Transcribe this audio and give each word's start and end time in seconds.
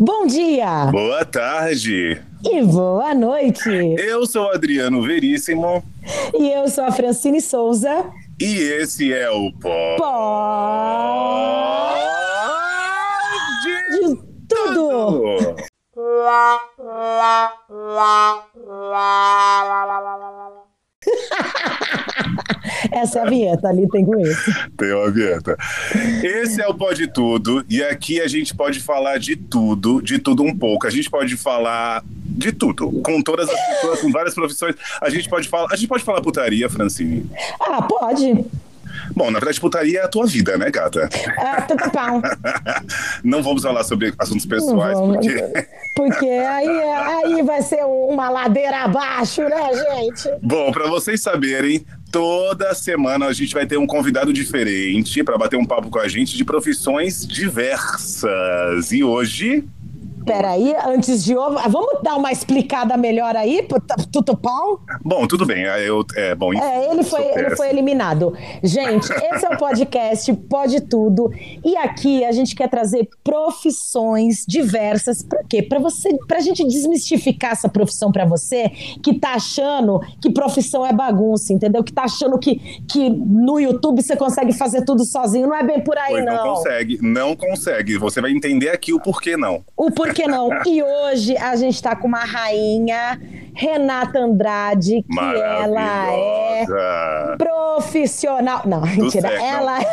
Bom 0.00 0.26
dia! 0.26 0.86
Boa 0.90 1.24
tarde! 1.24 2.20
E 2.42 2.62
boa 2.62 3.14
noite! 3.14 3.70
Eu 3.96 4.26
sou 4.26 4.50
Adriano 4.50 5.00
Veríssimo. 5.02 5.84
E 6.34 6.50
eu 6.50 6.68
sou 6.68 6.82
a 6.84 6.90
Francine 6.90 7.40
Souza. 7.40 8.04
E 8.40 8.56
esse 8.56 9.12
é 9.12 9.30
o 9.30 9.52
Pó. 9.52 9.96
Pó. 9.96 11.94
De 13.62 14.16
tudo! 14.48 15.36
Essa 22.92 23.20
é 23.20 23.22
a 23.22 23.30
vinheta, 23.30 23.68
ali 23.68 23.88
tem 23.88 24.04
com 24.04 24.18
isso. 24.20 24.52
Tem 24.76 24.92
uma 24.92 25.10
vinheta. 25.10 25.56
Esse 26.22 26.60
é 26.60 26.68
o 26.68 26.74
Pode 26.74 27.06
Tudo, 27.08 27.64
e 27.68 27.82
aqui 27.82 28.20
a 28.20 28.28
gente 28.28 28.54
pode 28.54 28.80
falar 28.80 29.18
de 29.18 29.36
tudo, 29.36 30.02
de 30.02 30.18
tudo 30.18 30.42
um 30.42 30.56
pouco. 30.56 30.86
A 30.86 30.90
gente 30.90 31.10
pode 31.10 31.36
falar 31.36 32.02
de 32.06 32.52
tudo, 32.52 32.90
com 33.02 33.22
todas 33.22 33.48
as 33.48 33.66
pessoas, 33.66 34.00
com 34.00 34.10
várias 34.10 34.34
profissões. 34.34 34.74
A 35.00 35.08
gente 35.08 35.28
pode 35.28 35.48
falar, 35.48 35.68
a 35.70 35.76
gente 35.76 35.88
pode 35.88 36.04
falar 36.04 36.20
putaria, 36.20 36.68
Francine. 36.68 37.28
Ah, 37.60 37.82
pode. 37.82 38.44
Bom, 39.14 39.30
na 39.30 39.38
verdade, 39.38 39.60
putaria 39.60 40.00
é 40.00 40.04
a 40.04 40.08
tua 40.08 40.26
vida, 40.26 40.56
né, 40.56 40.70
gata? 40.70 41.08
É, 41.38 41.60
tudo 41.62 41.90
pau. 41.90 42.22
Não 43.22 43.42
vamos 43.42 43.62
falar 43.62 43.84
sobre 43.84 44.12
assuntos 44.18 44.46
pessoais, 44.46 44.98
porque. 44.98 45.68
Porque 45.94 46.26
aí, 46.26 46.68
aí 46.68 47.42
vai 47.42 47.62
ser 47.62 47.84
uma 47.84 48.28
ladeira 48.28 48.82
abaixo, 48.82 49.42
né, 49.42 49.70
gente? 49.72 50.28
Bom, 50.42 50.72
para 50.72 50.88
vocês 50.88 51.20
saberem, 51.20 51.84
toda 52.14 52.72
semana 52.76 53.26
a 53.26 53.32
gente 53.32 53.52
vai 53.52 53.66
ter 53.66 53.76
um 53.76 53.88
convidado 53.88 54.32
diferente 54.32 55.24
para 55.24 55.36
bater 55.36 55.56
um 55.56 55.64
papo 55.64 55.90
com 55.90 55.98
a 55.98 56.06
gente 56.06 56.36
de 56.36 56.44
profissões 56.44 57.26
diversas. 57.26 58.92
E 58.92 59.02
hoje. 59.02 59.64
Peraí, 60.24 60.74
antes 60.86 61.22
de 61.24 61.36
ovo, 61.36 61.58
vamos 61.68 62.02
dar 62.02 62.16
uma 62.16 62.32
explicada 62.32 62.96
melhor 62.96 63.36
aí 63.36 63.62
pro 63.62 63.80
t- 63.80 63.94
Tutupão? 64.12 64.78
Bom, 65.04 65.26
tudo 65.26 65.44
bem. 65.44 65.64
Eu, 65.64 66.04
é, 66.16 66.34
bom, 66.34 66.52
É, 66.54 66.90
ele 66.90 67.02
foi, 67.04 67.22
ele 67.26 67.56
foi 67.56 67.68
eliminado. 67.68 68.32
Gente, 68.62 69.10
esse 69.12 69.44
é 69.44 69.48
o 69.50 69.58
podcast 69.58 70.32
Pode 70.48 70.80
Tudo. 70.82 71.30
E 71.64 71.76
aqui 71.76 72.24
a 72.24 72.32
gente 72.32 72.54
quer 72.54 72.68
trazer 72.68 73.08
profissões 73.22 74.44
diversas. 74.46 75.22
Pra 75.22 75.42
quê? 75.44 75.62
Pra 75.62 75.78
você, 75.78 76.16
pra 76.26 76.40
gente 76.40 76.64
desmistificar 76.66 77.52
essa 77.52 77.68
profissão 77.68 78.10
pra 78.12 78.24
você 78.24 78.68
que 79.02 79.14
tá 79.18 79.34
achando 79.34 80.00
que 80.20 80.30
profissão 80.30 80.84
é 80.86 80.92
bagunça, 80.92 81.52
entendeu? 81.52 81.82
Que 81.82 81.92
tá 81.92 82.04
achando 82.04 82.38
que, 82.38 82.56
que 82.88 83.08
no 83.10 83.58
YouTube 83.58 84.02
você 84.02 84.16
consegue 84.16 84.52
fazer 84.52 84.84
tudo 84.84 85.04
sozinho. 85.04 85.46
Não 85.48 85.54
é 85.56 85.62
bem 85.62 85.80
por 85.82 85.96
aí, 85.98 86.12
Pois 86.12 86.24
não 86.24 86.34
não. 86.34 86.54
consegue, 86.54 86.98
não 87.02 87.36
consegue. 87.36 87.96
Você 87.98 88.20
vai 88.20 88.30
entender 88.30 88.70
aqui 88.70 88.92
o 88.92 89.00
porquê 89.00 89.36
não. 89.36 89.64
O 89.76 89.90
porquê 89.90 90.13
não. 90.28 90.48
E 90.66 90.82
hoje 90.82 91.36
a 91.36 91.56
gente 91.56 91.82
tá 91.82 91.96
com 91.96 92.06
uma 92.06 92.24
rainha, 92.24 93.20
Renata 93.54 94.18
Andrade, 94.18 95.02
que 95.02 95.18
ela 95.18 96.12
é 96.12 96.64
profissional. 97.36 98.62
Não, 98.64 98.80
Do 98.80 98.86
mentira. 98.86 99.28
sexo. 99.28 99.44
Ela 99.44 99.80
é. 99.80 99.84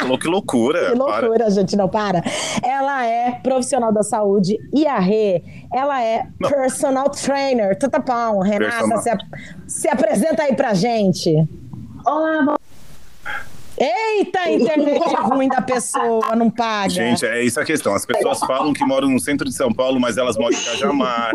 Não, 0.00 0.08
que, 0.16 0.18
que 0.18 0.28
loucura. 0.28 0.90
Que 0.90 0.96
para. 0.98 1.20
loucura, 1.20 1.50
gente, 1.50 1.76
não 1.76 1.88
para. 1.88 2.22
Ela 2.62 3.06
é 3.06 3.32
profissional 3.42 3.92
da 3.92 4.02
saúde 4.02 4.58
e 4.74 4.86
a 4.86 4.98
Rê, 4.98 5.42
ela 5.72 6.02
é 6.02 6.26
Não. 6.40 6.50
personal 6.50 7.08
trainer. 7.10 7.78
Tutapão, 7.78 8.40
Renata, 8.40 8.96
se, 8.98 9.10
ap- 9.10 9.20
se 9.66 9.88
apresenta 9.88 10.42
aí 10.44 10.54
pra 10.54 10.74
gente. 10.74 11.46
Olá, 12.06 12.42
bom- 12.44 12.54
Eita, 13.80 14.50
internet 14.50 15.00
ruim 15.22 15.48
da 15.48 15.62
pessoa, 15.62 16.34
não 16.34 16.50
paga. 16.50 16.90
Gente, 16.90 17.24
é 17.24 17.42
isso 17.44 17.60
a 17.60 17.64
questão. 17.64 17.94
As 17.94 18.04
pessoas 18.04 18.40
falam 18.40 18.72
que 18.72 18.84
moram 18.84 19.08
no 19.08 19.20
centro 19.20 19.48
de 19.48 19.54
São 19.54 19.72
Paulo, 19.72 20.00
mas 20.00 20.16
elas 20.18 20.36
moram 20.36 20.56
em 20.56 20.60
Cajamar. 20.62 21.30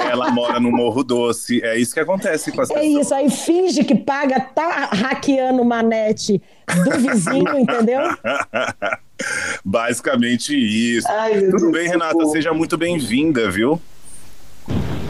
ela 0.00 0.30
mora 0.30 0.60
no 0.60 0.70
Morro 0.70 1.02
Doce. 1.02 1.62
É 1.64 1.78
isso 1.78 1.94
que 1.94 2.00
acontece 2.00 2.52
com 2.52 2.60
as 2.60 2.70
É 2.70 2.74
pessoas. 2.74 3.02
isso, 3.06 3.14
aí 3.14 3.30
finge 3.30 3.84
que 3.84 3.94
paga, 3.94 4.38
tá 4.40 4.90
hackeando 4.92 5.62
uma 5.62 5.82
net 5.82 6.42
do 6.84 6.98
vizinho, 6.98 7.58
entendeu? 7.58 8.00
Basicamente 9.64 10.54
isso. 10.56 11.08
Ai, 11.10 11.40
Tudo 11.46 11.58
Deus, 11.58 11.72
bem, 11.72 11.88
Renata? 11.88 12.24
Seja 12.26 12.52
muito 12.52 12.76
bem-vinda, 12.76 13.50
viu? 13.50 13.80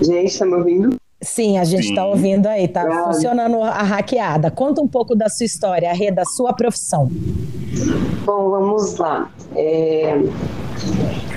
Gente, 0.01 0.39
tá 0.39 0.47
me 0.47 0.55
ouvindo? 0.55 0.97
Sim, 1.21 1.59
a 1.59 1.65
gente 1.65 1.89
Sim. 1.89 1.95
tá 1.95 2.07
ouvindo 2.07 2.47
aí, 2.47 2.69
tá 2.69 2.83
Ah. 2.83 3.07
funcionando 3.13 3.61
a 3.63 3.83
hackeada. 3.83 4.51
Conta 4.51 4.81
um 4.81 4.87
pouco 4.87 5.17
da 5.17 5.29
sua 5.29 5.47
história, 5.47 5.91
a 5.91 5.93
Rê, 5.93 6.11
da 6.13 6.25
sua 6.25 6.53
profissão. 6.53 7.09
Bom, 8.25 8.51
vamos 8.51 8.97
lá. 8.97 9.31
É, 9.57 10.17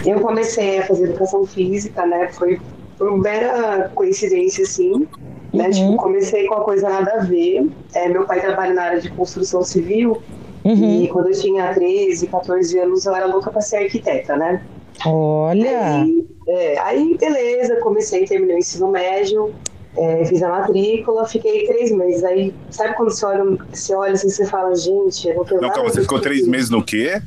Eu 0.05 0.19
comecei 0.19 0.79
a 0.79 0.85
fazer 0.87 1.05
educação 1.05 1.45
física, 1.45 2.05
né? 2.05 2.29
Foi 2.33 2.59
por 2.97 3.17
mera 3.19 3.91
coincidência, 3.93 4.63
assim. 4.63 5.07
Né? 5.53 5.65
Uhum. 5.65 5.71
Tipo, 5.71 5.95
comecei 5.97 6.47
com 6.47 6.55
uma 6.55 6.63
coisa 6.63 6.87
nada 6.89 7.11
a 7.13 7.23
ver. 7.23 7.67
É, 7.93 8.07
meu 8.07 8.25
pai 8.25 8.39
trabalha 8.41 8.73
na 8.73 8.81
área 8.83 9.01
de 9.01 9.09
construção 9.11 9.63
civil. 9.63 10.21
Uhum. 10.63 11.03
E 11.03 11.07
quando 11.07 11.27
eu 11.27 11.39
tinha 11.39 11.73
13, 11.73 12.27
14 12.27 12.77
anos, 12.79 13.05
eu 13.05 13.15
era 13.15 13.25
louca 13.25 13.49
pra 13.51 13.61
ser 13.61 13.77
arquiteta, 13.77 14.35
né? 14.35 14.61
Olha. 15.05 15.95
Aí, 16.01 16.27
é, 16.47 16.79
aí, 16.79 17.17
beleza, 17.19 17.75
comecei, 17.77 18.25
terminei 18.25 18.55
o 18.55 18.59
ensino 18.59 18.87
médio, 18.87 19.53
é, 19.97 20.25
fiz 20.25 20.41
a 20.41 20.49
matrícula, 20.49 21.27
fiquei 21.27 21.67
três 21.67 21.91
meses. 21.91 22.23
Aí, 22.23 22.53
sabe 22.69 22.95
quando 22.95 23.11
você 23.11 23.25
olha, 23.25 23.57
você 23.71 23.93
olha 23.93 24.13
assim, 24.13 24.29
você 24.29 24.45
fala, 24.45 24.73
gente, 24.75 25.27
eu 25.27 25.35
não 25.35 25.45
tenho 25.45 25.61
Não, 25.61 25.69
calma, 25.69 25.89
você 25.89 26.01
ficou 26.01 26.19
três 26.19 26.47
meses 26.47 26.69
no 26.69 26.83
quê? 26.83 27.21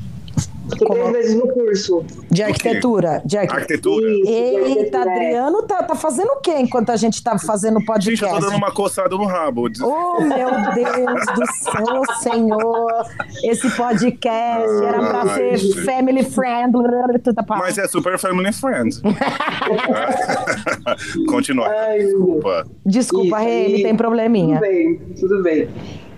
Fiquei 0.70 0.86
três 0.88 1.10
meses 1.12 1.34
no 1.34 1.48
curso. 1.48 2.04
De 2.30 2.42
arquitetura. 2.42 3.22
De 3.25 3.36
arqui- 3.36 3.54
Arquitetura? 3.54 4.06
Isso, 4.10 4.30
Eita, 4.30 4.98
é. 4.98 5.02
Adriano 5.02 5.62
tá, 5.62 5.82
tá 5.82 5.94
fazendo 5.94 6.30
o 6.32 6.36
quê 6.41 6.54
enquanto 6.58 6.91
a 6.91 6.97
gente 6.97 7.22
tá 7.22 7.38
fazendo 7.38 7.76
o 7.76 7.80
Gente, 7.80 7.91
eu 8.22 8.28
podcast? 8.28 8.34
tô 8.34 8.41
dando 8.41 8.56
uma 8.56 8.72
coçada 8.72 9.16
no 9.16 9.25
rabo. 9.25 9.69
Oh, 9.82 10.20
meu 10.22 10.48
Deus 10.75 11.25
do 11.34 11.47
céu, 11.52 12.02
Senhor! 12.20 13.04
Esse 13.42 13.70
podcast 13.76 14.84
era 14.84 14.98
pra 14.98 15.22
Ai, 15.22 15.28
ser 15.36 15.56
gente. 15.58 15.80
family 15.84 16.25
friendly. 16.25 17.19
Tudo 17.22 17.44
pá. 17.44 17.56
Mas 17.58 17.78
é 17.78 17.86
super 17.86 18.19
family 18.19 18.52
friend. 18.52 19.00
Continua. 21.28 21.69
Ai. 21.69 21.98
Desculpa. 21.98 22.66
Desculpa, 22.84 23.42
e- 23.44 23.82
tem 23.82 23.96
probleminha. 23.96 24.58
Tudo 24.58 24.69
bem, 24.69 25.00
tudo 25.20 25.42
bem. 25.42 25.69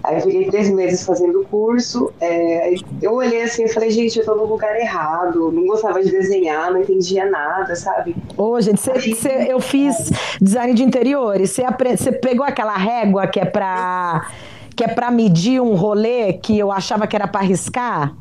Aí 0.07 0.17
eu 0.17 0.21
fiquei 0.23 0.47
três 0.51 0.71
meses 0.71 1.05
fazendo 1.05 1.41
o 1.41 1.45
curso. 1.45 2.13
é, 2.21 2.63
aí 2.63 2.77
eu 3.03 3.13
olhei 3.15 3.43
assim 3.43 3.65
e 3.65 3.69
falei, 3.69 3.91
gente, 3.91 4.19
eu 4.19 4.25
tô 4.25 4.35
no 4.37 4.45
lugar 4.47 4.77
errado. 4.79 5.51
Não 5.53 5.67
gostava 5.67 6.03
de 6.03 6.11
desenhar, 6.11 6.71
não 6.73 6.81
entendia 6.81 7.29
nada, 7.29 7.75
sabe? 7.75 8.15
Ô, 8.37 8.61
gente, 8.61 8.81
cê- 8.81 9.15
cê- 9.15 9.47
eu 9.51 9.61
fiz 9.61 10.11
design 10.41 10.73
de 10.75 10.83
interiores. 10.85 11.51
Você 11.99 12.13
pegou 12.13 12.47
aquela 12.47 12.77
régua 12.77 13.27
que 13.27 13.41
é 13.41 13.45
pra 13.45 14.29
que 14.77 14.85
é 14.85 14.89
para 14.89 15.11
medir 15.11 15.61
um 15.61 15.75
rolê 15.75 16.35
que 16.35 16.57
eu 16.59 16.71
achava 16.71 17.07
que 17.07 17.17
era 17.17 17.27
pra 17.27 17.41
riscar? 17.41 18.15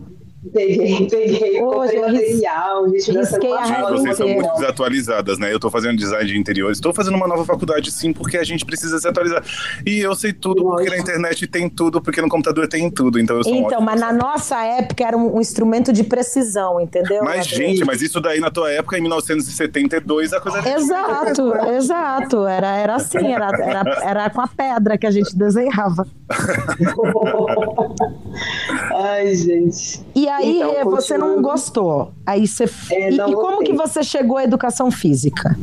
Peguei, 0.54 1.08
peguei, 1.10 1.62
Hoje 1.62 1.96
comprei 1.96 2.02
material, 2.02 2.90
risquei 2.90 3.54
a 3.54 3.92
vocês 3.92 4.18
são 4.18 4.28
muito 4.28 4.54
desatualizadas, 4.54 5.40
né? 5.40 5.54
Eu 5.54 5.60
tô 5.60 5.70
fazendo 5.70 5.98
design 5.98 6.26
de 6.26 6.38
interiores, 6.38 6.80
tô 6.80 6.94
fazendo 6.94 7.16
uma 7.16 7.28
nova 7.28 7.46
faculdade 7.46 7.92
sim, 7.92 8.14
porque 8.14 8.38
a 8.38 8.44
gente 8.44 8.66
precisa 8.66 9.00
se 9.00 9.08
atualizar. 9.08 9.44
E 9.86 10.00
eu 10.00 10.16
sei 10.16 10.34
tudo, 10.34 10.64
porque 10.64 10.90
na 10.90 10.98
internet 10.98 11.48
tem 11.48 11.70
tudo, 11.70 12.02
porque 12.02 12.22
no 12.22 12.30
computador 12.30 12.68
tem 12.68 12.90
tudo, 12.90 13.20
então 13.20 13.38
eu 13.38 13.44
sou 13.44 13.56
Então, 13.56 13.82
mas 13.82 14.00
na 14.00 14.14
nossa 14.14 14.64
época 14.64 15.04
era 15.04 15.18
um, 15.18 15.38
um 15.38 15.42
instrumento 15.42 15.92
de 15.92 16.04
precisão, 16.04 16.80
entendeu? 16.80 17.24
Mas, 17.24 17.48
gente, 17.48 17.84
mas 17.84 18.02
isso 18.02 18.20
daí 18.20 18.40
na 18.40 18.52
tua 18.52 18.72
época, 18.72 18.98
em 18.98 19.02
1972, 19.02 20.34
a 20.34 20.40
coisa 20.40 20.60
era 20.60 20.78
Exato, 20.78 21.54
exato. 21.76 22.46
Era, 22.46 22.78
era 22.78 22.96
assim, 22.96 23.32
era, 23.32 23.48
era, 23.48 24.00
era 24.04 24.30
com 24.30 24.42
a 24.42 24.48
pedra 24.48 24.98
que 24.98 25.08
a 25.08 25.12
gente 25.12 25.36
desenhava. 25.36 26.08
Ai, 28.94 29.36
gente. 29.36 30.02
E 30.14 30.28
aí, 30.38 30.62
Então, 30.62 30.90
você 30.92 31.18
não 31.18 31.42
gostou. 31.42 32.12
Aí 32.26 32.48
você. 32.48 32.66
É, 32.92 33.10
e, 33.12 33.16
e 33.16 33.34
como 33.34 33.64
que 33.64 33.74
você 33.74 34.04
chegou 34.04 34.38
à 34.38 34.44
educação 34.44 34.92
física? 34.92 35.56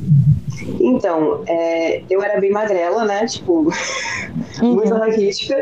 Então, 0.81 1.43
é, 1.47 2.03
eu 2.11 2.23
era 2.23 2.41
bem 2.41 2.51
magrela, 2.51 3.05
né? 3.05 3.27
Tipo, 3.27 3.69
Uhum. 4.63 4.75
muito 4.75 4.95
raquítica. 4.95 5.57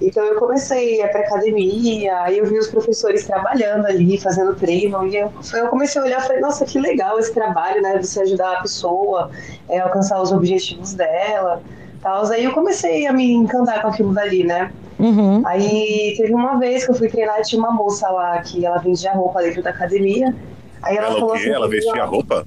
Então 0.00 0.22
eu 0.24 0.38
comecei 0.38 1.00
a 1.00 1.06
ir 1.06 1.10
pra 1.10 1.20
academia, 1.20 2.20
aí 2.20 2.36
eu 2.38 2.44
vi 2.44 2.58
os 2.58 2.66
professores 2.66 3.26
trabalhando 3.26 3.86
ali, 3.86 4.20
fazendo 4.20 4.54
treino, 4.54 5.06
e 5.06 5.16
eu, 5.16 5.32
eu 5.54 5.68
comecei 5.68 6.00
a 6.00 6.04
olhar 6.04 6.20
e 6.20 6.26
falei, 6.26 6.40
nossa, 6.40 6.66
que 6.66 6.78
legal 6.78 7.18
esse 7.18 7.32
trabalho, 7.32 7.80
né? 7.80 7.98
Você 8.00 8.20
ajudar 8.20 8.58
a 8.58 8.60
pessoa 8.60 9.30
é, 9.68 9.80
alcançar 9.80 10.20
os 10.20 10.32
objetivos 10.32 10.92
dela. 10.92 11.62
Tal. 12.02 12.26
Aí 12.26 12.44
eu 12.44 12.52
comecei 12.52 13.06
a 13.06 13.12
me 13.12 13.32
encantar 13.32 13.80
com 13.80 13.88
aquilo 13.88 14.12
dali, 14.12 14.44
né? 14.44 14.70
Uhum. 14.98 15.42
Aí 15.44 16.14
teve 16.16 16.32
uma 16.34 16.58
vez 16.58 16.84
que 16.84 16.90
eu 16.90 16.94
fui 16.94 17.08
treinar 17.08 17.38
e 17.40 17.42
tinha 17.42 17.60
uma 17.60 17.70
moça 17.72 18.08
lá 18.08 18.38
que 18.40 18.64
ela 18.64 18.78
vendia 18.78 19.12
roupa 19.12 19.42
dentro 19.42 19.62
da 19.62 19.70
academia. 19.70 20.34
Aí 20.82 20.96
ela, 20.96 21.08
Ela 21.08 21.18
falou 21.20 21.34
assim, 21.34 21.50
Ela 21.50 21.68
vestia 21.68 22.04
roupa? 22.04 22.46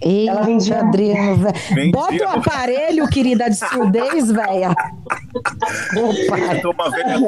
Eita, 0.00 0.30
Ela 0.32 0.42
vendia- 0.42 0.78
Adriano. 0.80 1.48
Vendia. 1.74 1.90
Bota 1.92 2.14
o 2.24 2.28
aparelho, 2.38 3.08
querida, 3.08 3.50
de 3.50 3.56
surdez, 3.56 4.30
velha. 4.30 4.70
Opa. 4.70 6.38
Eu 6.38 6.62
tô 6.62 6.70
uma 6.70 6.90
velha. 6.90 7.18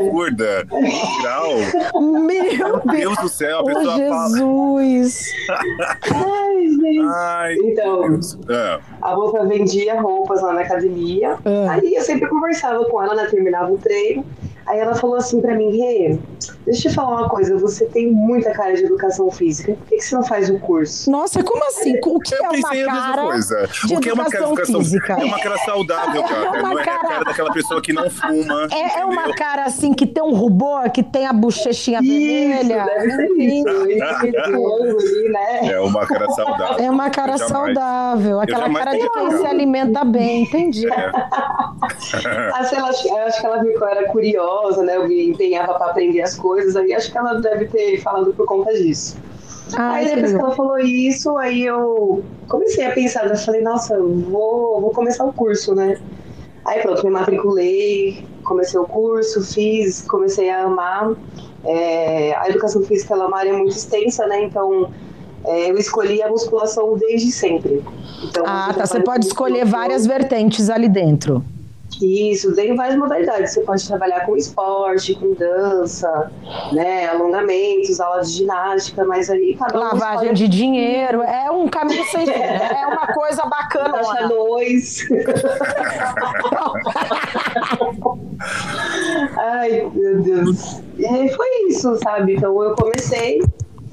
Grau. 1.22 2.00
Meu 2.00 2.22
Meu 2.24 2.80
Deus. 2.86 3.18
Do 3.18 3.28
céu, 3.28 3.58
a 3.60 3.64
pessoa 3.64 3.98
fala. 3.98 4.28
Jesus. 4.28 5.26
Ai, 6.12 6.68
gente. 6.68 7.74
Deus. 7.74 8.38
É. 8.48 8.78
A 9.02 9.16
moça 9.16 9.44
vendia 9.46 10.00
roupas 10.00 10.40
lá 10.42 10.52
na 10.52 10.60
academia. 10.60 11.36
É. 11.44 11.68
Aí 11.68 11.94
eu 11.94 12.02
sempre 12.02 12.28
conversava 12.28 12.84
com 12.84 13.02
ela, 13.02 13.14
né? 13.14 13.26
Terminava 13.30 13.72
o 13.72 13.78
treino. 13.78 14.24
Aí 14.66 14.78
ela 14.80 14.94
falou 14.94 15.16
assim 15.16 15.40
pra 15.40 15.54
mim, 15.54 15.76
Rê, 15.78 16.18
deixa 16.64 16.88
eu 16.88 16.90
te 16.90 16.94
falar 16.94 17.20
uma 17.20 17.28
coisa, 17.28 17.56
você 17.56 17.86
tem 17.86 18.10
muita 18.10 18.50
cara 18.52 18.74
de 18.74 18.84
educação 18.84 19.30
física, 19.30 19.74
por 19.74 19.86
que, 19.86 19.96
que 19.96 20.02
você 20.02 20.14
não 20.16 20.24
faz 20.24 20.50
o 20.50 20.58
curso? 20.58 21.08
Nossa, 21.10 21.42
como 21.42 21.64
assim? 21.68 21.96
O 22.04 22.18
que 22.20 22.34
Eu 22.34 22.44
é 22.44 22.48
uma 22.50 22.70
cara 22.70 23.22
coisa. 23.22 23.68
de 23.86 23.94
O 23.94 24.00
que 24.00 24.08
é 24.08 24.12
uma 24.12 24.24
cara 24.28 24.44
educação 24.46 24.80
física? 24.80 25.12
É 25.12 25.24
uma 25.24 25.38
cara 25.38 25.58
saudável, 25.58 26.22
cara. 26.26 26.44
É 26.46 26.50
uma 26.50 26.62
não 26.70 26.78
é 26.78 26.82
a 26.82 26.84
cara- 26.84 27.08
cara 27.08 27.24
daquela 27.24 27.52
pessoa 27.52 27.80
que 27.80 27.92
não 27.92 28.10
fuma. 28.10 28.66
É, 28.72 29.00
é 29.00 29.04
uma 29.04 29.32
cara 29.34 29.64
assim 29.64 29.92
que 29.94 30.06
tem 30.06 30.22
um 30.22 30.34
rubor, 30.34 30.90
que 30.90 31.02
tem 31.02 31.26
a 31.26 31.32
bochechinha 31.32 32.00
Isso, 32.02 32.08
vermelha. 32.64 32.84
deve 32.84 33.10
ser 33.10 33.32
isso. 33.42 33.68
Ali, 33.68 35.28
né? 35.28 35.68
É 35.72 35.80
uma 35.80 36.06
cara 36.06 36.28
saudável. 36.30 36.84
É 36.84 36.90
uma 36.90 37.10
cara 37.10 37.38
saudável, 37.38 38.40
aquela 38.40 38.72
cara 38.72 38.92
de 38.98 39.08
quem 39.10 39.30
se 39.38 39.46
alimenta 39.46 40.04
bem, 40.04 40.42
entendi. 40.42 40.86
É. 40.90 41.12
Ah, 42.54 42.64
sei 42.64 42.80
lá, 42.80 42.88
acho- 42.88 43.08
eu 43.08 43.16
acho 43.18 43.40
que 43.40 43.46
ela 43.46 43.58
viu 43.62 43.72
que 43.76 43.82
eu 43.82 43.88
era 43.88 44.06
curiosa, 44.08 44.55
né? 44.82 44.96
Eu 44.96 45.08
me 45.08 45.28
empenhava 45.28 45.74
pra 45.74 45.86
aprender 45.86 46.22
as 46.22 46.36
coisas, 46.36 46.76
aí 46.76 46.92
acho 46.92 47.10
que 47.10 47.18
ela 47.18 47.34
deve 47.40 47.66
ter 47.66 48.00
falado 48.00 48.32
por 48.34 48.46
conta 48.46 48.72
disso. 48.72 49.16
Ai, 49.76 50.04
aí 50.04 50.14
depois 50.14 50.32
que 50.32 50.38
ela 50.38 50.54
falou 50.54 50.78
isso, 50.78 51.36
aí 51.38 51.64
eu 51.64 52.22
comecei 52.48 52.84
a 52.84 52.92
pensar, 52.92 53.26
eu 53.26 53.36
falei, 53.36 53.62
nossa, 53.62 53.98
vou, 53.98 54.80
vou 54.80 54.90
começar 54.90 55.24
o 55.24 55.32
curso, 55.32 55.74
né? 55.74 55.98
Aí 56.64 56.82
pronto, 56.82 57.04
me 57.04 57.10
matriculei, 57.10 58.24
comecei 58.44 58.78
o 58.78 58.84
curso, 58.84 59.42
fiz, 59.42 60.02
comecei 60.02 60.50
a 60.50 60.64
amar. 60.64 61.14
É, 61.64 62.34
a 62.36 62.48
educação 62.48 62.82
física 62.82 63.14
ela 63.14 63.24
é 63.24 63.26
uma 63.26 63.38
área 63.38 63.52
muito 63.52 63.76
extensa, 63.76 64.26
né? 64.26 64.44
Então 64.44 64.90
é, 65.44 65.70
eu 65.70 65.78
escolhi 65.78 66.22
a 66.22 66.28
musculação 66.28 66.96
desde 66.96 67.30
sempre. 67.30 67.84
Então, 68.24 68.44
Ah, 68.46 68.72
tá. 68.76 68.86
Você 68.86 69.00
pode 69.00 69.26
escolher 69.26 69.64
várias 69.64 70.06
vertentes 70.06 70.70
ali 70.70 70.88
dentro. 70.88 71.44
Isso, 72.00 72.54
tem 72.54 72.75
várias 72.76 72.98
modalidades. 72.98 73.52
Você 73.52 73.60
pode 73.62 73.87
trabalhar 73.87 74.26
com 74.26 74.37
esporte, 74.37 75.14
com 75.14 75.32
dança, 75.34 76.31
né, 76.72 77.06
alongamentos, 77.08 78.00
aula 78.00 78.22
de 78.22 78.31
ginástica, 78.32 79.04
mas 79.04 79.31
aí 79.31 79.56
cada 79.58 79.78
um 79.78 79.82
Lavagem 79.82 80.34
de 80.34 80.46
dinheiro. 80.48 81.22
É 81.22 81.50
um 81.50 81.66
caminho 81.69 82.04
sem 82.04 82.26
fim. 82.26 82.38
né? 82.38 82.70
É 82.82 82.87
uma 82.87 83.06
coisa 83.08 83.43
taxa 83.43 83.48
bacana. 83.48 84.28
dois. 84.28 85.06
Ai, 89.38 89.90
meu 89.94 90.22
Deus. 90.22 90.81
E 90.99 91.28
foi 91.31 91.46
isso, 91.69 91.96
sabe? 92.02 92.34
Então 92.37 92.62
eu 92.62 92.75
comecei, 92.75 93.40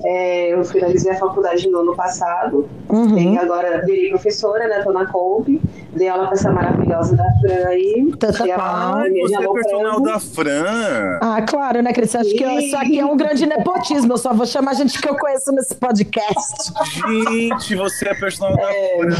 é, 0.04 0.54
eu 0.54 0.64
finalizei 0.66 1.12
a 1.12 1.16
faculdade 1.18 1.68
no 1.70 1.80
ano 1.80 1.96
passado, 1.96 2.68
Uhum. 2.90 3.18
e 3.18 3.38
agora 3.38 3.82
virei 3.86 4.10
professora, 4.10 4.68
né? 4.68 4.82
Tô 4.84 4.92
na 4.92 5.06
Comp, 5.08 5.48
dei 5.96 6.08
aula 6.10 6.26
pra 6.26 6.34
essa 6.34 6.52
maravilhosa 6.52 7.16
da 7.16 7.24
Fran 7.42 7.68
aí. 7.68 8.14
Tata 8.20 8.44
que 8.44 8.52
é 8.52 8.54
a 8.54 8.58
Pau. 8.58 8.96
Ai, 8.96 9.10
minha 9.10 9.28
você 9.28 9.36
é 9.36 9.54
personal 9.54 10.02
da 10.02 10.20
Fran. 10.20 11.20
Ah, 11.22 11.42
claro, 11.48 11.82
né, 11.82 11.94
Cris? 11.94 12.16
Acho 12.16 12.30
que 12.36 12.44
eu- 12.44 12.60
isso 12.60 12.76
aqui 12.78 13.00
é 13.00 13.06
um 13.06 13.16
grande 13.18 13.46
nepotismo. 13.46 14.14
Eu 14.14 14.18
só 14.18 14.34
vou 14.34 14.46
chamar 14.46 14.74
gente 14.74 15.00
que 15.02 15.08
eu 15.10 15.16
conheço 15.18 15.52
nesse 15.52 15.76
podcast. 15.76 16.72
Gente, 16.96 17.76
você 17.76 18.10
é 18.10 18.14
personal 18.14 18.56
da 18.56 18.64
Fran. 18.68 19.16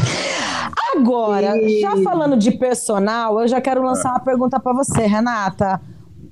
Agora, 0.96 1.56
E- 1.58 1.80
já 1.80 1.96
falando 2.02 2.36
de 2.36 2.50
personal, 2.52 3.40
eu 3.40 3.48
já 3.48 3.60
quero 3.60 3.82
lançar 3.82 4.10
uma 4.10 4.20
pergunta 4.20 4.58
pra 4.60 4.72
você, 4.72 5.02
Renata. 5.06 5.80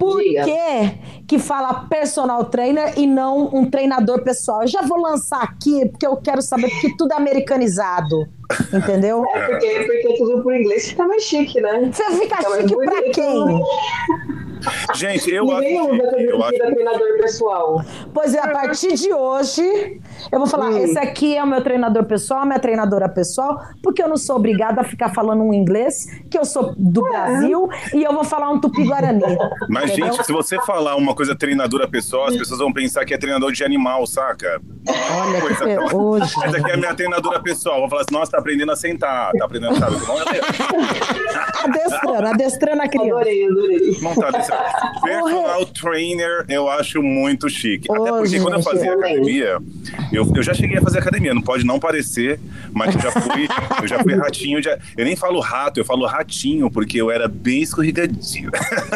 Por 0.03 0.21
que 0.21 0.99
que 1.29 1.39
fala 1.39 1.87
personal 1.89 2.45
trainer 2.47 2.99
e 2.99 3.07
não 3.07 3.49
um 3.55 3.71
treinador 3.71 4.23
pessoal? 4.25 4.63
Eu 4.63 4.69
já 4.69 4.83
vou 4.83 4.99
lançar 5.01 5.43
aqui, 5.43 5.89
porque 5.91 6.05
eu 6.05 6.17
quero 6.17 6.43
saber, 6.43 6.69
porque 6.71 6.97
tudo 6.97 7.13
é 7.13 7.17
americanizado, 7.17 8.27
entendeu? 8.75 9.25
É, 9.33 9.47
porque, 9.47 9.69
porque 9.87 10.15
tudo 10.19 10.43
por 10.43 10.55
inglês 10.57 10.89
fica 10.89 11.07
mais 11.07 11.23
chique, 11.23 11.61
né? 11.61 11.89
Você 11.93 12.05
fica 12.19 12.37
Fica 12.37 12.61
chique 12.63 12.75
pra 12.77 13.01
bonito. 13.01 13.13
quem? 13.15 14.52
Gente, 14.95 15.31
eu 15.31 15.51
acho 15.51 15.61
Ninguém 15.61 15.81
usa 15.81 16.17
que. 16.17 16.23
Eu 16.25 16.43
acho 16.43 16.57
treinador 16.59 17.17
pessoal. 17.19 17.85
Pois 18.13 18.35
é, 18.35 18.41
a 18.41 18.49
partir 18.49 18.95
de 18.95 19.13
hoje, 19.13 20.01
eu 20.31 20.39
vou 20.39 20.47
falar: 20.47 20.71
Hum. 20.71 20.79
esse 20.79 20.99
aqui 20.99 21.37
é 21.37 21.43
o 21.43 21.47
meu 21.47 21.63
treinador 21.63 22.05
pessoal, 22.05 22.45
minha 22.47 22.59
treinadora 22.59 23.09
pessoal, 23.09 23.61
porque 23.83 24.03
eu 24.03 24.09
não 24.09 24.17
sou 24.17 24.37
obrigada 24.37 24.81
a 24.81 24.85
ficar 24.85 25.11
falando 25.15 25.43
um 25.43 25.53
inglês, 25.53 26.07
que 26.31 26.39
eu 26.39 26.45
sou 26.45 26.75
do 26.77 27.03
Brasil, 27.03 27.69
e 27.95 28.03
eu 28.03 28.13
vou 28.13 28.25
falar 28.25 28.51
um 28.51 28.61
tupi-guarani. 28.61 29.23
Mas, 29.69 29.91
entendeu? 29.93 30.13
gente, 30.13 30.25
se 30.27 30.33
você 30.33 30.59
falar 30.63 30.97
uma 30.97 31.15
coisa 31.15 31.35
treinadora 31.37 31.89
pessoal, 31.89 32.27
as 32.27 32.37
pessoas 32.37 32.61
vão 32.61 32.73
pensar 32.73 33.05
que 33.05 33.13
é 33.15 33.19
treinador 33.19 33.53
de 33.53 33.63
animal, 33.65 34.07
saca? 34.07 34.61
Olha 34.89 35.35
que 35.35 35.41
Coisa 35.43 35.59
tão- 35.59 35.89
ferrugem. 35.89 36.45
Essa 36.45 36.57
aqui 36.57 36.71
é 36.71 36.75
a 36.75 36.77
minha 36.77 36.95
treinadora 36.95 37.41
pessoal. 37.43 37.81
Vou 37.81 37.89
falar 37.89 38.03
assim, 38.03 38.15
nossa, 38.15 38.33
tá 38.33 38.39
aprendendo 38.39 38.73
a 38.73 38.77
sentar, 38.77 39.31
tá 39.33 39.45
aprendendo 39.45 39.73
a 39.73 39.75
sentar. 39.75 39.91
Não, 39.91 39.99
Adestrando, 41.63 42.27
adestrando 42.27 42.83
a 42.83 42.89
criança. 42.89 43.11
Adorei, 43.13 43.47
adorei. 43.47 43.99
não 44.03 44.15
tá 44.15 44.31
Personal 45.03 45.67
trainer, 45.67 46.45
eu 46.49 46.69
acho 46.69 47.03
muito 47.03 47.49
chique. 47.49 47.91
Até 47.91 48.11
porque 48.11 48.41
quando 48.41 48.55
eu 48.55 48.63
gente. 48.63 48.65
fazia 48.71 48.93
Também. 48.93 49.13
academia, 49.15 49.59
eu, 50.13 50.33
eu 50.35 50.43
já 50.43 50.55
cheguei 50.55 50.79
a 50.79 50.83
fazer 50.83 50.99
academia, 50.99 51.35
não 51.35 51.43
pode 51.43 51.65
não 51.65 51.79
parecer, 51.79 52.39
mas 52.73 52.95
eu 52.95 53.01
já 53.01 53.11
fui, 53.11 53.49
eu 53.83 53.87
já 53.89 53.99
fui 54.01 54.15
ratinho. 54.15 54.61
de- 54.61 54.69
eu 54.97 55.05
nem 55.05 55.17
falo 55.17 55.41
rato, 55.41 55.79
eu 55.81 55.85
falo 55.85 56.07
ratinho, 56.07 56.71
porque 56.71 57.01
eu 57.01 57.11
era 57.11 57.27
bem 57.29 57.63
escorregadio. 57.63 58.51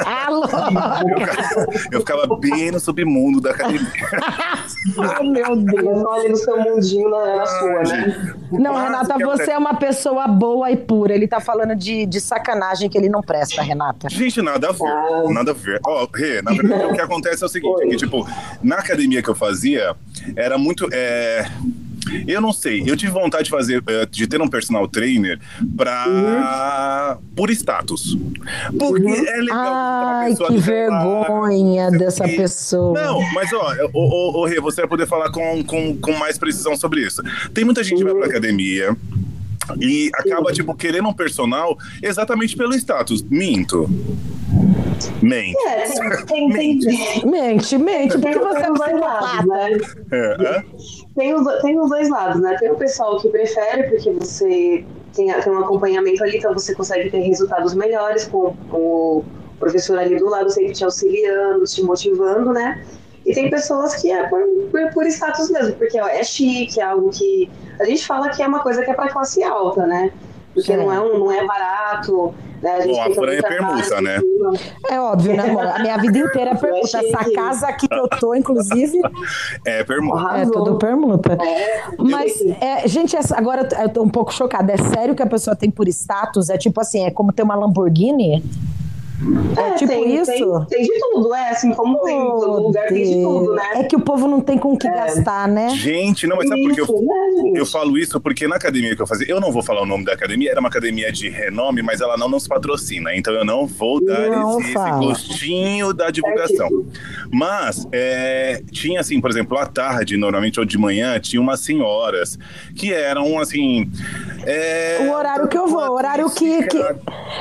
Alô! 0.04 0.44
Eu, 0.44 1.66
eu 1.92 2.00
ficava 2.00 2.26
bem 2.36 2.70
no 2.70 2.80
submundo 2.80 3.40
da 3.40 3.50
academia. 3.50 3.86
Oh, 4.98 5.22
meu 5.24 5.56
Deus. 5.56 6.06
Ali 6.06 6.28
no 6.28 6.36
seu 6.36 6.60
mundinho 6.60 7.10
na, 7.10 7.36
na 7.36 7.46
sua, 7.46 7.82
né? 7.82 8.34
Não, 8.52 8.74
Renata, 8.74 9.18
você 9.18 9.50
é 9.50 9.58
uma 9.58 9.74
pessoa 9.74 10.28
boa 10.28 10.70
e 10.70 10.76
pura. 10.76 11.12
Ele 11.12 11.26
tá 11.26 11.40
falando 11.40 11.74
de, 11.74 12.06
de 12.06 12.20
sacanagem 12.20 12.88
que 12.88 12.96
ele 12.96 13.08
não 13.08 13.20
presta, 13.20 13.62
Renata. 13.62 14.08
Gente, 14.08 14.40
nada 14.40 14.68
a 14.68 14.72
ver. 14.72 14.84
Ah. 14.86 15.24
Nada 15.46 15.50
a 15.52 15.54
ver. 15.54 15.80
Ó, 15.86 16.06
Rê, 16.12 16.42
na 16.42 16.52
verdade, 16.52 16.84
o 16.86 16.92
que 16.94 17.00
acontece 17.00 17.42
é 17.42 17.46
o 17.46 17.48
seguinte: 17.48 17.82
Oi. 17.84 17.88
que, 17.88 17.96
tipo, 17.96 18.26
na 18.62 18.76
academia 18.76 19.22
que 19.22 19.28
eu 19.30 19.34
fazia, 19.34 19.94
era 20.34 20.58
muito. 20.58 20.88
é, 20.92 21.48
Eu 22.26 22.40
não 22.40 22.52
sei, 22.52 22.82
eu 22.86 22.96
tive 22.96 23.12
vontade 23.12 23.44
de 23.44 23.50
fazer, 23.50 23.82
eh, 23.86 24.06
de 24.10 24.26
ter 24.26 24.40
um 24.40 24.48
personal 24.48 24.86
trainer 24.88 25.38
pra. 25.76 27.18
por 27.36 27.50
status. 27.50 28.16
Porque 28.78 29.06
é 29.28 29.36
legal 29.40 29.72
Ai, 29.74 30.30
pessoa 30.30 30.48
que 30.50 30.58
vergonha 30.58 31.90
dessa 31.90 32.26
e- 32.26 32.36
pessoa. 32.36 33.00
Não, 33.00 33.20
mas 33.32 33.52
ó, 33.52 33.72
ô, 33.92 34.00
ô, 34.00 34.40
ô, 34.40 34.46
Rê, 34.46 34.60
você 34.60 34.82
vai 34.82 34.88
poder 34.88 35.06
falar 35.06 35.30
com, 35.30 35.62
com, 35.64 35.96
com 35.96 36.12
mais 36.12 36.38
precisão 36.38 36.76
sobre 36.76 37.02
isso. 37.02 37.22
Tem 37.54 37.64
muita 37.64 37.82
gente 37.84 37.98
que 37.98 38.04
vai 38.04 38.14
pra 38.14 38.26
academia 38.26 38.96
e 39.80 40.10
acaba, 40.14 40.52
tipo, 40.52 40.74
querendo 40.74 41.08
um 41.08 41.14
personal 41.14 41.76
exatamente 42.02 42.56
pelo 42.56 42.74
status. 42.74 43.22
Minto. 43.22 43.88
Mente. 45.20 45.56
É, 45.66 45.82
tem, 46.24 46.48
tem, 46.50 46.78
tem, 46.78 47.26
Mente, 47.26 47.76
mente, 47.76 48.18
porque 48.18 48.38
você 48.38 48.58
é 48.58 48.62
tem 48.62 48.70
um 48.70 48.72
os 48.72 48.78
dois 48.78 49.00
lados, 49.00 49.46
né? 49.46 49.70
É, 50.10 50.42
é? 50.42 50.64
Tem 51.14 51.34
os, 51.34 51.62
tem 51.62 51.78
os 51.78 51.90
dois 51.90 52.08
lados, 52.08 52.40
né? 52.40 52.56
Tem 52.58 52.70
o 52.70 52.76
pessoal 52.76 53.20
que 53.20 53.28
prefere, 53.28 53.84
porque 53.90 54.10
você 54.12 54.84
tem, 55.14 55.32
tem 55.32 55.52
um 55.52 55.58
acompanhamento 55.58 56.22
ali, 56.22 56.38
então 56.38 56.52
você 56.52 56.74
consegue 56.74 57.10
ter 57.10 57.20
resultados 57.20 57.74
melhores 57.74 58.24
com, 58.24 58.54
com 58.70 58.78
o 58.78 59.24
professor 59.58 59.98
ali 59.98 60.16
do 60.16 60.28
lado, 60.28 60.50
sempre 60.50 60.72
te 60.72 60.84
auxiliando, 60.84 61.64
te 61.64 61.82
motivando, 61.82 62.52
né? 62.52 62.82
E 63.26 63.34
tem 63.34 63.50
pessoas 63.50 63.96
que 63.96 64.10
é 64.10 64.28
por, 64.28 64.40
por, 64.70 64.90
por 64.94 65.06
status 65.06 65.50
mesmo, 65.50 65.74
porque 65.74 66.00
ó, 66.00 66.06
é 66.06 66.22
chique, 66.22 66.78
é 66.80 66.84
algo 66.84 67.10
que. 67.10 67.50
A 67.80 67.84
gente 67.84 68.06
fala 68.06 68.28
que 68.30 68.42
é 68.42 68.46
uma 68.46 68.60
coisa 68.60 68.82
que 68.84 68.90
é 68.90 68.94
para 68.94 69.08
classe 69.08 69.42
alta, 69.42 69.84
né? 69.86 70.12
Porque 70.54 70.74
não 70.76 70.90
é, 70.90 70.98
um, 71.00 71.18
não 71.18 71.32
é 71.32 71.44
barato. 71.44 72.32
Né? 72.62 72.70
A 72.76 72.80
gente 72.80 72.94
Bom, 72.94 73.02
a 73.02 73.10
Fran 73.14 73.32
é 73.32 73.42
permuta, 73.42 74.00
né? 74.00 74.18
É 74.88 74.98
óbvio, 74.98 75.36
né, 75.36 75.42
amor? 75.50 75.66
A 75.66 75.78
minha 75.80 75.98
vida 75.98 76.18
inteira 76.18 76.52
é 76.52 76.54
permuta. 76.54 76.98
Essa 76.98 77.30
casa 77.34 77.66
aqui 77.66 77.86
que 77.86 77.94
eu 77.94 78.08
tô, 78.08 78.34
inclusive, 78.34 78.98
É, 79.66 79.84
permuta. 79.84 80.38
é 80.38 80.46
tudo 80.46 80.78
permuta. 80.78 81.32
É, 81.34 81.82
Mas, 81.98 82.40
é, 82.60 82.88
gente, 82.88 83.14
essa- 83.14 83.36
agora 83.36 83.68
eu 83.82 83.88
tô 83.90 84.02
um 84.02 84.08
pouco 84.08 84.32
chocada. 84.32 84.72
É 84.72 84.78
sério 84.78 85.14
que 85.14 85.22
a 85.22 85.26
pessoa 85.26 85.54
tem 85.54 85.70
por 85.70 85.86
status? 85.88 86.48
É 86.48 86.56
tipo 86.56 86.80
assim, 86.80 87.04
é 87.04 87.10
como 87.10 87.32
ter 87.32 87.42
uma 87.42 87.54
Lamborghini? 87.54 88.42
É, 89.56 89.70
tipo 89.76 89.90
tem, 89.92 90.14
isso? 90.14 90.30
Tem, 90.30 90.64
tem 90.66 90.82
de 90.82 91.00
tudo, 91.00 91.34
é 91.34 91.48
assim 91.50 91.72
como 91.72 91.98
tem, 92.02 92.20
Oh, 92.20 92.38
todo 92.40 92.62
lugar 92.64 92.86
tem 92.88 93.02
de 93.02 93.22
tudo, 93.22 93.44
Deus. 93.44 93.56
né? 93.56 93.70
É 93.76 93.84
que 93.84 93.96
o 93.96 94.00
povo 94.00 94.26
não 94.28 94.40
tem 94.40 94.58
com 94.58 94.72
o 94.74 94.78
que 94.78 94.86
É. 94.86 94.90
gastar, 94.90 95.48
né? 95.48 95.70
Gente, 95.70 96.26
não, 96.26 96.36
mas 96.36 96.48
sabe 96.48 96.62
por 96.62 96.72
que 96.74 96.80
eu, 96.80 96.84
Isso, 96.84 97.02
né, 97.02 97.52
eu 97.54 97.66
falo 97.66 97.96
isso? 97.98 98.20
Porque 98.20 98.46
na 98.46 98.56
academia 98.56 98.94
que 98.94 99.00
eu 99.00 99.06
fazia, 99.06 99.26
eu 99.30 99.40
não 99.40 99.50
vou 99.50 99.62
falar 99.62 99.82
o 99.82 99.86
nome 99.86 100.04
da 100.04 100.12
academia, 100.12 100.50
era 100.50 100.60
uma 100.60 100.68
academia 100.68 101.10
de 101.10 101.28
renome, 101.30 101.82
mas 101.82 102.00
ela 102.02 102.16
não 102.18 102.28
nos 102.28 102.46
patrocina, 102.46 103.14
então 103.16 103.32
eu 103.32 103.44
não 103.44 103.66
vou 103.66 104.04
dar 104.04 104.28
Não 104.28 104.60
esse, 104.60 104.70
esse 104.74 104.90
gostinho 104.98 105.94
da 105.94 106.10
divulgação. 106.10 106.84
Mas 107.32 107.86
é, 107.92 108.62
tinha 108.70 109.00
assim, 109.00 109.20
por 109.20 109.30
exemplo, 109.30 109.56
à 109.58 109.66
tarde, 109.66 110.16
normalmente, 110.16 110.60
ou 110.60 110.66
de 110.66 110.76
manhã, 110.76 111.18
tinha 111.18 111.40
umas 111.40 111.60
senhoras 111.60 112.38
que 112.74 112.92
eram 112.92 113.38
assim. 113.38 113.90
é, 114.44 114.98
O 115.08 115.12
horário 115.12 115.48
que 115.48 115.56
eu 115.56 115.66
vou, 115.66 115.80
o 115.88 115.92
horário 115.94 116.28
que, 116.30 116.62
que- 116.64 116.84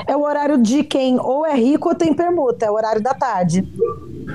É 0.08 0.16
o 0.16 0.22
horário 0.24 0.58
de 0.58 0.84
quem 0.84 1.20
ou 1.20 1.46
é 1.46 1.56
rico 1.72 1.96
tem 1.96 2.14
permuta, 2.14 2.66
é 2.66 2.72
o 2.72 2.74
horário 2.74 3.02
da 3.02 3.14
tarde. 3.14 3.68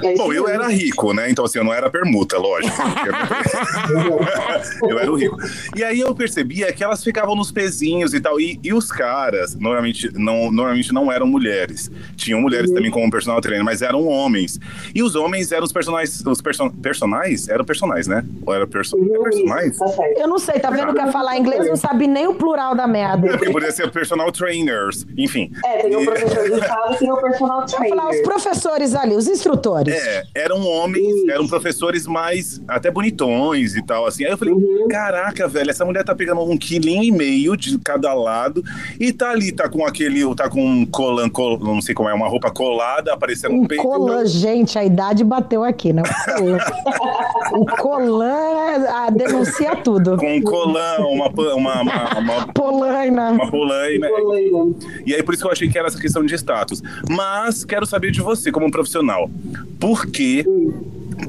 É 0.02 0.14
Bom, 0.14 0.32
eu 0.32 0.48
era 0.48 0.68
rico, 0.68 1.12
né? 1.12 1.30
Então, 1.30 1.44
assim, 1.44 1.58
eu 1.58 1.64
não 1.64 1.74
era 1.74 1.90
permuta, 1.90 2.38
lógico. 2.38 2.74
eu 4.88 4.98
era 4.98 5.10
o 5.10 5.14
rico. 5.16 5.36
E 5.76 5.82
aí 5.84 6.00
eu 6.00 6.14
percebia 6.14 6.72
que 6.72 6.82
elas 6.82 7.02
ficavam 7.02 7.34
nos 7.34 7.50
pezinhos 7.52 8.14
e 8.14 8.20
tal. 8.20 8.40
E, 8.40 8.58
e 8.62 8.72
os 8.72 8.90
caras, 8.90 9.54
normalmente 9.56 10.10
não, 10.14 10.50
normalmente 10.50 10.92
não 10.92 11.10
eram 11.10 11.26
mulheres. 11.26 11.90
Tinham 12.16 12.40
mulheres 12.40 12.70
também 12.70 12.90
como 12.90 13.10
personal 13.10 13.40
trainer, 13.40 13.64
mas 13.64 13.82
eram 13.82 14.06
homens. 14.06 14.58
E 14.94 15.02
os 15.02 15.14
homens 15.14 15.52
eram 15.52 15.64
os 15.64 15.72
personagens. 15.72 16.22
Os 16.24 16.40
person, 16.40 16.70
personagens? 16.70 17.48
Eram 17.48 17.64
personagens, 17.64 18.06
né? 18.06 18.24
Ou 18.46 18.54
era 18.54 18.66
perso, 18.66 18.96
Uhum, 18.96 19.22
personagens? 19.22 19.78
tá. 19.78 19.86
Eu 20.16 20.28
não 20.28 20.38
sei, 20.38 20.58
tá 20.60 20.70
vendo 20.70 20.92
que 20.94 21.00
a 21.00 21.10
falar 21.12 21.36
inglês 21.38 21.68
não 21.68 21.76
sabe 21.76 22.06
nem 22.06 22.26
o 22.26 22.34
plural 22.34 22.74
da 22.74 22.86
merda. 22.86 23.28
É, 23.28 23.36
porque 23.36 23.50
poderia 23.50 23.72
ser 23.74 23.90
personal 23.90 24.30
trainers, 24.32 25.06
enfim. 25.16 25.50
É, 25.64 25.78
tem 25.78 25.96
o 25.96 26.02
E- 26.02 26.04
professor 26.04 26.50
de 26.50 26.66
sala 26.66 26.94
e 26.94 26.98
tem 26.98 27.10
o 27.12 27.16
personal 27.16 27.60
Vou 27.60 27.68
falar 27.68 28.04
os 28.04 28.08
trainer. 28.10 28.22
professores 28.22 28.94
ali, 28.94 29.14
os 29.14 29.26
instrutores. 29.28 29.79
É, 29.88 30.24
eram 30.34 30.60
homens, 30.66 31.28
eram 31.28 31.46
professores 31.46 32.06
mais 32.06 32.60
até 32.68 32.90
bonitões 32.90 33.74
e 33.76 33.82
tal, 33.82 34.06
assim. 34.06 34.24
Aí 34.24 34.30
eu 34.32 34.38
falei, 34.38 34.54
Uhum. 34.54 34.88
caraca, 34.88 35.46
velho, 35.48 35.70
essa 35.70 35.84
mulher 35.84 36.04
tá 36.04 36.14
pegando 36.14 36.40
um 36.42 36.56
quilinho 36.58 37.02
e 37.02 37.10
meio 37.12 37.56
de 37.56 37.78
cada 37.78 38.12
lado 38.14 38.62
e 38.98 39.12
tá 39.12 39.30
ali, 39.30 39.52
tá 39.52 39.68
com 39.68 39.86
aquele, 39.86 40.34
tá 40.34 40.48
com 40.50 40.62
um 40.64 40.84
colan, 40.86 41.28
col, 41.28 41.58
não 41.58 41.80
sei 41.80 41.94
como 41.94 42.08
é, 42.08 42.14
uma 42.14 42.28
roupa 42.28 42.50
colada, 42.50 43.12
aparecendo 43.12 43.54
um 43.54 43.60
Um 43.62 43.66
peito. 43.66 43.82
colã, 43.82 44.24
gente, 44.26 44.78
a 44.78 44.84
idade 44.84 45.22
bateu 45.24 45.62
aqui, 45.64 45.92
né? 45.92 46.02
O 47.52 47.66
colã 47.66 48.32
ah, 48.88 49.10
denuncia 49.10 49.74
tudo. 49.76 50.16
Com 50.16 50.36
um 50.36 50.40
colã, 50.42 50.98
uma, 51.00 51.28
uma, 51.28 51.82
uma, 51.82 52.18
uma, 52.18 52.46
Polaina. 52.54 53.30
uma 53.32 53.50
polaina. 53.50 54.08
Coleira. 54.08 54.56
E 55.04 55.14
aí 55.14 55.22
por 55.22 55.34
isso 55.34 55.42
que 55.42 55.48
eu 55.48 55.52
achei 55.52 55.68
que 55.68 55.76
era 55.76 55.88
essa 55.88 55.98
questão 55.98 56.24
de 56.24 56.32
status. 56.36 56.80
Mas 57.08 57.64
quero 57.64 57.84
saber 57.86 58.12
de 58.12 58.20
você, 58.20 58.52
como 58.52 58.70
profissional. 58.70 59.28
Por 59.78 60.06
que 60.06 60.44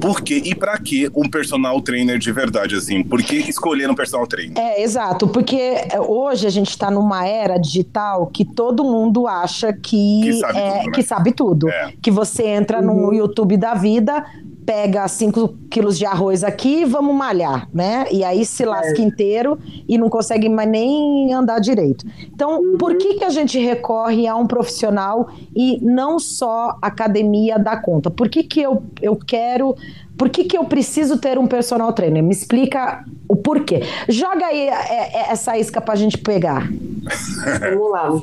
Por 0.00 0.22
que 0.22 0.34
e 0.36 0.54
pra 0.54 0.78
que 0.78 1.10
um 1.14 1.28
personal 1.28 1.80
trainer 1.82 2.18
de 2.18 2.32
verdade, 2.32 2.74
assim? 2.74 3.02
Por 3.02 3.22
que 3.22 3.36
escolher 3.36 3.90
um 3.90 3.94
personal 3.94 4.26
trainer? 4.26 4.58
É, 4.58 4.82
exato, 4.82 5.28
porque 5.28 5.74
hoje 6.08 6.46
a 6.46 6.50
gente 6.50 6.70
está 6.70 6.90
numa 6.90 7.26
era 7.26 7.58
digital 7.58 8.26
que 8.26 8.44
todo 8.44 8.82
mundo 8.84 9.26
acha 9.26 9.72
que, 9.72 10.22
Que 10.22 10.32
sabe 10.32 10.58
é, 10.58 10.70
tudo, 10.70 10.86
né? 10.86 10.92
que 10.92 11.02
sabe 11.02 11.32
tudo. 11.32 11.68
É. 11.68 11.92
Que 12.00 12.10
você 12.10 12.46
entra 12.46 12.80
no 12.80 13.12
YouTube 13.12 13.56
da 13.56 13.74
vida, 13.74 14.24
pega 14.64 15.06
5 15.06 15.56
quilos 15.70 15.98
de 15.98 16.06
arroz 16.06 16.44
aqui 16.44 16.82
e 16.82 16.84
vamos 16.84 17.14
malhar, 17.14 17.68
né? 17.72 18.06
E 18.10 18.24
aí 18.24 18.44
se 18.44 18.64
lasca 18.64 19.00
inteiro 19.00 19.58
e 19.88 19.98
não 19.98 20.08
consegue 20.08 20.48
mais 20.48 20.68
nem 20.68 21.32
andar 21.32 21.58
direito. 21.58 22.04
Então, 22.32 22.76
por 22.78 22.96
que, 22.96 23.14
que 23.14 23.24
a 23.24 23.30
gente 23.30 23.58
recorre 23.58 24.26
a 24.26 24.36
um 24.36 24.46
profissional 24.46 25.28
e 25.54 25.78
não 25.82 26.18
só 26.18 26.76
academia 26.80 27.58
dá 27.58 27.76
conta? 27.76 28.10
Por 28.10 28.28
que, 28.28 28.42
que 28.42 28.60
eu, 28.60 28.82
eu 29.00 29.16
quero. 29.16 29.74
Por 30.16 30.28
que, 30.28 30.44
que 30.44 30.56
eu 30.56 30.64
preciso 30.64 31.18
ter 31.18 31.38
um 31.38 31.46
personal 31.46 31.92
trainer? 31.92 32.22
Me 32.22 32.32
explica 32.32 33.04
o 33.28 33.34
porquê. 33.34 33.82
Joga 34.08 34.46
aí 34.46 34.68
é, 34.68 34.70
é, 34.70 35.32
essa 35.32 35.58
isca 35.58 35.80
pra 35.80 35.94
gente 35.96 36.18
pegar. 36.18 36.68
Vamos 37.60 37.90
lá. 37.90 38.20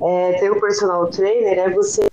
É, 0.00 0.32
ter 0.34 0.50
o 0.50 0.60
personal 0.60 1.06
trainer 1.08 1.58
é 1.58 1.70
você 1.70 2.08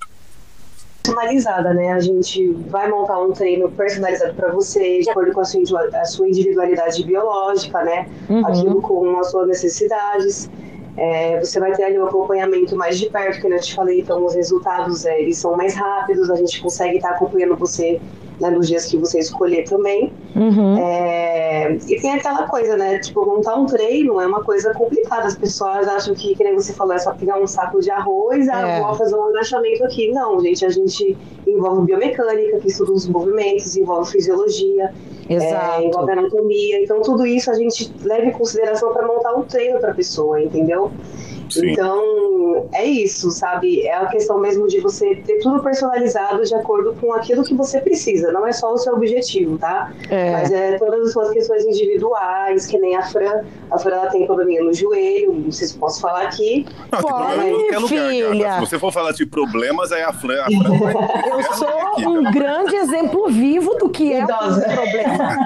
personalizada, 1.06 1.74
né? 1.74 1.92
A 1.92 2.00
gente 2.00 2.52
vai 2.68 2.90
montar 2.90 3.20
um 3.20 3.32
treino 3.32 3.70
personalizado 3.72 4.34
para 4.34 4.52
você, 4.52 5.00
de 5.00 5.10
acordo 5.10 5.32
com 5.34 5.42
a 5.42 5.46
sua, 5.46 5.90
a 5.94 6.06
sua 6.06 6.28
individualidade 6.28 7.04
biológica, 7.04 7.84
né? 7.84 8.08
Uhum. 8.28 8.46
Aquilo 8.46 8.82
com 8.82 9.20
as 9.20 9.30
suas 9.30 9.48
necessidades. 9.48 10.50
É, 10.98 11.40
você 11.40 11.60
vai 11.60 11.74
ter 11.74 11.84
ali 11.84 12.00
um 12.00 12.06
acompanhamento 12.06 12.76
mais 12.76 12.98
de 12.98 13.10
perto, 13.10 13.42
que 13.42 13.48
eu 13.48 13.60
te 13.60 13.76
falei, 13.76 14.00
então 14.00 14.26
os 14.26 14.34
resultados 14.34 15.06
é, 15.06 15.22
eles 15.22 15.38
são 15.38 15.56
mais 15.56 15.76
rápidos, 15.76 16.32
a 16.32 16.36
gente 16.36 16.62
consegue 16.62 16.96
estar 16.96 17.10
acompanhando 17.12 17.56
você 17.58 18.00
né, 18.40 18.50
nos 18.50 18.68
dias 18.68 18.86
que 18.86 18.98
você 18.98 19.20
escolher 19.20 19.64
também. 19.64 20.12
Uhum. 20.36 20.78
É, 20.78 21.74
e 21.88 22.02
tem 22.02 22.12
aquela 22.12 22.48
coisa, 22.48 22.76
né? 22.76 23.00
Tipo, 23.00 23.26
montar 23.26 23.56
um 23.56 23.66
treino 23.66 24.20
é 24.20 24.28
uma 24.28 24.44
coisa 24.44 24.74
complicada. 24.74 25.28
As 25.28 25.38
pessoas 25.38 25.88
acham 25.88 26.14
que, 26.14 26.36
nem 26.44 26.56
você 26.56 26.74
falou, 26.74 26.94
é 26.94 27.00
só 27.00 27.14
pegar 27.14 27.40
um 27.40 27.48
saco 27.48 27.80
de 27.80 27.90
arroz, 27.90 28.48
ah, 28.50 28.68
É. 28.68 28.82
vou 28.82 28.96
fazer 28.96 29.16
um 29.16 29.24
agachamento 29.30 29.84
aqui. 29.86 30.12
Não, 30.12 30.40
gente, 30.42 30.66
a 30.66 30.70
gente 30.70 31.18
envolve 31.48 31.86
biomecânica, 31.86 32.60
que 32.60 32.68
estuda 32.68 32.92
os 32.92 33.08
movimentos, 33.08 33.76
envolve 33.78 34.12
fisiologia, 34.12 34.94
é, 35.30 35.84
envolve 35.86 36.12
anatomia. 36.12 36.82
Então, 36.84 37.02
tudo 37.02 37.26
isso 37.26 37.50
a 37.50 37.54
gente 37.54 37.92
leva 38.04 38.26
em 38.26 38.32
consideração 38.32 38.94
para 38.94 39.08
montar 39.08 39.34
um 39.36 39.44
treino 39.44 39.80
para 39.80 39.92
a 39.92 39.96
pessoa, 39.96 40.42
entendeu? 40.42 40.92
Sim. 41.50 41.72
Então, 41.72 42.68
é 42.74 42.84
isso, 42.86 43.32
sabe? 43.32 43.82
É 43.82 43.94
a 43.94 44.06
questão 44.08 44.40
mesmo 44.40 44.68
de 44.68 44.80
você 44.80 45.16
ter 45.16 45.40
tudo 45.40 45.62
personalizado 45.62 46.44
de 46.44 46.54
acordo 46.56 46.94
com 47.00 47.14
aquilo 47.14 47.44
que 47.44 47.54
você 47.54 47.80
precisa. 47.80 48.32
Não 48.32 48.48
é 48.48 48.52
só 48.52 48.74
o 48.74 48.78
seu 48.78 48.94
objetivo, 48.94 49.58
tá? 49.58 49.92
É. 50.10 50.32
Mas 50.32 50.52
é 50.52 50.78
todas 50.78 51.08
as 51.08 51.14
suas 51.14 51.32
questões 51.32 51.66
individuais, 51.66 52.66
que 52.66 52.78
nem 52.78 52.96
a 52.96 53.04
Fran. 53.04 53.44
A 53.72 53.78
Fran 53.78 53.96
ela 53.96 54.10
tem 54.10 54.26
probleminha 54.26 54.64
no 54.64 54.74
joelho, 54.74 55.34
não 55.34 55.52
sei 55.52 55.68
se 55.68 55.78
posso 55.78 56.02
falar 56.02 56.24
aqui. 56.24 56.66
Não, 56.92 57.02
tem 57.02 57.12
Pode, 57.12 57.26
problema 57.26 57.46
em 57.46 57.52
qualquer 57.52 57.80
lugar, 57.80 58.10
filha. 58.10 58.44
gata. 58.44 58.54
Se 58.66 58.70
você 58.70 58.80
for 58.80 58.92
falar 58.92 59.12
de 59.12 59.26
problemas, 59.26 59.92
aí 59.92 60.02
a 60.02 60.14
Fran. 60.14 60.42
A 60.42 60.46
Fran 60.46 61.26
Eu 61.30 61.54
sou 61.54 61.68
aqui, 61.68 62.08
um 62.08 62.32
grande 62.32 62.76
exemplo 62.76 63.28
vivo 63.30 63.76
do 63.76 63.90
que 63.90 64.14
é 64.14 64.24
o 64.24 64.28
problema. 64.28 65.38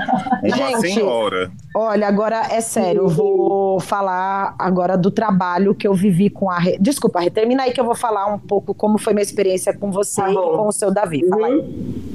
Uma 0.44 0.56
Gente, 0.56 0.94
senhora. 0.94 1.52
Olha, 1.82 2.10
agora 2.10 2.48
é 2.52 2.60
sério, 2.60 3.04
eu 3.04 3.08
vou 3.08 3.80
falar 3.80 4.54
agora 4.60 4.98
do 4.98 5.10
trabalho 5.10 5.74
que 5.74 5.88
eu 5.88 5.94
vivi 5.94 6.30
com 6.30 6.50
a. 6.50 6.60
Re... 6.60 6.78
Desculpa, 6.78 7.22
termina 7.32 7.64
aí 7.64 7.72
que 7.72 7.80
eu 7.80 7.86
vou 7.86 7.96
falar 7.96 8.26
um 8.28 8.38
pouco 8.38 8.74
como 8.74 8.98
foi 8.98 9.14
minha 9.14 9.24
experiência 9.24 9.74
com 9.74 9.90
você 9.90 10.22
Tá 10.22 10.30
e 10.30 10.34
com 10.34 10.68
o 10.68 10.72
seu 10.74 10.92
Davi. 10.92 11.26
Fala 11.30 11.48
aí. 11.48 12.09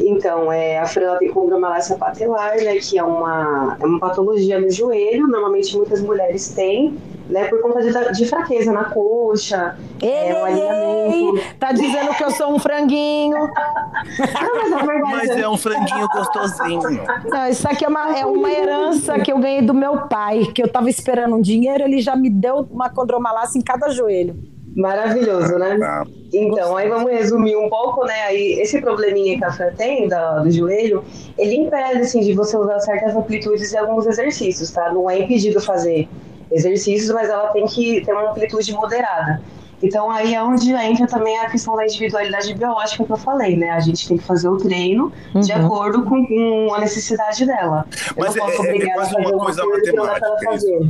Então, 0.00 0.50
é, 0.52 0.78
a 0.78 0.86
Fran 0.86 1.06
ela 1.06 1.18
tem 1.18 1.30
condromalácia 1.30 1.96
patelar, 1.96 2.56
né, 2.56 2.76
que 2.76 2.98
é 2.98 3.02
uma, 3.02 3.76
é 3.80 3.86
uma 3.86 4.00
patologia 4.00 4.60
no 4.60 4.70
joelho, 4.70 5.26
normalmente 5.28 5.76
muitas 5.76 6.00
mulheres 6.02 6.48
têm, 6.48 6.98
né, 7.28 7.44
por 7.44 7.60
conta 7.62 7.80
de, 7.80 8.12
de 8.12 8.26
fraqueza 8.26 8.72
na 8.72 8.84
coxa, 8.84 9.76
Ei, 10.02 10.10
é, 10.10 10.34
um 10.34 10.46
ei, 10.48 10.52
alinhamento. 10.52 11.36
ei, 11.36 11.44
tá 11.60 11.72
dizendo 11.72 12.12
que 12.14 12.24
eu 12.24 12.30
sou 12.32 12.52
um 12.52 12.58
franguinho. 12.58 13.38
Não, 13.38 14.56
mas 14.56 14.70
na 14.70 14.78
verdade, 14.78 15.12
Mas 15.12 15.30
é 15.30 15.48
um 15.48 15.56
franguinho 15.56 16.08
gostosinho. 16.08 16.80
Não, 17.26 17.48
isso 17.48 17.68
aqui 17.68 17.84
é 17.84 17.88
uma, 17.88 18.18
é 18.18 18.26
uma 18.26 18.50
herança 18.50 19.18
que 19.20 19.30
eu 19.30 19.38
ganhei 19.38 19.62
do 19.62 19.72
meu 19.72 20.08
pai, 20.08 20.46
que 20.52 20.62
eu 20.62 20.68
tava 20.68 20.90
esperando 20.90 21.36
um 21.36 21.40
dinheiro, 21.40 21.84
ele 21.84 22.00
já 22.00 22.16
me 22.16 22.28
deu 22.28 22.66
uma 22.70 22.90
condromalácia 22.90 23.58
em 23.58 23.62
cada 23.62 23.90
joelho. 23.90 24.36
Maravilhoso, 24.76 25.56
né? 25.58 25.78
Ah, 25.82 26.04
Então, 26.32 26.76
aí 26.76 26.88
vamos 26.88 27.10
resumir 27.10 27.56
um 27.56 27.68
pouco, 27.68 28.04
né? 28.06 28.22
Aí, 28.28 28.52
esse 28.60 28.80
probleminha 28.80 29.36
que 29.36 29.44
a 29.44 29.50
Fran 29.52 29.72
tem 29.76 30.06
da- 30.06 30.38
do 30.38 30.50
joelho, 30.50 31.02
ele 31.36 31.56
impede, 31.56 32.02
assim, 32.02 32.20
de 32.20 32.32
você 32.34 32.56
usar 32.56 32.78
certas 32.80 33.16
amplitudes 33.16 33.72
em 33.72 33.78
alguns 33.78 34.06
exercícios, 34.06 34.70
tá? 34.70 34.92
Não 34.92 35.10
é 35.10 35.18
impedido 35.18 35.60
fazer 35.60 36.08
exercícios, 36.52 37.10
mas 37.12 37.28
ela 37.28 37.48
tem 37.48 37.66
que 37.66 38.00
ter 38.04 38.12
uma 38.12 38.30
amplitude 38.30 38.72
moderada. 38.72 39.42
Então, 39.82 40.10
aí 40.10 40.34
é 40.34 40.42
onde 40.42 40.72
entra 40.72 41.06
também 41.06 41.36
a 41.38 41.48
questão 41.50 41.74
da 41.74 41.84
individualidade 41.84 42.52
biológica 42.54 43.02
que 43.02 43.10
eu 43.12 43.16
falei, 43.16 43.56
né? 43.56 43.70
A 43.70 43.80
gente 43.80 44.06
tem 44.06 44.16
que 44.18 44.24
fazer 44.24 44.48
o 44.48 44.56
treino 44.58 45.10
de 45.34 45.52
Uhum. 45.52 45.66
acordo 45.66 46.04
com, 46.04 46.24
com 46.26 46.74
a 46.74 46.78
necessidade 46.80 47.44
dela. 47.46 47.86
Eu 48.14 48.14
Mas 48.24 48.36
não 48.36 48.44
é- 48.46 48.46
posso 48.46 48.62
é- 48.62 48.66
é 48.66 48.68
obrigar 48.74 48.94
ela 48.94 49.02
a 49.02 49.06
fazer 49.06 49.20
uma 49.26 49.38
coisa 49.44 49.62
não 49.64 49.74
ela 50.04 50.12
matemática, 50.12 50.50
fazer. 50.50 50.80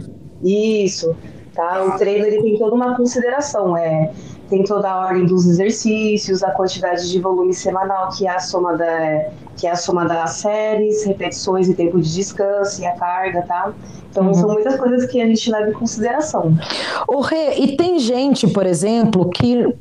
Isso, 0.43 1.17
tá? 1.55 1.83
O 1.85 1.99
treino 1.99 2.27
ele 2.27 2.43
tem 2.43 2.59
toda 2.59 2.75
uma 2.75 2.97
consideração, 2.97 3.77
é 3.77 4.11
tem 4.49 4.65
toda 4.65 4.91
a 4.91 5.07
ordem 5.07 5.27
dos 5.27 5.47
exercícios, 5.47 6.43
a 6.43 6.51
quantidade 6.51 7.09
de 7.09 7.21
volume 7.21 7.55
semanal, 7.55 8.09
que 8.11 8.27
é 8.27 8.31
a 8.31 8.41
soma 8.41 8.77
da 8.77 9.27
que 9.57 9.67
é 9.67 9.71
a 9.71 9.77
soma 9.77 10.07
das 10.07 10.31
séries, 10.33 11.05
repetições 11.05 11.69
e 11.69 11.75
tempo 11.75 12.01
de 12.01 12.13
descanso 12.15 12.81
e 12.81 12.87
a 12.87 12.93
carga, 12.97 13.43
tá? 13.43 13.73
Então 14.11 14.27
Uhum. 14.27 14.35
são 14.35 14.49
muitas 14.51 14.77
coisas 14.77 15.05
que 15.11 15.21
a 15.21 15.27
gente 15.27 15.51
leva 15.51 15.69
em 15.71 15.73
consideração. 15.75 16.57
O 17.07 17.21
Rê, 17.21 17.55
e 17.59 17.77
tem 17.77 17.99
gente, 17.99 18.47
por 18.49 18.67
exemplo, 18.67 19.29
que. 19.31 19.73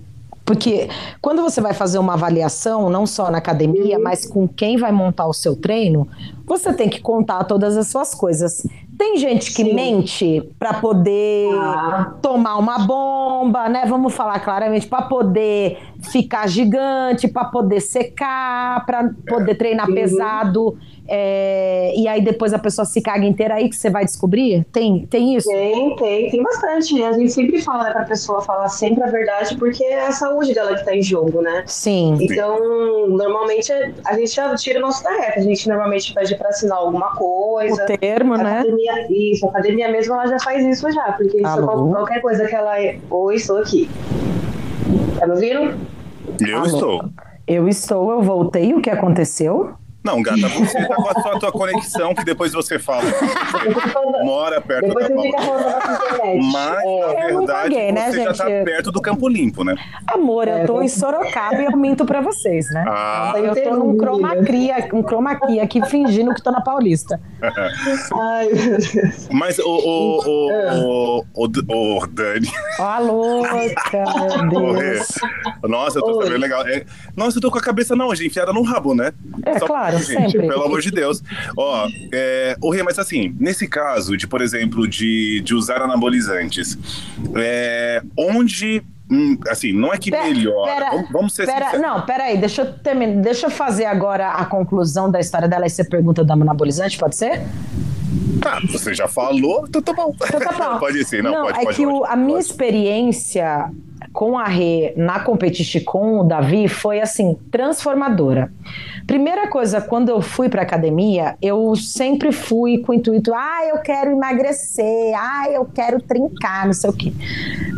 Porque 0.46 0.90
quando 1.22 1.42
você 1.44 1.62
vai 1.62 1.74
fazer 1.74 2.00
uma 2.00 2.14
avaliação, 2.14 2.90
não 2.90 3.06
só 3.06 3.30
na 3.32 3.38
academia, 3.38 3.98
Uhum. 3.98 4.04
mas 4.04 4.26
com 4.26 4.48
quem 4.48 4.78
vai 4.78 4.92
montar 4.92 5.28
o 5.28 5.34
seu 5.34 5.56
treino, 5.56 6.08
você 6.50 6.74
tem 6.74 6.90
que 6.90 7.00
contar 7.00 7.44
todas 7.46 7.78
as 7.78 7.88
suas 7.88 8.14
coisas. 8.16 8.66
Tem 8.98 9.16
gente 9.16 9.54
que 9.54 9.64
Sim. 9.64 9.74
mente 9.74 10.42
para 10.60 10.74
poder 10.74 11.48
Ah. 11.54 12.14
tomar 12.22 12.58
uma 12.58 12.80
bomba, 12.80 13.70
né? 13.70 13.86
Vamos 13.88 14.14
falar 14.14 14.40
claramente, 14.42 14.88
para 14.88 15.04
poder 15.04 15.78
ficar 16.12 16.48
gigante, 16.50 17.28
para 17.30 17.46
poder 17.46 17.80
secar, 17.80 18.86
para 18.86 19.10
poder 19.28 19.56
treinar 19.56 19.88
pesado. 19.94 20.78
é, 21.12 21.92
e 21.98 22.08
aí 22.08 22.22
depois 22.22 22.54
a 22.54 22.60
pessoa 22.60 22.86
se 22.86 23.02
caga 23.02 23.26
inteira 23.26 23.56
aí 23.56 23.68
que 23.68 23.76
você 23.76 23.90
vai 23.90 24.06
descobrir? 24.06 24.64
Tem, 24.72 25.08
tem 25.08 25.36
isso? 25.36 25.50
Tem, 25.50 25.96
tem, 25.96 26.30
tem 26.30 26.44
bastante. 26.44 27.02
A 27.02 27.14
gente 27.14 27.32
sempre 27.32 27.60
fala 27.64 27.86
né, 27.86 27.92
pra 27.92 28.04
pessoa 28.06 28.42
falar 28.44 28.68
sempre 28.70 29.02
a 29.04 29.08
verdade, 29.08 29.56
porque 29.58 29.84
é 29.84 30.06
a 30.06 30.12
saúde 30.12 30.54
dela 30.54 30.76
que 30.78 30.86
tá 30.86 30.96
em 30.96 31.02
jogo, 31.02 31.42
né? 31.42 31.64
Sim. 31.66 32.16
Então, 32.22 33.08
normalmente 33.10 33.72
a 34.06 34.14
gente 34.14 34.36
já 34.36 34.54
tira 34.56 34.78
o 34.78 34.82
nosso 34.84 35.02
tarefa. 35.02 35.40
A 35.40 35.42
gente 35.42 35.68
normalmente 35.68 36.14
pede 36.14 36.36
para 36.40 36.50
assinar 36.50 36.78
alguma 36.78 37.12
coisa. 37.16 37.84
O 37.84 37.98
termo, 38.00 38.34
A 38.34 38.38
né? 38.38 38.60
academia, 38.62 39.08
isso, 39.12 39.46
a 39.46 39.50
academia 39.50 39.92
mesmo 39.92 40.14
ela 40.16 40.26
já 40.28 40.40
faz 40.40 40.66
isso 40.66 40.90
já, 40.92 41.12
porque 41.12 41.38
isso, 41.38 41.62
qualquer 41.66 42.22
coisa 42.22 42.48
que 42.48 42.56
ela. 42.56 42.74
Oi, 43.12 43.36
estou 43.36 43.58
aqui. 43.58 43.88
Tá 45.20 45.28
me 45.28 45.34
ouvindo? 45.34 45.78
eu 46.40 46.58
Alô? 46.58 46.66
estou. 46.66 47.10
Eu 47.46 47.68
estou, 47.68 48.12
eu 48.12 48.22
voltei. 48.22 48.74
O 48.74 48.82
que 48.82 48.90
aconteceu? 48.90 49.74
Não, 50.02 50.22
gata, 50.22 50.48
você 50.48 50.88
tá 50.88 50.96
com 50.96 51.10
a 51.10 51.22
sua, 51.22 51.40
tua 51.40 51.52
conexão 51.52 52.16
que 52.16 52.24
depois 52.24 52.54
você 52.54 52.80
fala. 52.80 53.04
Mora 54.24 54.62
perto 54.62 54.88
Depois 54.88 55.10
da 55.10 55.16
você 55.16 55.22
fica 55.28 55.42
falando 55.42 55.64
da 55.64 55.72
nossa 55.72 55.94
internet. 56.06 56.52
Mas, 56.54 56.84
É. 56.84 57.14
na 57.14 57.28
verdade, 57.38 57.62
paguei, 57.64 57.92
né, 57.92 58.12
você 58.12 58.24
já 58.24 58.34
tá 58.34 58.48
gente? 58.48 58.66
perto 58.66 58.92
do 58.92 59.02
Campo 59.02 59.28
Limpo, 59.28 59.64
né? 59.64 59.76
Amor, 60.08 60.48
eu 60.48 60.58
É, 60.58 60.66
tô 60.66 60.82
em 60.82 60.88
Sorocaba 60.88 61.62
e 61.62 61.66
eu 61.66 61.76
minto 61.78 62.06
pra 62.06 62.22
vocês, 62.22 62.66
né? 62.74 62.86
Ah, 62.88 63.34
eu 63.38 63.54
tô 63.62 63.70
num 63.76 63.88
Entendi. 63.94 63.98
chroma 64.00 64.36
key, 64.38 64.72
um 64.94 65.04
chroma 65.04 65.36
key 65.36 65.60
aqui 65.60 65.86
fingindo 65.86 66.34
que 66.34 66.42
tô 66.42 66.52
na 66.52 66.62
Paulista. 66.62 67.20
Ai, 68.22 68.48
meu 68.54 68.78
Deus. 68.78 69.28
mas 69.32 69.60
o, 69.60 69.64
o, 69.70 70.20
o, 70.26 71.24
o, 71.26 71.26
o, 71.36 71.98
o 72.04 72.08
Dani. 72.08 72.50
Ó, 72.80 72.84
a 72.84 73.00
louca, 73.00 74.04
meu. 74.50 74.74
Deus. 74.76 75.08
Nossa, 75.64 76.00
eu 76.00 76.04
tô 76.04 76.18
Oi. 76.20 76.24
sabendo 76.26 76.42
legal. 76.42 76.66
É, 76.68 76.86
nossa, 77.16 77.38
eu 77.38 77.42
tô 77.42 77.52
com 77.52 77.58
a 77.58 77.62
cabeça 77.62 77.96
não, 77.96 78.14
gente, 78.16 78.28
enfiada 78.28 78.54
no 78.54 78.62
rabo, 78.62 78.94
né? 78.96 79.12
É, 79.46 79.60
claro, 79.60 79.89
gente, 79.98 80.32
sempre. 80.32 80.48
Pelo 80.48 80.64
amor 80.64 80.82
de 80.82 80.92
Deus. 80.92 81.22
Ó, 81.58 81.88
é, 82.14 82.56
o 82.62 82.70
Rê, 82.72 82.84
mas 82.84 83.00
assim, 83.00 83.36
nesse 83.40 83.68
caso 83.68 84.16
de, 84.16 84.28
por 84.28 84.42
exemplo, 84.42 84.88
de, 84.88 85.42
de 85.42 85.54
usar 85.56 85.82
anabolizantes, 85.82 86.78
é, 87.36 88.02
onde. 88.18 88.82
hum, 89.12 89.38
assim, 89.48 89.72
não 89.74 89.92
é 89.94 89.98
que 89.98 90.12
Pera- 90.12 90.24
melhora. 90.26 90.72
pera- 90.74 90.92
vamos, 90.92 91.12
vamos 91.12 91.34
ser 91.34 91.46
Pera, 91.46 91.66
sinceros. 91.66 91.82
não, 91.82 92.02
peraí, 92.06 92.38
deixa 92.38 92.62
eu 92.62 92.74
terminar. 92.74 93.22
Deixa 93.22 93.48
eu 93.48 93.52
fazer 93.52 93.86
agora 93.86 94.30
a 94.34 94.46
conclusão 94.46 95.10
da 95.10 95.20
história 95.20 95.48
dela 95.48 95.66
e 95.66 95.70
você 95.70 95.84
pergunta 95.84 96.24
do 96.24 96.32
anabolizante, 96.34 96.98
pode 96.98 97.16
ser? 97.16 97.42
Tá, 98.42 98.60
você 98.70 98.94
já 98.94 99.08
falou, 99.08 99.66
então 99.68 99.82
tá 99.82 99.92
bom. 99.94 100.16
Então 100.16 100.40
tá 100.40 100.52
bom. 100.74 100.80
pode 100.80 101.04
ser, 101.06 101.22
não, 101.22 101.44
pode, 101.46 101.60
é 101.60 101.64
pode. 101.64 101.76
que 101.78 101.86
o- 101.86 102.00
pode, 102.00 102.14
a 102.14 102.16
minha 102.16 102.40
experiência 102.40 103.70
com 104.20 104.38
a 104.38 104.44
Rê 104.44 104.94
na 104.98 105.22
Competition 105.22 105.80
com 105.86 106.20
o 106.20 106.24
Davi 106.26 106.68
foi 106.68 107.00
assim 107.00 107.38
transformadora. 107.50 108.52
Primeira 109.08 109.48
coisa, 109.48 109.80
quando 109.80 110.10
eu 110.10 110.22
fui 110.22 110.50
para 110.50 110.62
academia, 110.62 111.38
eu 111.42 111.74
sempre 111.78 112.34
fui 112.34 112.80
com 112.80 112.92
o 112.92 112.96
intuito, 112.96 113.34
ah, 113.34 113.66
eu 113.70 113.78
quero 113.78 114.12
emagrecer, 114.12 115.14
ah, 115.16 115.46
eu 115.50 115.64
quero 115.64 116.02
trincar, 116.02 116.66
não 116.66 116.74
sei 116.74 116.90
o 116.90 116.94
quê. 116.94 117.14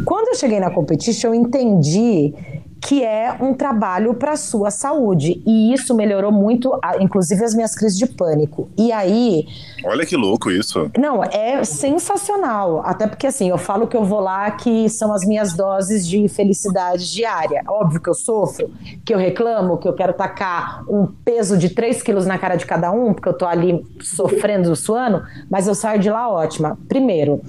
Quando 0.03 0.29
eu 0.29 0.35
cheguei 0.35 0.59
na 0.59 0.71
Competition, 0.71 1.27
eu 1.27 1.35
entendi 1.35 2.33
que 2.81 3.03
é 3.03 3.37
um 3.39 3.53
trabalho 3.53 4.15
para 4.15 4.35
sua 4.35 4.71
saúde 4.71 5.41
e 5.45 5.71
isso 5.71 5.93
melhorou 5.93 6.31
muito, 6.31 6.77
inclusive 6.99 7.43
as 7.43 7.53
minhas 7.53 7.75
crises 7.75 7.97
de 7.97 8.07
pânico. 8.07 8.69
E 8.77 8.91
aí 8.91 9.45
Olha 9.85 10.05
que 10.05 10.17
louco 10.17 10.49
isso. 10.49 10.89
não, 10.97 11.23
é 11.23 11.63
sensacional. 11.63 12.81
Até 12.83 13.05
porque, 13.05 13.27
assim, 13.27 13.49
eu 13.49 13.57
falo 13.57 13.87
que 13.87 13.95
eu 13.95 14.03
vou 14.03 14.19
lá 14.19 14.49
que 14.51 14.89
são 14.89 15.13
as 15.13 15.23
minhas 15.25 15.53
doses 15.53 16.07
de 16.07 16.27
felicidade 16.27 17.11
diária. 17.11 17.63
Óbvio 17.67 18.01
que 18.01 18.09
eu 18.09 18.13
sofro, 18.15 18.71
que 19.05 19.13
eu 19.13 19.17
reclamo, 19.17 19.77
que 19.77 19.87
eu 19.87 19.93
quero 19.93 20.13
tacar 20.13 20.83
um 20.89 21.05
peso 21.05 21.57
de 21.57 21.69
3 21.69 22.01
quilos 22.01 22.25
na 22.25 22.37
cara 22.39 22.55
de 22.55 22.65
cada 22.65 22.91
um, 22.91 23.13
porque 23.13 23.29
eu 23.29 23.33
tô 23.33 23.45
ali 23.45 23.85
sofrendo, 24.01 24.75
suando, 24.75 25.21
mas 25.49 25.67
eu 25.67 25.75
saio 25.75 25.99
de 25.99 26.09
lá 26.09 26.29
ótima. 26.29 26.77
Primeiro, 26.87 27.41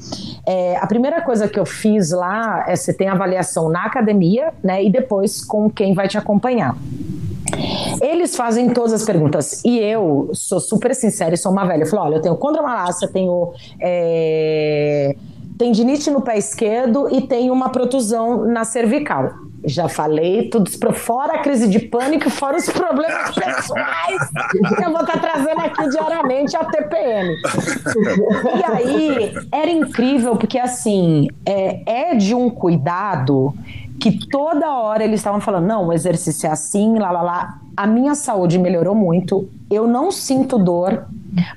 é, 0.46 0.76
a 0.76 0.86
primeira 0.86 1.22
coisa 1.22 1.48
que 1.48 1.58
eu 1.58 1.64
fiz 1.66 2.10
lá 2.10 2.64
é 2.68 2.76
você 2.76 2.92
tem 2.92 3.08
avaliação 3.08 3.68
na 3.70 3.84
academia, 3.84 4.52
né? 4.62 4.82
E 4.84 4.90
depois 4.90 5.21
com 5.46 5.70
quem 5.70 5.94
vai 5.94 6.08
te 6.08 6.18
acompanhar. 6.18 6.76
Eles 8.00 8.34
fazem 8.34 8.70
todas 8.70 8.92
as 8.92 9.04
perguntas. 9.04 9.62
E 9.64 9.78
eu 9.78 10.30
sou 10.32 10.60
super 10.60 10.94
sincera 10.94 11.34
e 11.34 11.36
sou 11.36 11.52
uma 11.52 11.64
velha. 11.64 11.82
Eu 11.82 11.86
falo: 11.86 12.04
olha, 12.04 12.16
eu 12.16 12.22
tenho 12.22 12.36
condromalácia, 12.36 13.08
tenho 13.08 13.52
é, 13.80 15.14
tendinite 15.58 16.10
no 16.10 16.20
pé 16.22 16.38
esquerdo 16.38 17.08
e 17.10 17.20
tenho 17.22 17.52
uma 17.52 17.68
protusão 17.68 18.44
na 18.46 18.64
cervical. 18.64 19.30
Já 19.64 19.88
falei 19.88 20.48
tudo 20.48 20.68
fora 20.92 21.34
a 21.34 21.38
crise 21.38 21.68
de 21.68 21.78
pânico, 21.78 22.28
fora 22.28 22.56
os 22.56 22.68
problemas 22.68 23.30
pessoais 23.30 24.28
que 24.76 24.84
eu 24.84 24.90
vou 24.90 25.02
estar 25.02 25.20
trazendo 25.20 25.60
aqui 25.60 25.88
diariamente 25.88 26.56
a 26.56 26.64
TPM. 26.64 27.30
E 28.58 28.72
aí 28.72 29.34
era 29.52 29.70
incrível, 29.70 30.34
porque 30.34 30.58
assim, 30.58 31.28
é, 31.46 32.10
é 32.10 32.14
de 32.16 32.34
um 32.34 32.50
cuidado 32.50 33.54
que 34.02 34.26
toda 34.26 34.68
hora 34.68 35.04
eles 35.04 35.20
estavam 35.20 35.40
falando: 35.40 35.66
não, 35.66 35.86
o 35.86 35.92
exercício 35.92 36.48
é 36.48 36.50
assim, 36.50 36.98
lá, 36.98 37.12
lá, 37.12 37.22
lá. 37.22 37.58
A 37.76 37.86
minha 37.86 38.16
saúde 38.16 38.58
melhorou 38.58 38.96
muito, 38.96 39.48
eu 39.70 39.86
não 39.86 40.10
sinto 40.10 40.58
dor, 40.58 41.06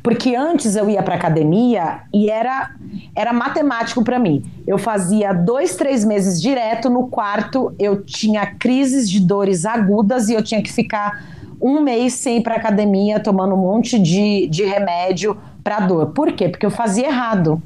porque 0.03 0.35
antes 0.35 0.75
eu 0.75 0.87
ia 0.87 1.01
para 1.01 1.15
academia 1.15 2.01
e 2.13 2.29
era, 2.29 2.69
era 3.15 3.33
matemático 3.33 4.03
para 4.03 4.19
mim. 4.19 4.45
Eu 4.65 4.77
fazia 4.77 5.33
dois, 5.33 5.75
três 5.75 6.05
meses 6.05 6.39
direto 6.39 6.87
no 6.87 7.07
quarto, 7.07 7.73
eu 7.79 8.03
tinha 8.03 8.45
crises 8.45 9.09
de 9.09 9.19
dores 9.19 9.65
agudas 9.65 10.29
e 10.29 10.33
eu 10.35 10.43
tinha 10.43 10.61
que 10.61 10.71
ficar 10.71 11.25
um 11.59 11.81
mês 11.81 12.13
sem 12.13 12.37
ir 12.37 12.41
para 12.41 12.55
academia, 12.55 13.19
tomando 13.19 13.55
um 13.55 13.57
monte 13.57 13.97
de, 13.97 14.47
de 14.47 14.63
remédio 14.63 15.35
para 15.63 15.79
dor. 15.79 16.11
Por 16.11 16.31
quê? 16.31 16.47
Porque 16.47 16.65
eu 16.65 16.71
fazia 16.71 17.07
errado. 17.07 17.59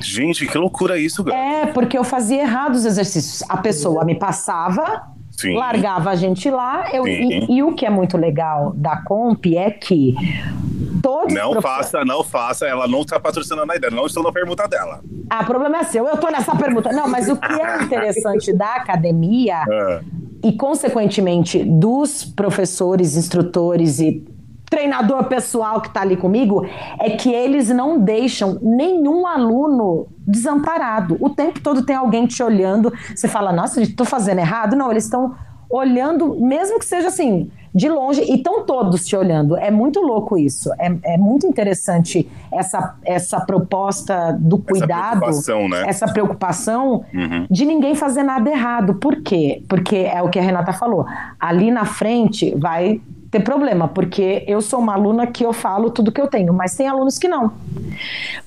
Gente, 0.00 0.46
que 0.46 0.58
loucura 0.58 0.98
isso, 0.98 1.24
cara. 1.24 1.36
É, 1.36 1.66
porque 1.66 1.96
eu 1.96 2.04
fazia 2.04 2.42
errado 2.42 2.74
os 2.74 2.84
exercícios. 2.84 3.42
A 3.48 3.56
pessoa 3.56 4.04
me 4.04 4.14
passava, 4.14 5.08
Sim. 5.30 5.54
largava 5.54 6.10
a 6.10 6.14
gente 6.16 6.50
lá. 6.50 6.90
Eu, 6.92 7.06
e, 7.06 7.46
e 7.50 7.62
o 7.62 7.74
que 7.74 7.86
é 7.86 7.90
muito 7.90 8.16
legal 8.16 8.72
da 8.74 8.96
Comp 8.96 9.46
é 9.46 9.70
que 9.70 10.14
todos. 11.02 11.32
os 11.32 11.38
Não 11.38 11.60
faça, 11.60 12.04
não 12.04 12.22
faça. 12.22 12.66
Ela 12.66 12.86
não 12.86 13.02
está 13.02 13.18
patrocinando 13.18 13.70
a 13.72 13.76
ideia. 13.76 13.90
Não 13.90 14.06
estou 14.06 14.22
na 14.22 14.32
pergunta 14.32 14.66
dela. 14.68 15.00
Ah, 15.28 15.44
problema 15.44 15.78
é 15.78 15.84
seu. 15.84 16.06
Eu 16.06 16.16
tô 16.16 16.28
nessa 16.28 16.54
pergunta. 16.56 16.92
Não, 16.92 17.08
mas 17.08 17.28
o 17.28 17.36
que 17.36 17.52
é 17.52 17.82
interessante 17.82 18.52
da 18.52 18.76
academia 18.76 19.56
Ah, 19.62 20.00
e, 20.44 20.52
consequentemente, 20.52 21.62
dos 21.62 22.24
professores, 22.24 23.16
instrutores 23.16 24.00
e 24.00 24.24
treinador 24.72 25.24
pessoal 25.24 25.82
que 25.82 25.88
está 25.88 26.00
ali 26.00 26.16
comigo, 26.16 26.66
é 26.98 27.10
que 27.10 27.30
eles 27.30 27.68
não 27.68 27.98
deixam 28.00 28.58
nenhum 28.62 29.26
aluno 29.26 30.06
desamparado. 30.26 31.18
O 31.20 31.28
tempo 31.28 31.60
todo 31.60 31.84
tem 31.84 31.94
alguém 31.94 32.26
te 32.26 32.42
olhando. 32.42 32.90
Você 33.14 33.28
fala, 33.28 33.52
nossa, 33.52 33.82
estou 33.82 34.06
fazendo 34.06 34.38
errado? 34.38 34.74
Não, 34.74 34.90
eles 34.90 35.04
estão 35.04 35.34
olhando, 35.68 36.34
mesmo 36.40 36.78
que 36.78 36.86
seja 36.86 37.08
assim, 37.08 37.50
de 37.74 37.86
longe, 37.88 38.22
e 38.22 38.36
estão 38.36 38.64
todos 38.64 39.06
te 39.06 39.14
olhando. 39.14 39.58
É 39.58 39.70
muito 39.70 40.00
louco 40.00 40.38
isso. 40.38 40.70
É, 40.78 41.14
é 41.14 41.18
muito 41.18 41.46
interessante 41.46 42.26
essa, 42.50 42.94
essa 43.04 43.40
proposta 43.40 44.34
do 44.40 44.56
cuidado 44.56 45.18
preocupação, 45.20 45.68
né? 45.68 45.84
essa 45.86 46.06
preocupação 46.10 47.04
Uhum. 47.12 47.46
de 47.50 47.66
ninguém 47.66 47.94
fazer 47.94 48.22
nada 48.22 48.48
errado. 48.50 48.94
Por 48.94 49.22
quê? 49.22 49.62
Porque 49.68 49.96
é 49.96 50.22
o 50.22 50.30
que 50.30 50.38
a 50.38 50.42
Renata 50.42 50.72
falou. 50.72 51.04
Ali 51.38 51.70
na 51.70 51.84
frente 51.84 52.54
vai 52.58 53.00
ter 53.32 53.40
problema, 53.40 53.88
porque 53.88 54.44
eu 54.46 54.60
sou 54.60 54.78
uma 54.78 54.92
aluna 54.92 55.26
que 55.26 55.42
eu 55.42 55.54
falo 55.54 55.90
tudo 55.90 56.12
que 56.12 56.20
eu 56.20 56.28
tenho, 56.28 56.52
mas 56.52 56.76
tem 56.76 56.86
alunos 56.86 57.18
que 57.18 57.26
não. 57.26 57.50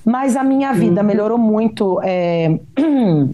Mas 0.04 0.36
a 0.36 0.44
minha 0.44 0.72
vida 0.72 1.02
melhorou 1.02 1.36
muito. 1.36 2.00
é, 2.04 2.58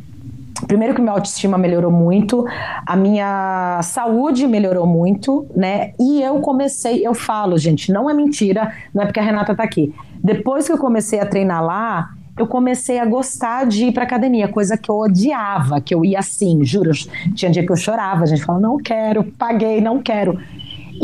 Primeiro 0.66 0.94
que 0.94 1.00
minha 1.00 1.12
autoestima 1.12 1.58
melhorou 1.58 1.90
muito, 1.90 2.46
a 2.86 2.94
minha 2.94 3.80
saúde 3.82 4.46
melhorou 4.46 4.86
muito, 4.86 5.44
né? 5.56 5.92
E 5.98 6.22
eu 6.22 6.38
comecei, 6.38 7.04
eu 7.04 7.14
falo, 7.14 7.58
gente, 7.58 7.92
não 7.92 8.08
é 8.08 8.14
mentira, 8.14 8.72
não 8.94 9.02
é 9.02 9.06
porque 9.06 9.18
a 9.18 9.24
Renata 9.24 9.56
tá 9.56 9.64
aqui. 9.64 9.92
Depois 10.22 10.66
que 10.66 10.72
eu 10.72 10.78
comecei 10.78 11.18
a 11.18 11.26
treinar 11.26 11.64
lá, 11.64 12.10
eu 12.38 12.46
comecei 12.46 13.00
a 13.00 13.04
gostar 13.04 13.66
de 13.66 13.86
ir 13.86 13.92
pra 13.92 14.04
academia, 14.04 14.46
coisa 14.46 14.78
que 14.78 14.88
eu 14.88 14.98
odiava, 14.98 15.80
que 15.80 15.94
eu 15.94 16.04
ia 16.04 16.20
assim, 16.20 16.64
juro. 16.64 16.92
Tinha 17.34 17.50
dia 17.50 17.66
que 17.66 17.72
eu 17.72 17.76
chorava, 17.76 18.22
a 18.22 18.26
gente 18.26 18.44
falava, 18.44 18.62
não 18.62 18.78
quero, 18.78 19.24
paguei, 19.24 19.80
não 19.80 20.00
quero. 20.00 20.38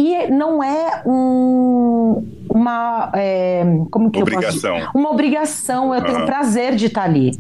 E 0.01 0.29
não 0.31 0.63
é 0.63 1.03
um, 1.05 2.25
uma. 2.49 3.11
é, 3.15 3.65
como 3.91 4.11
que 4.13 4.21
eu 4.21 4.25
posso 4.25 4.37
Obrigação. 4.37 4.75
dizer? 4.77 4.91
Uma 4.95 5.11
obrigação, 5.11 5.93
eu 5.93 6.01
tenho 6.05 6.19
Aham. 6.19 6.27
prazer 6.27 6.77
de 6.77 6.87
estar 6.87 7.03
ali. 7.03 7.33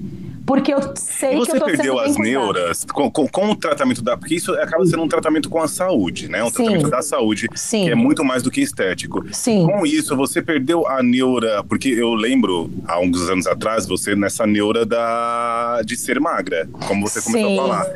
Porque 0.44 0.72
eu 0.72 0.80
sei 0.96 1.34
E 1.36 1.40
que 1.40 1.44
você 1.44 1.56
eu 1.56 1.60
tô 1.60 1.66
perdeu 1.66 1.98
as 2.00 2.16
neuras 2.16 2.82
com, 2.86 3.10
com, 3.10 3.28
com 3.28 3.50
o 3.50 3.54
tratamento 3.54 4.02
da. 4.02 4.16
Porque 4.16 4.34
isso 4.34 4.54
acaba 4.54 4.84
sendo 4.86 5.02
um 5.02 5.08
tratamento 5.08 5.48
com 5.50 5.60
a 5.60 5.68
saúde, 5.68 6.26
né? 6.26 6.42
Um 6.42 6.46
Sim. 6.48 6.54
tratamento 6.64 6.88
da 6.90 7.02
saúde, 7.02 7.48
Sim. 7.54 7.84
que 7.84 7.90
é 7.90 7.94
muito 7.94 8.24
mais 8.24 8.42
do 8.42 8.50
que 8.50 8.62
estético. 8.62 9.22
Sim. 9.30 9.66
Com 9.66 9.84
isso, 9.86 10.16
você 10.16 10.40
perdeu 10.40 10.88
a 10.88 11.02
neura. 11.02 11.62
Porque 11.62 11.90
eu 11.90 12.14
lembro, 12.14 12.70
há 12.86 12.98
uns 12.98 13.28
anos 13.28 13.46
atrás, 13.46 13.86
você 13.86 14.16
nessa 14.16 14.46
neura 14.46 14.86
da, 14.86 15.82
de 15.84 15.96
ser 15.98 16.18
magra, 16.18 16.66
como 16.88 17.06
você 17.06 17.20
começou 17.20 17.52
a 17.52 17.56
falar. 17.68 17.86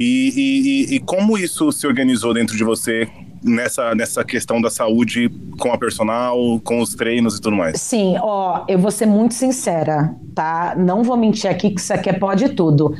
E, 0.00 0.32
e, 0.34 0.94
e- 0.94 0.96
e 0.96 1.00
como 1.00 1.36
isso 1.36 1.70
se 1.70 1.86
organizou 1.86 2.32
dentro 2.32 2.56
de 2.56 2.64
você 2.64 3.06
nessa, 3.42 3.94
nessa 3.94 4.24
questão 4.24 4.60
da 4.60 4.70
saúde 4.70 5.30
com 5.58 5.72
a 5.72 5.78
personal, 5.78 6.36
com 6.64 6.80
os 6.80 6.94
treinos 6.94 7.36
e 7.36 7.40
tudo 7.40 7.56
mais? 7.56 7.80
Sim, 7.80 8.16
ó, 8.20 8.64
eu 8.68 8.78
vou 8.78 8.90
ser 8.90 9.06
muito 9.06 9.34
sincera, 9.34 10.14
tá? 10.34 10.74
Não 10.76 11.02
vou 11.02 11.16
mentir 11.16 11.50
aqui 11.50 11.70
que 11.70 11.80
isso 11.80 11.92
aqui 11.92 12.10
é 12.10 12.12
pode 12.12 12.50
tudo. 12.50 12.94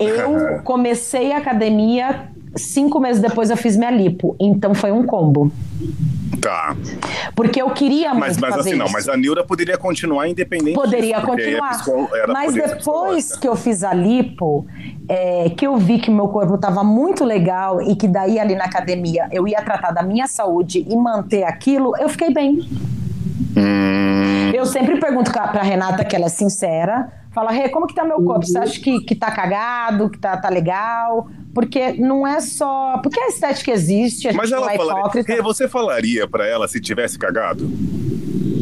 Eu 0.00 0.62
comecei 0.64 1.32
a 1.32 1.38
academia, 1.38 2.29
cinco 2.56 3.00
meses 3.00 3.20
depois 3.20 3.50
eu 3.50 3.56
fiz 3.56 3.76
minha 3.76 3.90
lipo, 3.90 4.36
então 4.40 4.74
foi 4.74 4.92
um 4.92 5.04
combo. 5.04 5.52
Tá. 6.40 6.74
Porque 7.34 7.60
eu 7.60 7.70
queria 7.70 8.10
muito 8.10 8.20
Mas, 8.20 8.38
mas 8.38 8.56
assim, 8.56 8.74
não, 8.74 8.88
mas 8.88 9.08
a 9.08 9.16
neura 9.16 9.44
poderia 9.44 9.76
continuar 9.76 10.26
independente 10.26 10.74
Poderia 10.74 11.18
a 11.18 11.20
continuar. 11.20 11.82
Mas 12.28 12.54
depois 12.54 13.36
que 13.36 13.46
eu 13.46 13.54
fiz 13.54 13.84
a 13.84 13.92
lipo, 13.92 14.66
é, 15.08 15.50
que 15.50 15.66
eu 15.66 15.76
vi 15.76 15.98
que 15.98 16.10
meu 16.10 16.28
corpo 16.28 16.54
estava 16.54 16.82
muito 16.82 17.24
legal 17.24 17.82
e 17.82 17.94
que 17.94 18.08
daí 18.08 18.38
ali 18.38 18.54
na 18.54 18.64
academia 18.64 19.28
eu 19.32 19.46
ia 19.46 19.60
tratar 19.62 19.90
da 19.90 20.02
minha 20.02 20.26
saúde 20.26 20.86
e 20.88 20.96
manter 20.96 21.44
aquilo, 21.44 21.92
eu 21.98 22.08
fiquei 22.08 22.32
bem. 22.32 22.60
Hum, 23.56 24.50
Eu 24.54 24.64
sempre 24.64 24.98
pergunto 24.98 25.30
pra 25.32 25.62
Renata, 25.62 26.04
que 26.04 26.14
ela 26.14 26.26
é 26.26 26.28
sincera, 26.28 27.08
fala, 27.32 27.50
Rê, 27.50 27.68
como 27.68 27.86
que 27.86 27.94
tá 27.94 28.04
meu 28.04 28.22
corpo? 28.22 28.46
Você 28.46 28.58
acha 28.58 28.80
que, 28.80 29.00
que 29.00 29.14
tá 29.14 29.30
cagado, 29.30 30.08
que 30.08 30.18
tá, 30.18 30.36
tá 30.36 30.48
legal? 30.48 31.28
Porque 31.54 31.92
não 31.92 32.26
é 32.26 32.40
só... 32.40 32.98
Porque 33.02 33.18
a 33.18 33.28
estética 33.28 33.72
existe, 33.72 34.28
a 34.28 34.32
gente 34.32 34.40
mas 34.40 34.50
não 34.50 34.58
ela 34.58 34.72
é 34.72 34.76
falaria. 34.76 35.42
você 35.42 35.68
falaria 35.68 36.28
pra 36.28 36.46
ela 36.46 36.68
se 36.68 36.80
tivesse 36.80 37.18
cagado? 37.18 37.70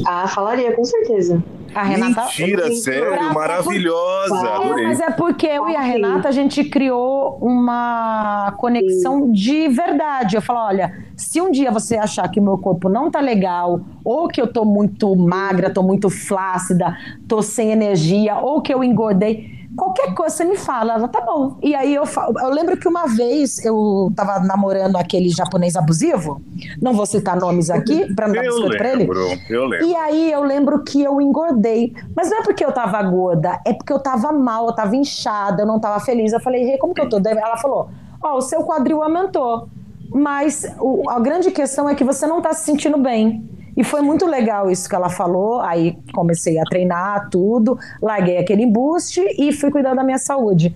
Ah, 0.07 0.27
falaria, 0.27 0.73
com 0.73 0.85
certeza. 0.85 1.43
A 1.75 1.83
Renata... 1.83 2.23
Mentira, 2.23 2.73
sério, 2.73 3.35
maravilhosa. 3.35 4.49
É, 4.49 4.83
mas 4.85 5.01
é 5.01 5.11
porque 5.11 5.47
eu 5.47 5.69
e 5.69 5.77
a. 5.77 5.81
Renata, 5.81 6.29
a 6.29 6.33
gente 6.33 6.65
criou 6.65 7.39
uma 7.41 8.53
conexão 8.59 9.31
de 9.31 9.69
verdade. 9.69 10.37
Eu 10.37 10.43
falo, 10.43 10.61
olha, 10.61 11.05
se 11.17 11.41
um 11.41 11.51
dia 11.51 11.71
você 11.71 11.97
achar 11.97 12.29
que 12.29 12.41
o 12.41 12.43
meu 12.43 12.59
corpo 12.59 12.89
não 12.89 13.11
tá 13.11 13.21
legal, 13.21 13.81
ou 14.05 14.29
que 14.29 14.41
eu 14.41 14.47
tô 14.47 14.65
muito 14.65 15.15
magra, 15.15 15.71
tô 15.71 15.83
muito 15.83 16.09
flácida, 16.09 16.97
tô 17.27 17.43
sem 17.43 17.71
energia, 17.71 18.37
ou 18.39 18.63
que 18.63 18.73
eu 18.73 18.83
engordei, 18.83 19.58
qualquer 19.79 20.13
coisa 20.15 20.35
você 20.37 20.45
me 20.45 20.57
fala, 20.57 20.95
ela 20.95 21.09
tá 21.09 21.21
bom. 21.23 21.57
E 21.63 21.75
aí 21.75 21.95
eu 21.95 22.05
falo, 22.05 22.39
eu 22.39 22.51
lembro 22.51 22.77
que 22.77 22.87
uma 22.89 23.07
vez 23.07 23.65
eu 23.65 24.13
tava 24.15 24.41
namorando 24.41 24.97
aquele 24.97 25.29
japonês 25.31 25.77
abusivo, 25.77 26.43
não 26.83 26.93
vou 26.93 27.07
citar 27.07 27.37
nomes 27.37 27.71
aqui, 27.71 28.13
pra 28.15 28.27
não 28.27 28.35
dar 28.35 28.43
biscoito 28.43 28.77
pra 28.77 28.89
ele. 28.93 29.05
eu 29.05 29.07
lembro. 29.07 29.87
E 29.87 29.95
aí 29.97 30.31
eu 30.33 30.43
lembro 30.43 30.83
que 30.85 31.03
eu 31.03 31.21
engordei. 31.21 31.95
Mas 32.15 32.29
não 32.29 32.39
é 32.41 32.43
porque 32.43 32.65
eu 32.65 32.73
tava 32.73 33.01
gorda, 33.05 33.61
é 33.65 33.73
porque 33.73 33.93
eu 33.93 33.99
tava 34.01 34.33
mal, 34.33 34.67
eu 34.67 34.75
tava 34.75 34.95
inchada, 34.97 35.63
eu 35.63 35.67
não 35.67 35.79
tava 35.81 35.99
feliz. 36.01 36.33
Eu 36.33 36.41
falei, 36.41 36.77
como 36.79 36.93
que 36.93 37.01
eu 37.01 37.09
tô? 37.09 37.19
Daí 37.21 37.37
Ela 37.39 37.57
falou, 37.57 37.89
ó, 38.23 38.37
o 38.37 38.41
seu 38.43 38.65
quadril 38.65 39.03
aumentou. 39.03 39.69
Mas 40.13 40.67
o- 40.81 41.09
a 41.09 41.21
grande 41.21 41.51
questão 41.51 41.89
é 41.89 41.95
que 41.95 42.03
você 42.03 42.27
não 42.27 42.41
tá 42.41 42.53
se 42.53 42.65
sentindo 42.65 42.99
bem. 42.99 43.49
E 43.77 43.85
foi 43.85 44.01
muito 44.01 44.27
legal 44.27 44.71
isso 44.71 44.89
que 44.89 44.95
ela 44.95 45.09
falou. 45.09 45.61
Aí 45.61 45.97
comecei 46.13 46.59
a 46.59 46.65
treinar 46.65 47.29
tudo, 47.31 47.79
larguei 48.03 48.39
aquele 48.39 48.63
embuste 48.63 49.21
e 49.39 49.53
fui 49.53 49.71
cuidar 49.71 49.95
da 49.95 50.03
minha 50.03 50.19
saúde. 50.19 50.75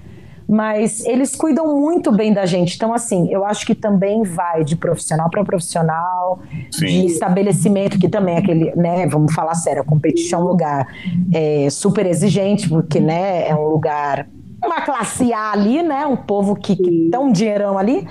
Mas 0.49 1.05
eles 1.07 1.35
cuidam 1.35 1.81
muito 1.81 2.13
bem 2.13 2.33
da 2.33 2.45
gente. 2.45 2.77
Então, 2.77 2.93
assim, 2.93 3.33
eu 3.33 3.45
acho 3.45 3.65
que 3.65 3.75
também 3.75 4.23
vai 4.23 4.65
de 4.65 4.77
profissional 4.77 5.31
para 5.31 5.43
profissional, 5.45 6.41
Sim. 6.71 6.87
de 6.87 7.07
estabelecimento, 7.07 7.99
que 7.99 8.09
também 8.09 8.35
é 8.35 8.39
aquele, 8.39 8.77
né, 8.77 9.07
vamos 9.07 9.33
falar 9.33 9.55
sério, 9.55 9.81
a 9.81 9.85
competição 9.85 10.41
é 10.41 10.45
um 10.45 10.47
lugar 10.49 10.87
é, 11.33 11.71
super 11.71 12.05
exigente, 12.05 12.69
porque, 12.69 13.01
né, 13.01 13.49
é 13.49 13.55
um 13.55 13.69
lugar, 13.69 14.29
uma 14.63 14.83
classe 14.83 15.33
A 15.33 15.53
ali, 15.53 15.83
né, 15.83 16.07
um 16.07 16.17
povo 16.17 16.55
que, 16.55 16.77
que 16.77 17.09
dá 17.11 17.19
um 17.19 17.33
dinheirão 17.33 17.79
ali, 17.79 18.07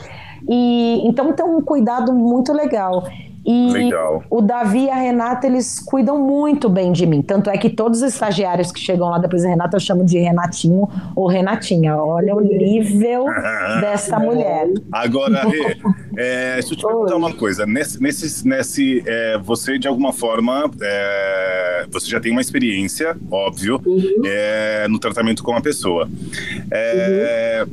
e 0.49 1.01
então 1.05 1.33
tem 1.33 1.45
um 1.45 1.61
cuidado 1.61 2.11
muito 2.11 2.51
legal. 2.53 3.03
E 3.51 3.71
Legal. 3.71 4.23
o 4.29 4.41
Davi 4.41 4.85
e 4.85 4.89
a 4.89 4.95
Renata, 4.95 5.45
eles 5.45 5.77
cuidam 5.79 6.17
muito 6.17 6.69
bem 6.69 6.91
de 6.93 7.05
mim. 7.05 7.21
Tanto 7.21 7.49
é 7.49 7.57
que 7.57 7.69
todos 7.69 8.01
os 8.01 8.13
estagiários 8.13 8.71
que 8.71 8.79
chegam 8.79 9.09
lá 9.09 9.17
depois 9.17 9.43
da 9.43 9.49
Renata, 9.49 9.75
eu 9.75 9.79
chamo 9.81 10.05
de 10.05 10.17
Renatinho 10.19 10.87
ou 11.15 11.27
Renatinha. 11.27 11.97
Olha 11.97 12.33
o 12.33 12.39
nível 12.39 13.25
dessa 13.81 14.17
mulher. 14.17 14.69
Agora, 14.91 15.43
Rê, 15.43 15.77
é, 16.15 16.53
deixa 16.53 16.73
eu 16.73 16.77
te 16.77 16.85
perguntar 16.85 17.15
uma 17.17 17.33
coisa. 17.33 17.65
Nesse, 17.65 18.01
nesse, 18.01 18.47
nesse 18.47 19.03
é, 19.05 19.37
você, 19.37 19.77
de 19.77 19.87
alguma 19.87 20.13
forma, 20.13 20.71
é, 20.81 21.85
você 21.91 22.09
já 22.09 22.21
tem 22.21 22.31
uma 22.31 22.41
experiência, 22.41 23.17
óbvio, 23.29 23.81
é, 24.25 24.87
no 24.87 24.97
tratamento 24.97 25.43
com 25.43 25.53
a 25.53 25.61
pessoa. 25.61 26.09
É, 26.71 27.65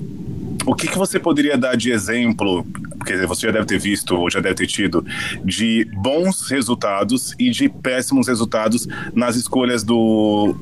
O 0.68 0.74
que, 0.74 0.86
que 0.86 0.98
você 0.98 1.18
poderia 1.18 1.56
dar 1.56 1.76
de 1.76 1.90
exemplo, 1.90 2.64
porque 2.98 3.16
você 3.26 3.46
já 3.46 3.52
deve 3.52 3.64
ter 3.64 3.78
visto, 3.78 4.14
ou 4.14 4.30
já 4.30 4.38
deve 4.38 4.54
ter 4.54 4.66
tido, 4.66 5.04
de 5.44 5.88
bons 5.94 6.48
resultados 6.50 7.34
e 7.38 7.48
de 7.50 7.68
péssimos 7.70 8.28
resultados 8.28 8.86
nas 9.14 9.34
escolhas 9.34 9.82
do... 9.82 10.54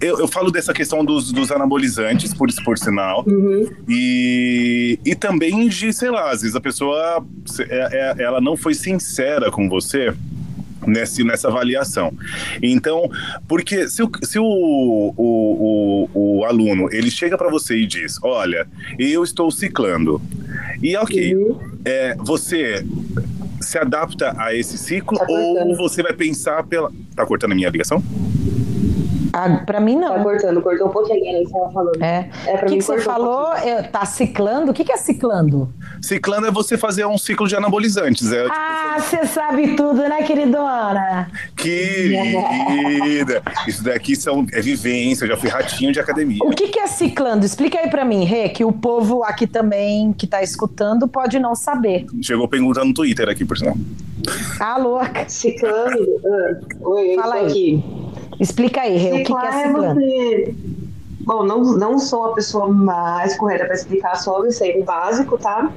Eu, 0.00 0.18
eu 0.18 0.26
falo 0.26 0.50
dessa 0.50 0.72
questão 0.72 1.04
dos, 1.04 1.30
dos 1.30 1.50
anabolizantes, 1.52 2.34
por, 2.34 2.48
por 2.64 2.76
sinal, 2.76 3.24
e, 3.88 4.98
e 5.04 5.14
também 5.14 5.68
de, 5.68 5.92
sei 5.92 6.10
lá, 6.10 6.30
às 6.32 6.42
vezes 6.42 6.56
a 6.56 6.60
pessoa 6.60 7.24
é- 7.60 8.14
é- 8.18 8.22
ela 8.24 8.40
não 8.40 8.56
foi 8.56 8.74
sincera 8.74 9.50
com 9.50 9.68
você 9.68 10.12
nesse, 10.86 11.24
nessa 11.24 11.48
avaliação. 11.48 12.12
Então, 12.62 13.10
porque 13.48 13.88
se 13.88 14.02
o, 14.02 14.10
se 14.22 14.38
o, 14.38 14.44
o, 14.44 16.08
o, 16.14 16.38
o 16.38 16.44
aluno 16.44 16.88
ele 16.92 17.10
chega 17.10 17.36
para 17.36 17.50
você 17.50 17.76
e 17.76 17.86
diz, 17.86 18.18
olha, 18.22 18.66
eu 18.98 19.22
estou 19.22 19.50
ciclando, 19.50 20.20
e 20.82 20.96
ok, 20.96 21.36
é, 21.84 22.16
você 22.18 22.84
se 23.60 23.78
adapta 23.78 24.34
a 24.36 24.54
esse 24.54 24.76
ciclo 24.76 25.16
Tá 25.16 25.26
ou 25.28 25.76
você 25.76 26.02
vai 26.02 26.12
pensar 26.12 26.64
pela... 26.64 26.90
Tá 27.14 27.24
cortando 27.24 27.52
a 27.52 27.54
minha 27.54 27.70
ligação? 27.70 28.02
Ah, 29.32 29.62
pra 29.64 29.80
mim, 29.80 29.98
Tá 30.00 30.16
não. 30.16 30.22
cortando, 30.22 30.60
cortou 30.60 30.88
um 30.88 30.90
pouquinho 30.90 31.24
aí, 31.36 31.44
você 31.44 31.52
tava 31.52 31.72
falando. 31.72 32.02
É. 32.02 32.28
É, 32.46 32.56
pra 32.56 32.66
O 32.66 32.66
que, 32.66 32.70
mim 32.72 32.78
que 32.78 32.84
você 32.84 32.96
um 32.96 33.00
falou? 33.00 33.46
pouquinho. 33.46 33.68
É, 33.74 33.82
tá 33.82 34.04
ciclando? 34.04 34.70
O 34.70 34.74
que, 34.74 34.84
que 34.84 34.92
é 34.92 34.96
ciclando? 34.96 35.72
Ciclando 36.00 36.46
é 36.46 36.50
você 36.50 36.76
fazer 36.76 37.06
um 37.06 37.16
ciclo 37.16 37.48
de 37.48 37.56
anabolizantes. 37.56 38.30
É, 38.32 38.42
tipo, 38.44 38.54
Ah, 38.54 38.96
você 38.98 39.24
sabe 39.26 39.74
tudo, 39.74 40.02
né, 40.02 40.22
queridona? 40.22 41.28
Querida, 41.56 43.42
isso 43.66 43.82
daqui 43.84 44.14
são, 44.16 44.46
é 44.52 44.60
vivência, 44.60 45.24
eu 45.24 45.28
já 45.28 45.36
fui 45.36 45.48
ratinho 45.48 45.92
de 45.92 46.00
academia. 46.00 46.38
O 46.42 46.50
que, 46.50 46.68
que 46.68 46.78
é 46.78 46.86
ciclando? 46.86 47.44
Explica 47.46 47.78
aí 47.78 47.88
pra 47.88 48.04
mim, 48.04 48.24
Rê, 48.24 48.48
que 48.48 48.64
o 48.64 48.72
povo 48.72 49.22
aqui 49.24 49.46
também 49.46 50.12
que 50.12 50.26
tá 50.26 50.42
escutando 50.42 51.08
pode 51.08 51.38
não 51.38 51.54
saber. 51.54 52.06
Chegou 52.20 52.46
perguntando 52.48 52.86
no 52.86 52.94
Twitter 52.94 53.28
aqui, 53.28 53.44
por 53.44 53.56
sinal. 53.56 53.76
Ah, 54.60 54.76
louca. 54.78 55.24
Ciclando. 55.28 55.98
ah, 56.24 56.58
oi, 56.82 57.14
eu 57.16 57.20
Fala 57.20 57.34
aí. 57.36 57.46
aqui. 57.46 57.84
Explica 58.42 58.80
aí, 58.80 58.96
Rê, 58.96 59.10
o 59.10 59.16
que, 59.18 59.32
que 59.32 59.46
é 59.46 59.52
ciclando? 59.52 59.94
você. 59.94 60.54
Bom, 61.20 61.44
não, 61.44 61.62
não 61.62 61.98
sou 62.00 62.26
a 62.26 62.34
pessoa 62.34 62.68
mais 62.68 63.36
correta 63.36 63.64
para 63.66 63.74
explicar 63.74 64.16
sobre, 64.16 64.50
sei 64.50 64.80
o 64.80 64.84
básico, 64.84 65.38
tá? 65.38 65.70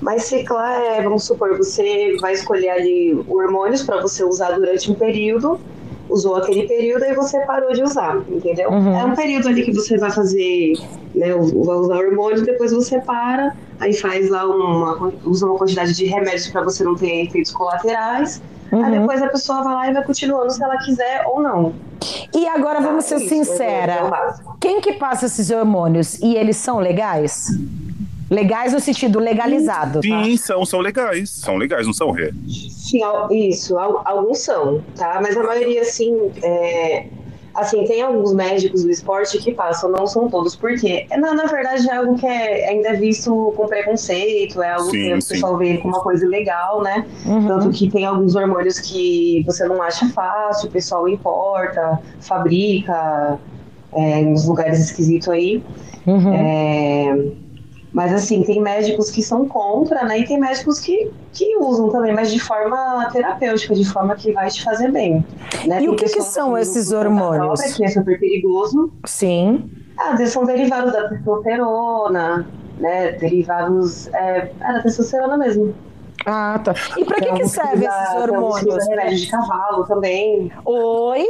Mas 0.00 0.24
ciclar 0.24 0.80
é, 0.80 1.02
vamos 1.02 1.24
supor, 1.24 1.56
você 1.56 2.16
vai 2.20 2.34
escolher 2.34 2.70
ali 2.70 3.24
hormônios 3.28 3.82
para 3.82 4.00
você 4.00 4.22
usar 4.22 4.52
durante 4.52 4.90
um 4.90 4.94
período, 4.94 5.60
usou 6.08 6.36
aquele 6.36 6.68
período 6.68 7.04
e 7.04 7.14
você 7.14 7.40
parou 7.40 7.72
de 7.72 7.82
usar, 7.82 8.22
entendeu? 8.28 8.70
Uhum. 8.70 8.96
É 8.96 9.04
um 9.04 9.14
período 9.16 9.48
ali 9.48 9.64
que 9.64 9.72
você 9.72 9.98
vai 9.98 10.12
fazer, 10.12 10.74
né, 11.14 11.32
vai 11.32 11.76
usar 11.76 11.96
hormônios, 11.96 12.42
depois 12.42 12.72
você 12.72 13.00
para, 13.00 13.56
aí 13.80 13.92
faz 13.92 14.30
lá 14.30 14.44
uma, 14.46 15.12
usa 15.24 15.46
uma 15.46 15.58
quantidade 15.58 15.92
de 15.94 16.06
remédios 16.06 16.48
para 16.48 16.62
você 16.62 16.84
não 16.84 16.94
ter 16.94 17.24
efeitos 17.24 17.50
colaterais. 17.50 18.40
Aí 18.72 18.78
Uhum. 18.78 18.90
depois 19.00 19.20
a 19.22 19.28
pessoa 19.28 19.62
vai 19.62 19.74
lá 19.74 19.90
e 19.90 19.92
vai 19.92 20.02
continuando 20.04 20.50
se 20.50 20.62
ela 20.64 20.78
quiser 20.78 21.24
ou 21.26 21.42
não. 21.42 21.74
E 22.34 22.48
agora 22.48 22.80
vamos 22.80 23.04
ser 23.04 23.16
é 23.16 23.18
sincera. 23.18 24.04
básico. 24.08 24.56
Quem 24.58 24.80
que 24.80 24.94
passa 24.94 25.26
esses 25.26 25.50
hormônios 25.50 26.18
e 26.20 26.34
eles 26.34 26.56
são 26.56 26.78
legais? 26.78 27.48
Legais 28.30 28.72
no 28.72 28.80
sentido 28.80 29.18
legalizado, 29.18 30.00
tá? 30.00 30.24
Sim, 30.24 30.36
são, 30.38 30.64
são 30.64 30.80
legais. 30.80 31.28
São 31.28 31.56
legais, 31.56 31.86
não 31.86 31.92
são, 31.92 32.10
Rê? 32.10 32.32
Sim, 32.48 33.00
isso, 33.30 33.78
al- 33.78 34.00
alguns 34.06 34.38
são, 34.38 34.82
tá? 34.96 35.20
Mas 35.22 35.36
a 35.36 35.42
maioria, 35.42 35.82
assim, 35.82 36.32
é, 36.42 37.06
assim, 37.54 37.84
tem 37.84 38.02
alguns 38.02 38.34
médicos 38.34 38.82
do 38.82 38.90
esporte 38.90 39.38
que 39.38 39.52
passam, 39.52 39.90
não 39.90 40.06
são 40.06 40.28
todos, 40.28 40.56
porque 40.56 41.06
na, 41.10 41.34
na 41.34 41.44
verdade 41.44 41.88
é 41.88 41.96
algo 41.96 42.16
que 42.16 42.26
é, 42.26 42.68
ainda 42.68 42.88
é 42.88 42.94
visto 42.94 43.52
com 43.56 43.66
preconceito, 43.66 44.62
é 44.62 44.72
algo 44.72 44.90
Sim, 44.90 44.90
que 44.90 45.14
o 45.14 45.14
pessoal 45.16 45.58
vê 45.58 45.78
como 45.78 45.94
uma 45.94 46.02
coisa 46.02 46.24
ilegal, 46.24 46.82
né? 46.82 47.06
Uhum. 47.26 47.46
Tanto 47.46 47.70
que 47.70 47.90
tem 47.90 48.04
alguns 48.04 48.34
hormônios 48.34 48.78
que 48.80 49.42
você 49.46 49.66
não 49.66 49.82
acha 49.82 50.08
fácil, 50.10 50.68
o 50.68 50.72
pessoal 50.72 51.08
importa, 51.08 52.00
fabrica 52.20 53.38
é, 53.92 54.22
nos 54.22 54.46
lugares 54.46 54.80
esquisitos 54.80 55.28
aí. 55.28 55.62
Uhum. 56.06 56.32
É, 56.32 57.32
mas 57.92 58.12
assim, 58.12 58.42
tem 58.42 58.60
médicos 58.60 59.10
que 59.10 59.22
são 59.22 59.46
contra, 59.46 60.04
né? 60.04 60.18
E 60.20 60.24
tem 60.24 60.38
médicos 60.40 60.80
que, 60.80 61.10
que 61.32 61.56
usam 61.58 61.90
também, 61.90 62.14
mas 62.14 62.32
de 62.32 62.40
forma 62.40 63.08
terapêutica, 63.12 63.74
de 63.74 63.84
forma 63.84 64.14
que 64.14 64.32
vai 64.32 64.48
te 64.48 64.64
fazer 64.64 64.90
bem. 64.90 65.24
Né? 65.66 65.76
E 65.76 65.78
Tem 65.80 65.88
o 65.90 65.96
que 65.96 66.06
que 66.06 66.22
são 66.22 66.56
esses 66.56 66.90
hormônios? 66.92 67.60
própria, 67.60 67.74
que 67.74 67.84
é 67.84 67.88
super 67.88 68.18
perigoso. 68.18 68.92
Sim. 69.04 69.70
Ah, 69.98 70.14
eles 70.14 70.30
são 70.30 70.44
derivados 70.46 70.92
da 70.92 71.08
testosterona, 71.08 72.46
né? 72.78 73.12
Derivados. 73.12 74.08
É, 74.14 74.50
é 74.60 74.72
da 74.72 74.82
testosterona 74.82 75.36
mesmo. 75.36 75.74
Ah, 76.24 76.60
tá. 76.64 76.74
E 76.96 77.04
pra 77.04 77.16
que, 77.16 77.24
Tem 77.24 77.34
que 77.34 77.42
esses 77.42 77.58
hormônios? 78.16 78.88
remédio 78.88 79.18
de 79.18 79.26
cavalo 79.30 79.84
também. 79.84 80.50
Oi? 80.64 81.26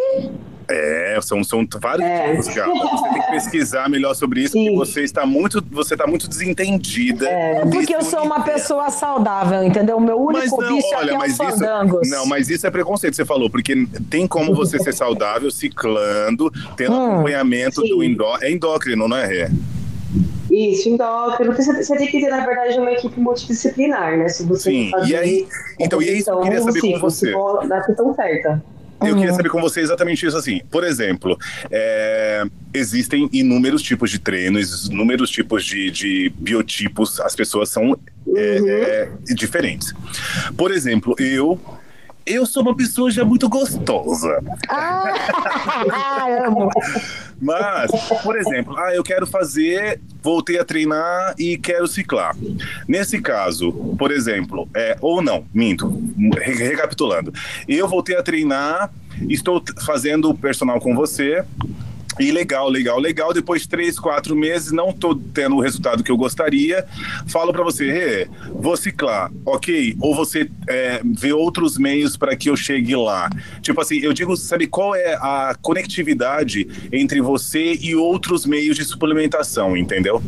É, 0.69 1.19
são, 1.23 1.43
são 1.43 1.67
vários 1.81 2.07
é. 2.07 2.35
tipos. 2.35 2.47
Você 2.47 3.09
tem 3.11 3.23
que 3.23 3.31
pesquisar 3.31 3.89
melhor 3.89 4.15
sobre 4.15 4.43
isso, 4.43 4.53
Sim. 4.53 4.65
porque 4.65 4.79
você 4.79 5.03
está 5.03 5.27
muito, 5.27 5.65
você 5.71 5.95
está 5.95 6.07
muito 6.07 6.29
desentendida. 6.29 7.29
É, 7.29 7.59
é 7.59 7.67
porque 7.67 7.95
eu 7.95 8.03
sou 8.03 8.23
uma 8.23 8.43
pessoa 8.43 8.91
saudável, 8.91 9.63
entendeu? 9.65 9.97
O 9.97 10.01
meu 10.01 10.21
único 10.21 10.61
não, 10.61 10.77
vício 10.77 10.97
olha, 10.97 11.17
aqui 11.17 11.25
é 11.25 11.29
os 11.29 11.37
fandangos. 11.37 12.11
Não, 12.11 12.27
mas 12.27 12.49
isso 12.49 12.67
é 12.67 12.71
preconceito, 12.71 13.15
você 13.15 13.25
falou, 13.25 13.51
porque 13.51 13.87
tem 14.11 14.27
como 14.27 14.55
você 14.55 14.79
ser 14.79 14.93
saudável 14.93 15.51
ciclando, 15.51 16.51
tendo 16.77 16.95
hum, 16.95 17.13
acompanhamento 17.13 17.83
sim. 17.83 17.89
do 17.89 18.03
endó 18.03 18.39
é 18.41 18.51
endócrino, 18.51 19.09
não 19.09 19.17
é? 19.17 19.27
Ré? 19.27 19.51
Isso, 20.51 20.89
endócrino. 20.89 21.53
Você, 21.55 21.97
tem 21.97 22.07
que 22.07 22.21
ter, 22.21 22.29
na 22.29 22.45
verdade, 22.45 22.79
uma 22.79 22.93
equipe 22.93 23.19
multidisciplinar, 23.19 24.19
né? 24.19 24.29
Se 24.29 24.45
você 24.45 24.71
Sim, 24.71 24.91
e 25.07 25.17
aí, 25.17 25.47
então, 25.81 26.03
e 26.03 26.09
é 26.09 26.13
isso 26.13 26.31
que 26.31 26.31
eu 26.31 26.41
queria 26.41 26.61
saber 26.61 26.81
com 26.81 26.99
você. 26.99 27.33
Na 27.67 27.81
questão 27.83 28.15
certa. 28.15 28.63
Eu 29.07 29.15
queria 29.15 29.31
uhum. 29.31 29.37
saber 29.37 29.49
com 29.49 29.61
você 29.61 29.81
exatamente 29.81 30.27
isso 30.27 30.37
assim. 30.37 30.61
Por 30.71 30.85
exemplo, 30.85 31.39
é, 31.71 32.45
existem 32.73 33.29
inúmeros 33.33 33.83
tipos 33.83 34.11
de 34.11 34.19
treinos, 34.19 34.87
inúmeros 34.87 35.31
tipos 35.31 35.65
de, 35.65 35.91
de 35.91 36.33
biotipos, 36.37 37.21
as 37.21 37.35
pessoas 37.35 37.69
são 37.69 37.99
é, 38.35 38.61
uhum. 38.61 38.69
é, 38.69 39.09
diferentes. 39.35 39.93
Por 40.57 40.71
exemplo, 40.71 41.15
eu 41.19 41.61
eu 42.25 42.47
sou 42.47 42.63
uma 42.63 42.75
pessoa 42.75 43.11
já 43.11 43.25
muito 43.25 43.49
gostosa. 43.49 44.43
Ah, 44.69 46.45
amo. 46.47 46.71
Mas, 47.41 47.91
por 48.23 48.39
exemplo, 48.39 48.77
ah, 48.79 48.95
eu 48.95 49.03
quero 49.03 49.27
fazer, 49.27 50.01
voltei 50.23 50.59
a 50.59 50.65
treinar 50.65 51.35
e 51.39 51.59
quero 51.59 51.89
ciclar. 51.89 52.37
Nesse 52.87 53.21
caso, 53.21 53.73
por 53.99 54.13
exemplo, 54.13 54.69
é, 54.75 54.97
ou 55.01 55.21
não, 55.21 55.45
minto, 55.53 56.01
recapitulando, 56.41 57.33
eu 57.67 57.89
voltei 57.89 58.17
a 58.17 58.23
treinar, 58.23 58.93
estou 59.29 59.63
fazendo 59.85 60.33
personal 60.35 60.81
com 60.81 60.95
você, 60.95 61.45
e 62.23 62.31
legal, 62.31 62.69
legal, 62.69 62.99
legal. 62.99 63.33
Depois 63.33 63.63
de 63.63 63.69
três, 63.69 63.99
quatro 63.99 64.37
meses, 64.37 64.71
não 64.73 64.91
estou 64.91 65.15
tendo 65.15 65.57
o 65.57 65.61
resultado 65.61 66.03
que 66.05 66.11
eu 66.11 66.17
gostaria. 66.17 66.87
Falo 67.27 67.53
para 67.53 67.65
você, 67.65 68.29
vou 68.55 68.77
ciclar, 68.77 69.31
ok? 69.45 69.97
Ou 70.01 70.15
você 70.15 70.49
é, 70.69 71.01
vê 71.05 71.33
outros 71.33 71.77
meios 71.77 72.17
para 72.17 72.37
que 72.37 72.49
eu 72.49 72.57
chegue 72.57 72.95
lá. 72.95 73.29
Tipo 73.61 73.81
assim, 73.81 73.99
eu 73.99 74.13
digo, 74.13 74.37
sabe 74.37 74.67
qual 74.67 74.95
é 74.95 75.15
a 75.15 75.57
conectividade 75.61 76.69
entre 76.93 77.21
você 77.21 77.75
e 77.81 77.95
outros 77.95 78.47
meios 78.47 78.77
de 78.77 78.85
suplementação, 78.85 79.77
entendeu? 79.77 80.23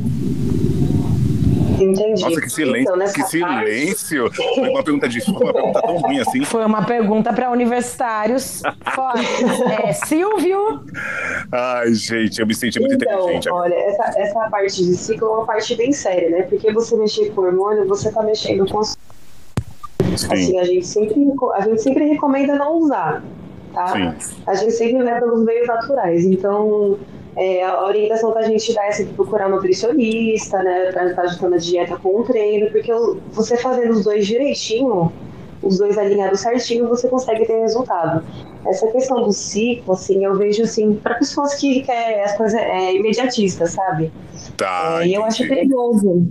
Entendi. 1.84 2.22
Nossa, 2.22 2.40
que 2.40 2.50
silêncio. 2.50 2.94
Então, 2.94 3.12
que 3.12 3.22
silêncio. 3.24 4.24
Parte... 4.24 4.54
Foi 4.54 4.68
uma 4.68 4.82
pergunta 4.82 5.08
difícil, 5.08 5.34
uma 5.34 5.52
pergunta 5.52 5.82
tão 5.82 5.96
ruim 5.98 6.20
assim. 6.20 6.44
Foi 6.44 6.64
uma 6.64 6.84
pergunta 6.84 7.32
para 7.32 7.50
universitários. 7.50 8.62
É, 9.84 9.92
Silvio. 9.92 10.84
Ai, 11.50 11.92
gente, 11.94 12.40
eu 12.40 12.46
me 12.46 12.54
senti 12.54 12.78
muito 12.78 12.94
então, 12.94 13.20
inteligente. 13.20 13.50
Olha, 13.50 13.74
essa, 13.74 14.18
essa 14.18 14.50
parte 14.50 14.84
de 14.84 14.96
ciclo 14.96 15.28
é 15.28 15.30
uma 15.30 15.46
parte 15.46 15.74
bem 15.74 15.92
séria, 15.92 16.30
né? 16.30 16.42
Porque 16.42 16.72
você 16.72 16.96
mexer 16.96 17.30
com 17.30 17.42
hormônio, 17.42 17.86
você 17.86 18.10
tá 18.10 18.22
mexendo 18.22 18.66
com. 18.70 18.82
Sim. 18.82 18.96
Assim, 20.14 20.58
a 20.58 20.64
gente, 20.64 20.86
sempre, 20.86 21.14
a 21.54 21.60
gente 21.62 21.82
sempre 21.82 22.04
recomenda 22.06 22.54
não 22.56 22.78
usar, 22.78 23.22
tá? 23.72 23.88
Sim. 23.88 24.42
A 24.46 24.54
gente 24.54 24.72
sempre 24.72 25.02
vai 25.02 25.18
pelos 25.18 25.44
meios 25.44 25.66
naturais. 25.66 26.24
Então, 26.24 26.98
é, 27.36 27.64
a 27.64 27.84
orientação 27.84 28.32
que 28.32 28.38
a 28.38 28.42
gente 28.42 28.72
dá 28.72 28.86
é 28.86 28.92
sempre 28.92 29.14
procurar 29.14 29.48
um 29.48 29.56
nutricionista, 29.56 30.62
né, 30.62 30.92
para 30.92 31.10
estar 31.10 31.22
ajustando 31.22 31.54
a 31.54 31.58
dieta 31.58 31.96
com 31.96 32.20
o 32.20 32.24
treino, 32.24 32.70
porque 32.70 32.92
você 33.32 33.56
fazendo 33.56 33.92
os 33.92 34.04
dois 34.04 34.26
direitinho, 34.26 35.12
os 35.62 35.78
dois 35.78 35.98
alinhados 35.98 36.40
certinho, 36.40 36.88
você 36.88 37.08
consegue 37.08 37.46
ter 37.46 37.58
resultado. 37.60 38.24
Essa 38.66 38.86
questão 38.88 39.22
do 39.22 39.32
ciclo, 39.32 39.94
assim, 39.94 40.24
eu 40.24 40.36
vejo 40.36 40.62
assim, 40.62 40.94
para 40.94 41.14
pessoas 41.14 41.54
que 41.54 41.82
querem 41.82 42.22
as 42.22 42.36
coisas 42.36 42.58
é, 42.58 42.94
imediatistas, 42.94 43.72
sabe? 43.72 44.12
Tá. 44.56 45.00
É, 45.00 45.08
e 45.08 45.14
eu 45.14 45.24
acho 45.24 45.46
perigoso. 45.48 46.26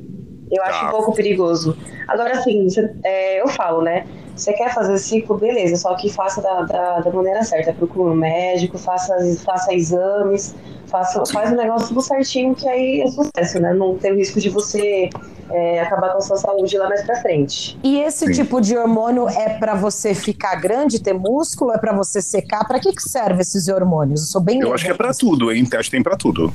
Eu 0.51 0.61
tá. 0.63 0.69
acho 0.69 0.85
um 0.85 0.89
pouco 0.89 1.13
perigoso. 1.13 1.77
Agora, 2.07 2.33
assim, 2.33 2.67
é, 3.03 3.41
eu 3.41 3.47
falo, 3.47 3.81
né? 3.81 4.05
Você 4.35 4.51
quer 4.53 4.73
fazer 4.73 4.97
ciclo, 4.97 5.37
beleza, 5.37 5.75
só 5.75 5.93
que 5.95 6.11
faça 6.11 6.41
da, 6.41 6.61
da, 6.63 6.99
da 7.01 7.11
maneira 7.11 7.43
certa. 7.43 7.71
Procure 7.71 8.11
um 8.11 8.15
médico, 8.15 8.77
faça, 8.79 9.15
faça 9.45 9.73
exames, 9.73 10.55
faça, 10.87 11.23
faz 11.31 11.51
o 11.51 11.55
negócio 11.55 11.89
tudo 11.89 12.01
certinho, 12.01 12.55
que 12.55 12.67
aí 12.67 13.01
é 13.01 13.07
sucesso, 13.07 13.59
né? 13.59 13.73
Não 13.73 13.95
tem 13.97 14.11
o 14.11 14.15
risco 14.15 14.39
de 14.39 14.49
você 14.49 15.09
é, 15.51 15.81
acabar 15.81 16.11
com 16.11 16.17
a 16.17 16.21
sua 16.21 16.37
saúde 16.37 16.75
lá 16.77 16.89
mais 16.89 17.03
pra 17.03 17.15
frente. 17.21 17.77
E 17.83 17.99
esse 17.99 18.25
Sim. 18.25 18.31
tipo 18.31 18.59
de 18.59 18.75
hormônio 18.75 19.29
é 19.29 19.49
para 19.49 19.75
você 19.75 20.15
ficar 20.15 20.55
grande, 20.55 20.99
ter 20.99 21.13
músculo, 21.13 21.71
é 21.71 21.77
para 21.77 21.93
você 21.93 22.19
secar? 22.21 22.67
Para 22.67 22.79
que, 22.79 22.91
que 22.91 23.03
serve 23.03 23.41
esses 23.41 23.67
hormônios? 23.67 24.21
Eu 24.21 24.27
sou 24.27 24.41
bem. 24.41 24.61
Eu 24.61 24.73
acho 24.73 24.85
que 24.85 24.91
é 24.91 24.95
para 24.95 25.13
tudo, 25.13 25.51
hein? 25.51 25.67
Acho 25.73 25.89
que 25.89 25.91
tem 25.91 26.03
para 26.03 26.17
tudo. 26.17 26.51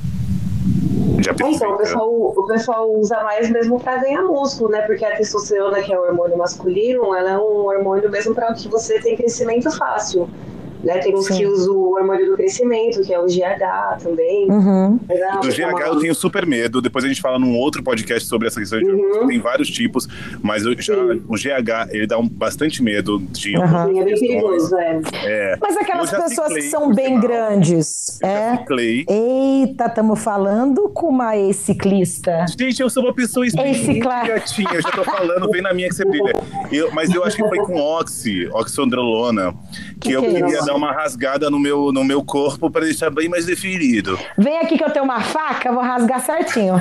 Então, 1.19 1.73
o 1.73 1.77
pessoal, 1.77 2.09
o 2.09 2.47
pessoal 2.47 2.91
usa 2.91 3.21
mais 3.23 3.49
mesmo 3.49 3.79
para 3.79 3.97
ganhar 3.97 4.23
músculo, 4.23 4.69
né? 4.71 4.81
Porque 4.83 5.03
a 5.03 5.15
testosterona, 5.15 5.81
que 5.81 5.93
é 5.93 5.99
o 5.99 6.03
hormônio 6.03 6.37
masculino, 6.37 7.13
ela 7.15 7.31
é 7.31 7.37
um 7.37 7.65
hormônio 7.65 8.09
mesmo 8.09 8.33
para 8.33 8.53
que 8.53 8.69
você 8.69 8.99
tenha 9.01 9.17
crescimento 9.17 9.69
fácil. 9.77 10.29
Né? 10.83 10.97
Tem 10.99 11.15
uns 11.15 11.25
Sim. 11.25 11.37
que 11.37 11.45
usam 11.45 11.75
o 11.75 11.95
hormônio 11.95 12.25
do 12.25 12.35
crescimento, 12.37 13.01
que 13.01 13.13
é 13.13 13.19
o 13.19 13.25
GH 13.25 14.01
também. 14.01 14.49
Uhum. 14.49 14.97
do 15.41 15.49
GH 15.49 15.87
eu 15.87 15.99
tenho 15.99 16.15
super 16.15 16.45
medo. 16.45 16.81
Depois 16.81 17.03
a 17.03 17.07
gente 17.07 17.21
fala 17.21 17.37
num 17.37 17.57
outro 17.57 17.83
podcast 17.83 18.27
sobre 18.27 18.47
essa 18.47 18.59
questão 18.59 18.79
de 18.79 18.85
uhum. 18.85 19.27
Tem 19.27 19.39
vários 19.39 19.69
tipos, 19.69 20.07
mas 20.41 20.65
eu, 20.65 20.79
já, 20.79 20.93
o 21.27 21.35
GH, 21.35 21.91
ele 21.91 22.07
dá 22.07 22.17
um, 22.17 22.27
bastante 22.27 22.81
medo 22.81 23.19
de. 23.19 23.57
Uhum. 23.57 23.67
Sim, 23.67 23.99
é 23.99 24.03
bem 24.03 24.19
perigoso, 24.19 24.77
é. 24.77 25.01
é. 25.25 25.57
Mas 25.61 25.77
aquelas 25.77 26.09
pessoas 26.09 26.47
ciclei, 26.47 26.63
que 26.63 26.69
são 26.69 26.93
bem 26.93 27.19
grandes. 27.19 28.19
Eu 28.21 28.29
é. 28.29 28.65
Eita, 29.07 29.85
estamos 29.85 30.21
falando 30.23 30.89
com 30.89 31.07
uma 31.07 31.35
ex-ciclista. 31.37 32.45
Gente, 32.57 32.81
eu 32.81 32.89
sou 32.89 33.03
uma 33.03 33.13
pessoa 33.13 33.45
gatinha. 34.25 34.69
Eu 34.73 34.81
já 34.81 34.91
tô 34.91 35.03
falando, 35.03 35.49
vem 35.49 35.61
na 35.61 35.73
minha 35.73 35.89
que 35.89 35.95
você 35.95 36.05
brilha. 36.05 36.33
Eu, 36.71 36.91
mas 36.93 37.13
eu 37.13 37.23
acho 37.23 37.35
que 37.35 37.47
foi 37.47 37.57
com 37.59 37.75
oxi, 37.75 38.47
oxandrolona, 38.51 39.53
que, 39.99 40.11
eu 40.11 40.23
é 40.23 40.33
queria 40.33 40.61
dar 40.61 40.75
uma 40.75 40.91
rasgada 40.91 41.49
no 41.49 41.59
meu, 41.59 41.91
no 41.91 42.03
meu 42.03 42.23
corpo 42.23 42.69
para 42.69 42.85
deixar 42.85 43.09
bem 43.09 43.27
mais 43.27 43.45
definido. 43.45 44.17
Vem 44.37 44.57
aqui 44.59 44.77
que 44.77 44.83
eu 44.83 44.89
tenho 44.89 45.05
uma 45.05 45.21
faca, 45.21 45.71
vou 45.71 45.83
rasgar 45.83 46.21
certinho. 46.21 46.75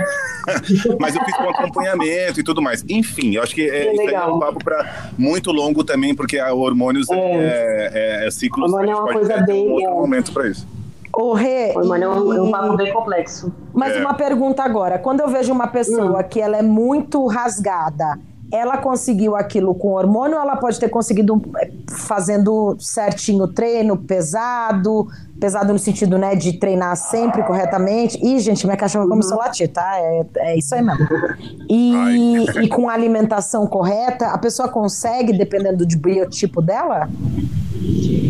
Mas 1.01 1.17
eu 1.17 1.25
fiz 1.25 1.37
com 1.37 1.51
acompanhamento 1.51 2.41
e 2.41 2.43
tudo 2.43 2.63
mais. 2.63 2.85
Enfim, 2.89 3.35
eu 3.37 3.43
acho 3.43 3.55
que 3.55 3.69
é, 3.69 3.93
isso 3.93 4.15
é 4.15 4.25
um 4.27 4.39
papo 4.39 4.63
para 4.63 5.11
muito 5.19 5.51
longo 5.51 5.83
também, 5.83 6.15
porque 6.15 6.39
a 6.39 6.53
hormônios 6.53 7.09
é, 7.11 7.15
é, 7.15 7.91
é, 8.23 8.27
é 8.27 8.31
ciclo. 8.31 8.65
Hormônio 8.65 8.91
é 8.91 8.95
uma 8.95 9.13
coisa 9.13 9.37
bem. 9.39 9.69
Um 9.69 9.73
outro 9.73 9.91
é. 9.91 9.95
momento 9.95 10.33
para 10.33 10.49
isso. 10.49 10.67
O 11.13 11.33
Rê, 11.33 11.73
hormônio 11.75 12.05
é 12.05 12.09
um, 12.09 12.33
é 12.33 12.43
um 12.43 12.51
papo 12.51 12.77
bem 12.77 12.93
complexo. 12.93 13.53
Mas 13.73 13.97
é. 13.97 14.01
uma 14.01 14.15
pergunta 14.15 14.63
agora. 14.63 14.99
Quando 14.99 15.21
eu 15.21 15.29
vejo 15.29 15.53
uma 15.53 15.67
pessoa 15.67 16.21
hum. 16.21 16.23
que 16.29 16.41
ela 16.41 16.57
é 16.57 16.63
muito 16.63 17.27
rasgada, 17.27 18.19
ela 18.51 18.79
conseguiu 18.79 19.37
aquilo 19.37 19.75
com 19.75 19.93
hormônio 19.93 20.37
ela 20.39 20.57
pode 20.57 20.81
ter 20.81 20.89
conseguido 20.89 21.41
é, 21.57 21.71
fazendo 21.87 22.77
certinho 22.79 23.45
o 23.45 23.49
treino, 23.49 23.97
pesado, 23.97 25.07
pesado 25.39 25.73
no 25.73 25.79
sentido 25.79 26.17
né, 26.17 26.35
de 26.35 26.55
treinar 26.55 26.97
sempre 26.97 27.43
corretamente. 27.43 28.19
Ih, 28.25 28.39
gente, 28.41 28.67
minha 28.67 28.77
cachorra 28.77 29.07
começou 29.07 29.41
a 29.41 29.47
latir, 29.47 29.69
tá? 29.69 29.99
É, 29.99 30.27
é 30.37 30.59
isso 30.59 30.75
aí 30.75 30.83
mesmo. 30.83 31.07
E, 31.71 32.47
e 32.63 32.69
com 32.69 32.89
a 32.89 32.95
alimentação 32.95 33.67
correta, 33.67 34.29
a 34.29 34.39
pessoa 34.39 34.69
consegue, 34.69 35.37
dependendo 35.37 35.85
do 35.85 35.99
biotipo 35.99 36.63
dela? 36.63 37.07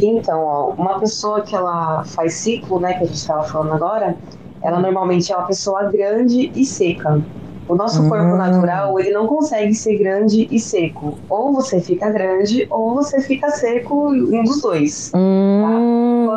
Então, 0.03 0.41
ó, 0.41 0.71
uma 0.71 0.99
pessoa 0.99 1.43
que 1.43 1.55
ela 1.55 2.03
faz 2.05 2.35
ciclo, 2.35 2.81
né, 2.81 2.95
que 2.95 3.05
a 3.05 3.07
gente 3.07 3.17
estava 3.17 3.45
falando 3.45 3.75
agora, 3.75 4.17
ela 4.61 4.81
normalmente 4.81 5.33
é 5.33 5.37
uma 5.37 5.47
pessoa 5.47 5.85
grande 5.85 6.51
e 6.53 6.65
seca. 6.65 7.23
O 7.69 7.75
nosso 7.75 8.09
corpo 8.09 8.25
hum. 8.25 8.37
natural, 8.37 8.99
ele 8.99 9.11
não 9.11 9.27
consegue 9.27 9.75
ser 9.75 9.99
grande 9.99 10.49
e 10.51 10.59
seco. 10.59 11.19
Ou 11.29 11.53
você 11.53 11.81
fica 11.81 12.11
grande, 12.11 12.67
ou 12.71 12.95
você 12.95 13.21
fica 13.21 13.51
seco, 13.51 14.09
um 14.09 14.43
dos 14.43 14.63
dois. 14.63 15.13
Hum. 15.15 15.65
Tá? 15.67 15.79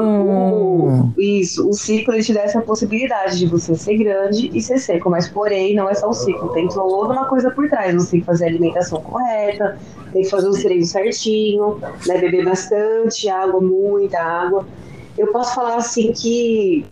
O, 0.02 1.10
isso, 1.18 1.70
o 1.70 1.74
ciclo 1.74 2.14
ele 2.14 2.24
te 2.24 2.34
dá 2.34 2.42
essa 2.42 2.62
possibilidade 2.62 3.40
de 3.40 3.48
você 3.48 3.76
ser 3.76 3.98
grande 3.98 4.52
e 4.54 4.62
ser 4.62 4.78
seco. 4.78 5.10
Mas, 5.10 5.30
porém, 5.30 5.74
não 5.74 5.90
é 5.90 5.94
só 5.94 6.10
o 6.10 6.14
ciclo. 6.14 6.50
Tem 6.50 6.68
toda 6.68 7.14
uma 7.14 7.26
coisa 7.26 7.50
por 7.50 7.70
trás. 7.70 7.96
Você 7.96 8.12
tem 8.12 8.20
que 8.20 8.26
fazer 8.26 8.46
a 8.46 8.48
alimentação 8.48 9.02
correta, 9.02 9.78
tem 10.12 10.24
que 10.24 10.30
fazer 10.30 10.50
os 10.50 10.62
treinos 10.62 10.90
certinho, 10.90 11.80
né? 12.08 12.18
beber 12.18 12.44
bastante 12.44 13.30
água, 13.30 13.62
muita 13.62 14.20
água. 14.20 14.66
Eu 15.18 15.28
posso 15.32 15.56
falar 15.56 15.76
assim 15.76 16.12
que, 16.14 16.86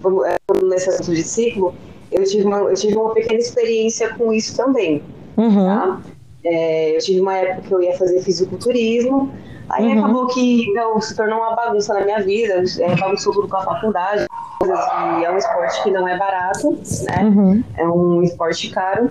nesse 0.64 0.90
assunto 0.90 1.14
de 1.14 1.24
ciclo, 1.24 1.74
eu 2.12 2.24
tive 2.24 2.46
uma, 2.46 2.58
eu 2.58 2.76
tive 2.76 2.96
uma 2.96 3.14
pequena 3.14 3.40
experiência 3.40 4.14
com 4.16 4.34
isso 4.34 4.56
também. 4.56 5.04
Uhum. 5.38 5.66
Tá? 5.66 6.02
É, 6.44 6.96
eu 6.96 7.00
tive 7.00 7.20
uma 7.20 7.36
época 7.36 7.68
que 7.68 7.74
eu 7.74 7.82
ia 7.82 7.98
fazer 7.98 8.22
fisiculturismo, 8.22 9.32
aí 9.70 9.86
uhum. 9.88 10.00
acabou 10.00 10.28
que 10.28 10.72
meu, 10.72 11.00
se 11.02 11.16
tornou 11.16 11.40
uma 11.40 11.56
bagunça 11.56 11.94
na 11.94 12.02
minha 12.02 12.22
vida, 12.22 12.64
é, 12.80 12.96
bagunçou 12.96 13.34
tudo 13.34 13.48
com 13.48 13.58
a 13.58 13.62
faculdade. 13.62 14.28
Assim, 14.62 15.24
é 15.24 15.32
um 15.32 15.38
esporte 15.38 15.84
que 15.84 15.92
não 15.92 16.08
é 16.08 16.18
barato, 16.18 16.78
né? 17.04 17.24
Uhum. 17.24 17.64
É 17.78 17.88
um 17.88 18.22
esporte 18.24 18.70
caro. 18.70 19.10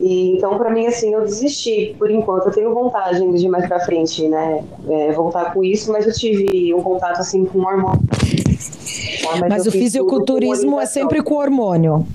E, 0.00 0.36
então, 0.36 0.56
para 0.56 0.70
mim, 0.70 0.86
assim, 0.86 1.12
eu 1.12 1.20
desisti 1.20 1.94
por 1.98 2.10
enquanto. 2.10 2.46
Eu 2.46 2.52
tenho 2.52 2.74
vontade 2.74 3.20
de 3.38 3.48
mais 3.48 3.68
para 3.68 3.80
frente, 3.80 4.26
né? 4.26 4.64
É, 4.88 5.12
voltar 5.12 5.52
com 5.52 5.62
isso, 5.62 5.92
mas 5.92 6.06
eu 6.06 6.12
tive 6.12 6.74
um 6.74 6.82
contato, 6.82 7.20
assim, 7.20 7.44
com 7.44 7.58
um 7.58 7.66
hormônio 7.66 8.00
tá? 8.08 9.48
Mas, 9.48 9.66
eu 9.66 9.70
o 9.70 9.72
fisiculturismo 9.72 10.80
é 10.80 10.86
sempre 10.86 11.22
com 11.22 11.34
hormônio. 11.34 12.06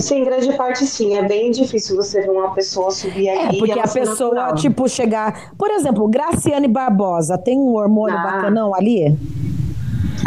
Sim, 0.00 0.24
grande 0.24 0.52
parte 0.54 0.84
sim. 0.86 1.14
É 1.16 1.22
bem 1.26 1.50
difícil 1.50 1.96
você 1.96 2.20
ver 2.22 2.30
uma 2.30 2.50
pessoa 2.54 2.90
subir 2.90 3.28
É, 3.28 3.46
ali. 3.46 3.58
porque 3.58 3.78
a 3.78 3.82
pessoa, 3.88 4.34
natural. 4.34 4.54
tipo, 4.56 4.88
chegar. 4.88 5.52
Por 5.56 5.70
exemplo, 5.70 6.06
Graciane 6.08 6.68
Barbosa 6.68 7.38
tem 7.38 7.56
um 7.58 7.74
hormônio 7.74 8.16
Ah. 8.18 8.22
bacanão 8.22 8.74
ali? 8.74 9.16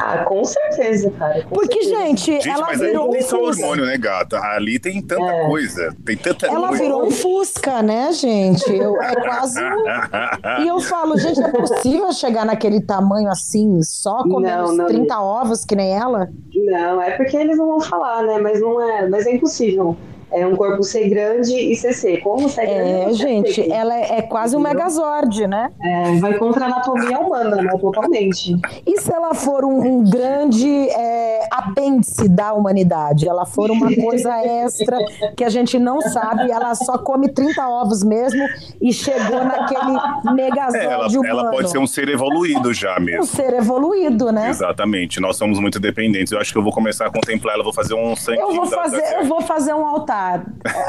Ah, 0.02 0.24
com 0.26 0.44
certeza, 0.46 1.12
cara. 1.12 1.44
com 1.44 1.50
Porque, 1.56 1.84
certeza. 1.84 2.02
gente, 2.06 2.32
Gente, 2.34 2.50
ela 2.50 2.68
mas 2.68 2.82
aí 2.82 2.88
virou 2.88 3.08
não 3.12 3.18
um 3.18 3.22
só 3.22 3.38
Fusca. 3.38 3.62
hormônio, 3.64 3.86
né, 3.86 3.98
gata? 3.98 4.40
Ali 4.40 4.80
tem 4.80 5.02
tanta 5.02 5.24
É. 5.32 5.46
coisa. 5.48 5.96
Tem 6.06 6.16
tanta 6.18 6.48
Ela 6.48 6.68
coisa. 6.70 6.84
virou 6.84 7.06
um 7.06 7.12
Fusca, 7.12 7.82
né, 7.82 8.12
gente? 8.14 8.72
Eu, 8.74 9.02
é 9.02 9.16
quase. 9.16 9.60
um- 9.60 9.84
E 10.64 10.68
eu 10.68 10.80
falo, 10.80 11.18
gente, 11.18 11.42
é 11.42 11.50
possível 11.50 12.12
chegar 12.14 12.46
naquele 12.46 12.82
tamanho 12.82 13.30
assim, 13.30 13.82
só 13.84 14.24
comendo 14.24 14.68
Não, 14.68 14.76
não. 14.76 14.86
30 14.88 15.20
ovos 15.20 15.66
que 15.66 15.76
nem 15.76 15.92
ela? 15.96 16.30
Não, 16.56 17.02
é 17.02 17.12
porque 17.12 17.36
eles 17.38 17.58
não 17.58 17.68
vão 17.68 17.82
falar, 17.82 18.24
né? 18.24 18.38
Mas 18.40 18.62
não 18.62 18.82
é, 18.82 19.08
mas 19.08 19.26
é 19.28 19.34
impossível. 19.34 19.96
É 20.32 20.46
um 20.46 20.56
corpo 20.56 20.84
ser 20.84 21.10
grande 21.10 21.54
e 21.56 21.76
ser 21.76 21.94
seco. 21.94 22.30
Como 22.30 22.50
ser 22.50 22.65
grande 22.65 22.89
É, 23.12 23.13
gente, 23.13 23.54
seco. 23.54 23.74
ela 23.74 23.96
é, 23.96 24.18
é 24.18 24.22
quase 24.22 24.56
um 24.56 24.60
megazord, 24.60 25.48
né? 25.48 25.72
É, 25.82 26.15
vai 26.20 26.34
contra 26.38 26.65
a 26.65 26.68
anatomia 26.68 27.20
humana, 27.20 27.56
né? 27.58 27.72
Totalmente. 27.80 28.56
E 28.86 29.00
se 29.00 29.12
ela 29.13 29.34
for 29.34 29.63
um, 29.65 29.80
um 30.00 30.04
grande 30.10 30.89
é, 30.89 31.48
apêndice 31.52 32.28
da 32.30 32.54
humanidade? 32.54 33.28
Ela 33.28 33.46
for 33.46 33.72
uma 33.72 33.94
coisa 33.96 34.32
extra 34.46 34.98
que 35.36 35.44
a 35.44 35.50
gente 35.50 35.78
não 35.80 36.02
sabe, 36.02 36.52
ela 36.52 36.74
só 36.76 36.98
come 36.98 37.30
30 37.30 37.68
ovos 37.68 38.04
mesmo 38.04 38.46
e 38.82 38.92
chegou 38.94 39.44
naquele 39.44 39.98
É, 40.30 40.34
megazord 40.34 40.86
ela, 40.86 41.08
humano. 41.08 41.28
ela 41.28 41.52
pode 41.52 41.72
ser 41.72 41.78
um 41.80 41.88
ser 41.88 42.10
evoluído 42.10 42.74
já 42.74 42.98
Um 43.00 43.04
mesmo. 43.04 43.26
ser 43.26 43.54
evoluído, 43.54 44.32
né? 44.32 44.50
Exatamente. 44.50 45.20
Nós 45.20 45.38
somos 45.38 45.60
muito 45.60 45.80
dependentes. 45.80 46.32
Eu 46.32 46.39
acho 46.39 46.52
que 46.52 46.58
eu 46.58 46.63
vou 46.63 46.72
começar 46.72 47.08
a 47.08 47.12
contemplar 47.12 47.56
ela. 47.56 47.63
Vou 47.63 47.74
fazer 47.74 47.94
um 47.94 48.15
sangue. 48.15 48.39
Eu 48.39 48.54
vou 48.54 48.65
fazer, 48.65 49.04
eu 49.18 49.26
vou 49.26 49.42
fazer 49.42 49.74
um 49.74 49.86
altar, 49.86 50.19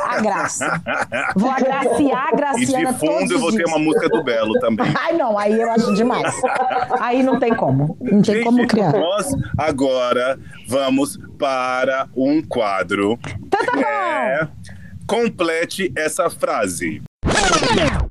a 0.06 0.20
graça. 0.20 0.82
Vou 1.36 1.50
agraciar 1.50 2.26
a 2.26 2.30
E 2.32 2.36
Graciana 2.36 2.92
de 2.92 2.98
fundo 2.98 3.32
eu 3.34 3.38
vou 3.38 3.52
ter 3.52 3.64
uma 3.66 3.78
música 3.78 4.08
do 4.08 4.22
Belo 4.22 4.58
também. 4.60 4.92
Ai, 4.98 5.12
não, 5.16 5.38
aí 5.38 5.60
eu 5.60 5.70
acho 5.70 5.94
demais. 5.94 6.34
Aí 7.00 7.22
não 7.22 7.38
tem 7.38 7.54
como. 7.54 7.96
Não 8.00 8.22
tem 8.22 8.34
Gente, 8.34 8.44
como 8.44 8.66
criar. 8.66 8.92
Nós 8.92 9.28
agora 9.56 10.38
vamos 10.66 11.18
para 11.38 12.08
um 12.16 12.42
quadro 12.42 13.18
Tá, 13.48 13.58
tá 13.64 13.72
bom. 13.72 13.80
é 13.80 14.48
complete 15.06 15.92
essa 15.96 16.28
frase. 16.30 17.02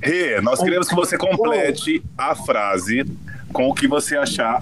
Rê, 0.00 0.40
nós 0.40 0.62
queremos 0.62 0.88
que 0.88 0.94
você 0.94 1.18
complete 1.18 2.02
a 2.16 2.36
frase 2.36 3.04
com 3.54 3.68
o 3.68 3.74
que 3.74 3.86
você 3.86 4.16
achar, 4.16 4.58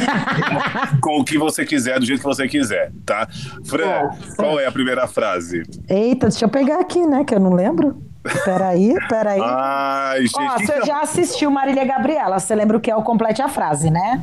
com 1.00 1.18
o 1.18 1.24
que 1.24 1.38
você 1.38 1.64
quiser, 1.64 1.98
do 1.98 2.04
jeito 2.04 2.20
que 2.20 2.26
você 2.26 2.46
quiser, 2.46 2.92
tá? 3.06 3.26
Fran, 3.64 4.10
qual 4.36 4.60
é 4.60 4.66
a 4.66 4.70
primeira 4.70 5.08
frase? 5.08 5.62
Eita, 5.88 6.28
deixa 6.28 6.44
eu 6.44 6.48
pegar 6.48 6.78
aqui, 6.78 7.04
né? 7.04 7.24
Que 7.24 7.34
eu 7.34 7.40
não 7.40 7.54
lembro. 7.54 8.00
Peraí, 8.44 8.94
peraí. 9.08 9.40
Ai, 9.42 10.20
gente. 10.20 10.38
Ó, 10.38 10.58
você 10.58 10.64
então- 10.74 10.86
já 10.86 11.00
assistiu 11.00 11.50
Marília 11.50 11.84
Gabriela, 11.84 12.38
você 12.38 12.54
lembra 12.54 12.76
o 12.76 12.80
que 12.80 12.90
é 12.90 12.94
o 12.94 13.02
complete 13.02 13.42
a 13.42 13.48
frase, 13.48 13.90
né? 13.90 14.22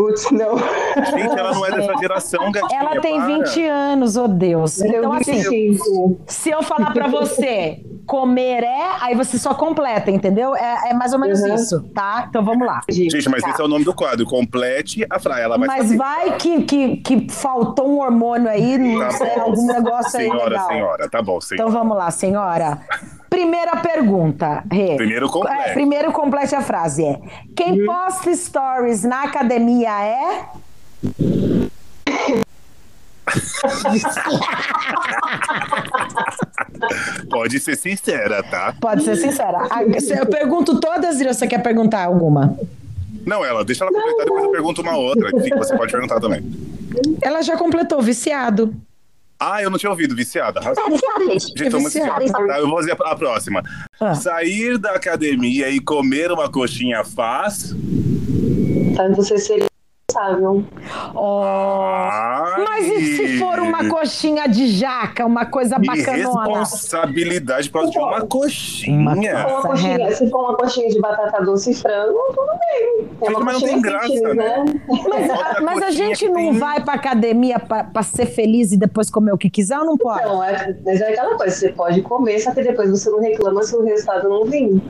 Putz, 0.00 0.30
não. 0.30 0.56
Gente, 0.56 1.38
ela 1.38 1.52
não 1.52 1.66
é 1.66 1.70
dessa 1.72 1.94
geração, 1.98 2.50
gatinha. 2.50 2.80
Ela 2.80 3.00
tem 3.00 3.16
para. 3.16 3.26
20 3.26 3.66
anos, 3.66 4.16
ô 4.16 4.26
Deus. 4.26 4.80
Então, 4.80 5.12
assim, 5.12 5.42
25. 5.42 6.20
se 6.26 6.50
eu 6.50 6.62
falar 6.62 6.92
pra 6.92 7.06
você 7.08 7.84
comer 8.06 8.64
é, 8.64 8.88
aí 9.00 9.14
você 9.14 9.38
só 9.38 9.54
completa, 9.54 10.10
entendeu? 10.10 10.56
É, 10.56 10.90
é 10.90 10.94
mais 10.94 11.12
ou 11.12 11.18
menos 11.18 11.40
Uhum. 11.40 11.54
isso, 11.54 11.82
tá? 11.94 12.24
Então 12.28 12.42
vamos 12.44 12.66
lá. 12.66 12.80
Gente, 12.88 13.28
mas 13.28 13.42
Tá. 13.42 13.50
esse 13.50 13.60
é 13.60 13.64
o 13.64 13.68
nome 13.68 13.84
do 13.84 13.94
quadro. 13.94 14.24
Complete 14.26 15.06
a 15.08 15.18
frase. 15.18 15.42
Ela 15.42 15.58
vai 15.58 15.68
Mas 15.68 15.94
vai 15.94 16.36
que, 16.36 16.62
que, 16.62 16.96
que 16.96 17.30
faltou 17.30 17.88
um 17.88 18.00
hormônio 18.00 18.48
aí, 18.48 18.78
não 18.78 19.00
Tá 19.00 19.10
sei, 19.12 19.34
algum 19.38 19.66
negócio 19.66 20.18
aí 20.18 20.26
Senhora, 20.28 20.58
senhora. 20.60 21.08
Tá 21.10 21.22
bom, 21.22 21.40
senhora. 21.40 21.62
Então 21.68 21.70
vamos 21.70 21.96
lá, 21.96 22.10
senhora. 22.10 22.78
Primeira 23.40 23.76
pergunta, 23.78 24.62
Rê. 24.70 24.96
Primeiro 24.96 25.30
complete. 25.30 25.70
É, 25.70 25.72
primeiro 25.72 26.12
complete 26.12 26.54
a 26.54 26.60
frase. 26.60 27.02
É: 27.02 27.18
Quem 27.56 27.86
posta 27.86 28.34
stories 28.34 29.02
na 29.02 29.22
academia 29.22 30.04
é. 30.04 30.44
Pode 37.30 37.58
ser 37.60 37.78
sincera, 37.78 38.42
tá? 38.42 38.74
Pode 38.78 39.04
ser 39.04 39.16
sincera. 39.16 39.66
Eu 40.18 40.26
pergunto 40.26 40.78
todas 40.78 41.18
e 41.18 41.24
você 41.24 41.46
quer 41.46 41.62
perguntar 41.62 42.04
alguma? 42.04 42.58
Não, 43.24 43.42
ela, 43.42 43.64
deixa 43.64 43.84
ela 43.84 43.92
completar, 43.92 44.26
depois 44.26 44.44
eu 44.44 44.50
pergunto 44.50 44.82
uma 44.82 44.98
outra. 44.98 45.30
Enfim, 45.34 45.48
você 45.56 45.74
pode 45.74 45.90
perguntar 45.90 46.20
também. 46.20 46.44
Ela 47.22 47.40
já 47.40 47.56
completou, 47.56 48.02
viciado. 48.02 48.74
Ah, 49.42 49.62
eu 49.62 49.70
não 49.70 49.78
tinha 49.78 49.88
ouvido, 49.88 50.14
viciada. 50.14 50.60
É 50.60 50.64
gente. 50.64 50.74
Tô 51.70 51.80
muito 51.80 51.90
viciada. 51.90 52.20
viciada. 52.20 52.46
Tá, 52.46 52.58
eu 52.58 52.68
vou 52.68 52.76
fazer 52.76 52.92
a, 52.92 53.10
a 53.10 53.16
próxima. 53.16 53.62
Ah. 53.98 54.14
Sair 54.14 54.76
da 54.76 54.92
academia 54.92 55.70
e 55.70 55.80
comer 55.80 56.30
uma 56.30 56.50
coxinha 56.50 57.02
faz. 57.02 57.74
Tá, 58.94 59.08
você 59.08 59.38
seria 59.38 59.69
responsável. 60.10 60.64
Oh. 61.14 61.40
Ai, 61.44 62.64
Mas 62.64 62.86
e 62.86 63.16
se 63.16 63.38
for 63.38 63.58
uma 63.60 63.88
coxinha 63.88 64.48
de 64.48 64.68
jaca, 64.68 65.24
uma 65.26 65.46
coisa 65.46 65.76
bacanona? 65.78 66.18
Irresponsabilidade 66.18 67.70
por 67.70 67.78
causa 67.80 67.92
de 67.92 67.98
uma 67.98 68.20
coxinha. 68.26 68.98
Uma 68.98 69.14
Nossa, 69.14 69.68
coxinha, 69.68 69.96
Renan. 69.96 70.10
se 70.12 70.30
for 70.30 70.38
uma 70.40 70.56
coxinha 70.56 70.88
de 70.88 71.00
batata 71.00 71.42
doce 71.44 71.70
e 71.70 71.74
frango, 71.74 72.18
tudo 72.34 72.50
bem. 72.58 73.08
É 73.22 73.30
uma 73.30 73.40
Mas 73.40 73.60
não 73.60 73.68
tem 73.68 73.80
graça, 73.80 74.06
fitness, 74.08 74.36
né? 74.36 74.64
Mas, 74.88 75.30
Outra 75.30 75.58
a, 75.58 75.60
mas 75.62 75.82
a 75.82 75.90
gente 75.90 76.26
não 76.28 76.34
tem- 76.34 76.58
vai 76.58 76.80
pra 76.82 76.94
academia 76.94 77.58
pra, 77.58 77.84
pra 77.84 78.02
ser 78.02 78.26
feliz 78.26 78.72
e 78.72 78.76
depois 78.76 79.10
comer 79.10 79.32
o 79.32 79.38
que 79.38 79.48
quiser 79.50 79.78
ou 79.78 79.84
não 79.84 79.96
pode? 79.96 80.22
Não, 80.24 80.42
é, 80.42 80.76
mas 80.84 81.00
é 81.00 81.12
aquela 81.12 81.36
coisa, 81.36 81.54
você 81.54 81.68
pode 81.70 82.02
comer, 82.02 82.38
só 82.40 82.52
que 82.52 82.62
depois 82.62 82.90
você 82.90 83.10
não 83.10 83.20
reclama 83.20 83.62
se 83.62 83.74
o 83.76 83.82
resultado 83.84 84.28
não 84.28 84.44
vir. 84.44 84.80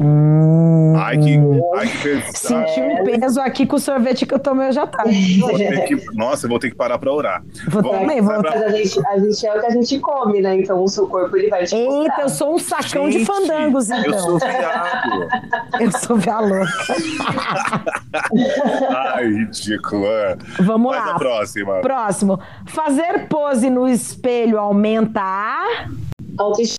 Hum, 0.00 0.94
Ai, 0.96 1.18
que, 1.18 1.38
ai, 1.76 1.86
que 1.88 1.98
pesado. 1.98 2.36
Senti 2.36 2.80
um 2.80 3.04
peso 3.04 3.40
aqui 3.40 3.66
com 3.66 3.76
o 3.76 3.80
sorvete 3.80 4.26
que 4.26 4.34
eu 4.34 4.38
tomei 4.38 4.68
hoje 4.68 4.78
à 4.78 4.86
tarde. 4.86 5.40
Que- 5.86 6.04
Nossa, 6.14 6.46
eu 6.46 6.50
vou 6.50 6.58
ter 6.58 6.70
que 6.70 6.76
parar 6.76 6.98
pra 6.98 7.12
orar. 7.12 7.42
Vou 7.68 7.82
Vamos 7.82 8.00
também, 8.00 8.20
vou- 8.20 8.38
pra- 8.40 8.50
Mas 8.50 8.62
a 8.62 8.68
gente, 8.70 9.06
a 9.06 9.18
gente 9.18 9.46
é 9.46 9.54
o 9.56 9.60
que 9.60 9.66
a 9.66 9.70
gente 9.70 9.98
come, 10.00 10.40
né? 10.40 10.56
Então 10.56 10.82
o 10.82 10.88
seu 10.88 11.06
corpo 11.08 11.36
ele 11.36 11.48
vai 11.48 11.64
te 11.64 11.74
Eita, 11.74 11.90
mostrar. 11.92 12.22
eu 12.22 12.28
sou 12.28 12.54
um 12.54 12.58
sacão 12.58 13.06
de 13.08 13.18
Gente, 13.18 13.26
fandangos, 13.26 13.90
Eu 13.90 14.18
sou 14.18 14.36
então. 14.36 14.48
viado. 14.50 15.28
Eu 15.80 15.92
sou 15.92 16.16
via 16.16 16.40
louca. 16.40 16.68
Ai, 19.14 19.24
ridículo. 19.26 20.06
é. 20.06 20.36
Vamos 20.60 20.94
Faz 20.94 21.06
lá. 21.06 21.14
a 21.14 21.18
próxima. 21.18 21.80
Próximo. 21.80 22.40
Fazer 22.66 23.26
pose 23.28 23.70
no 23.70 23.88
espelho 23.88 24.58
aumenta 24.58 25.20
a. 25.22 25.86
Autoestima. 26.38 26.78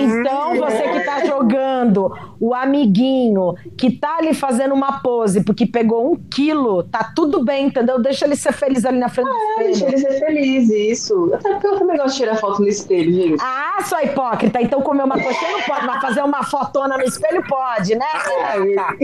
Então 0.00 0.56
você 0.56 0.82
que 0.82 1.00
tá 1.00 1.24
jogando, 1.24 2.12
o 2.46 2.52
amiguinho 2.54 3.54
que 3.78 3.90
tá 3.90 4.16
ali 4.18 4.34
fazendo 4.34 4.74
uma 4.74 5.00
pose 5.00 5.42
porque 5.44 5.66
pegou 5.66 6.12
um 6.12 6.16
quilo, 6.16 6.82
tá 6.82 7.12
tudo 7.16 7.44
bem, 7.44 7.66
entendeu? 7.66 8.00
Deixa 8.00 8.24
ele 8.26 8.36
ser 8.36 8.52
feliz 8.52 8.84
ali 8.84 8.98
na 8.98 9.08
frente 9.08 9.28
do 9.28 9.34
É, 9.34 9.64
deixa 9.64 9.86
espelho. 9.86 9.92
ele 9.94 9.98
ser 9.98 10.26
feliz, 10.26 10.68
isso. 10.70 11.30
Até 11.34 11.50
porque 11.52 11.66
eu 11.66 11.78
também 11.78 11.96
gosto 11.96 12.10
de 12.12 12.16
tirar 12.16 12.36
foto 12.36 12.60
no 12.60 12.68
espelho, 12.68 13.12
gente. 13.12 13.40
Ah, 13.42 13.82
sua 13.84 14.02
hipócrita, 14.04 14.60
então 14.60 14.82
comer 14.82 15.04
uma 15.04 15.18
coxinha 15.18 15.50
não 15.52 15.60
pode, 15.62 15.86
mas 15.86 16.00
fazer 16.02 16.22
uma 16.22 16.42
fotona 16.42 16.96
no 16.98 17.04
espelho 17.04 17.42
pode, 17.48 17.94
né, 17.94 18.04
Renata? 18.52 18.96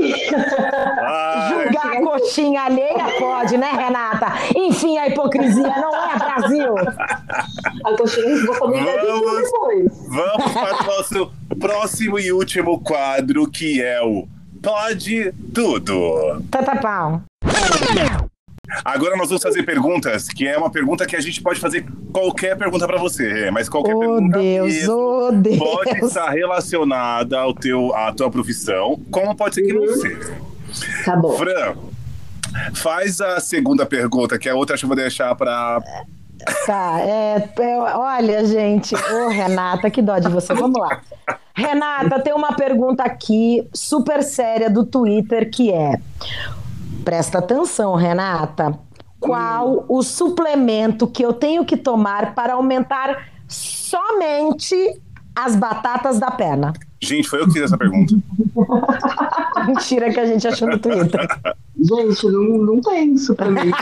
Julgar 1.49 1.97
a 1.97 2.01
coxinha 2.03 2.63
alheia 2.63 3.07
pode, 3.19 3.57
né, 3.57 3.71
Renata? 3.73 4.27
Enfim, 4.55 4.99
a 4.99 5.09
hipocrisia 5.09 5.63
não 5.63 5.95
é 5.95 6.17
Brasil. 6.19 6.75
A 7.85 7.97
coxinha 7.97 8.27
eu 8.27 8.47
vou 8.47 8.57
comer 8.57 8.85
Vamos. 8.85 9.43
depois. 9.43 10.09
vamos 10.09 10.53
para 10.53 10.83
o 10.83 10.87
nosso 10.87 11.33
próximo 11.59 12.19
e 12.19 12.33
último 12.33 12.81
quadro, 12.81 13.30
que 13.51 13.83
é 13.83 14.03
o 14.03 14.27
Pode 14.63 15.33
Tudo. 15.55 16.43
Tata 16.51 16.77
pau. 16.77 17.23
Agora 18.85 19.17
nós 19.17 19.29
vamos 19.29 19.43
fazer 19.43 19.63
perguntas, 19.65 20.29
que 20.29 20.47
é 20.47 20.57
uma 20.57 20.71
pergunta 20.71 21.07
que 21.07 21.17
a 21.17 21.21
gente 21.21 21.43
pode 21.43 21.59
fazer 21.59 21.85
qualquer 22.13 22.57
pergunta 22.57 22.87
pra 22.87 22.99
você, 22.99 23.51
mas 23.51 23.69
qualquer 23.69 23.95
Oh, 23.95 23.99
pergunta 24.01 24.39
Deus, 24.39 24.89
oh, 24.89 25.31
Deus. 25.33 25.59
pode 25.59 26.05
estar 26.05 26.31
relacionada 26.31 27.39
ao 27.39 27.53
teu, 27.53 27.95
à 27.95 28.13
tua 28.13 28.31
profissão, 28.31 29.01
como 29.11 29.35
pode 29.35 29.57
ser 29.57 29.63
que 29.63 29.73
não 29.73 29.87
seja. 29.97 30.37
Tá 31.05 31.17
bom. 31.17 31.37
Fran, 31.37 31.75
faz 32.75 33.21
a 33.21 33.41
segunda 33.41 33.85
pergunta, 33.85 34.39
que 34.39 34.49
a 34.49 34.55
outra 34.55 34.75
acho 34.75 34.83
que 34.83 34.85
eu 34.85 34.89
vou 34.89 34.97
deixar 34.97 35.35
pra. 35.35 35.81
Tá, 36.65 37.01
é, 37.01 37.49
é, 37.59 37.79
olha, 37.97 38.45
gente, 38.47 38.95
ô 38.95 39.29
Renata, 39.29 39.91
que 39.91 40.01
dó 40.01 40.19
de 40.19 40.29
você. 40.29 40.55
Vamos 40.55 40.81
lá. 40.81 41.01
Renata, 41.61 42.19
tem 42.21 42.33
uma 42.33 42.55
pergunta 42.55 43.03
aqui 43.03 43.69
super 43.73 44.23
séria 44.23 44.71
do 44.71 44.85
Twitter 44.85 45.51
que 45.51 45.71
é: 45.71 46.01
presta 47.05 47.39
atenção, 47.39 47.95
Renata. 47.95 48.79
Qual 49.19 49.85
o 49.87 50.03
suplemento 50.03 51.07
que 51.07 51.23
eu 51.23 51.35
tenho 51.35 51.63
que 51.65 51.77
tomar 51.77 52.35
para 52.35 52.55
aumentar 52.55 53.29
somente 53.47 54.75
as 55.37 55.55
batatas 55.55 56.19
da 56.19 56.31
perna? 56.31 56.73
Gente, 57.03 57.29
foi 57.29 57.41
eu 57.41 57.47
que 57.47 57.55
fiz 57.55 57.63
essa 57.63 57.79
pergunta. 57.79 58.15
Mentira 59.67 60.13
que 60.13 60.21
a 60.21 60.27
gente 60.27 60.47
achou 60.47 60.69
no 60.69 60.79
Twitter. 60.79 61.29
Gente, 61.79 62.27
não, 62.27 62.43
não 62.43 62.81
tem 62.81 63.17
suplemento. 63.17 63.77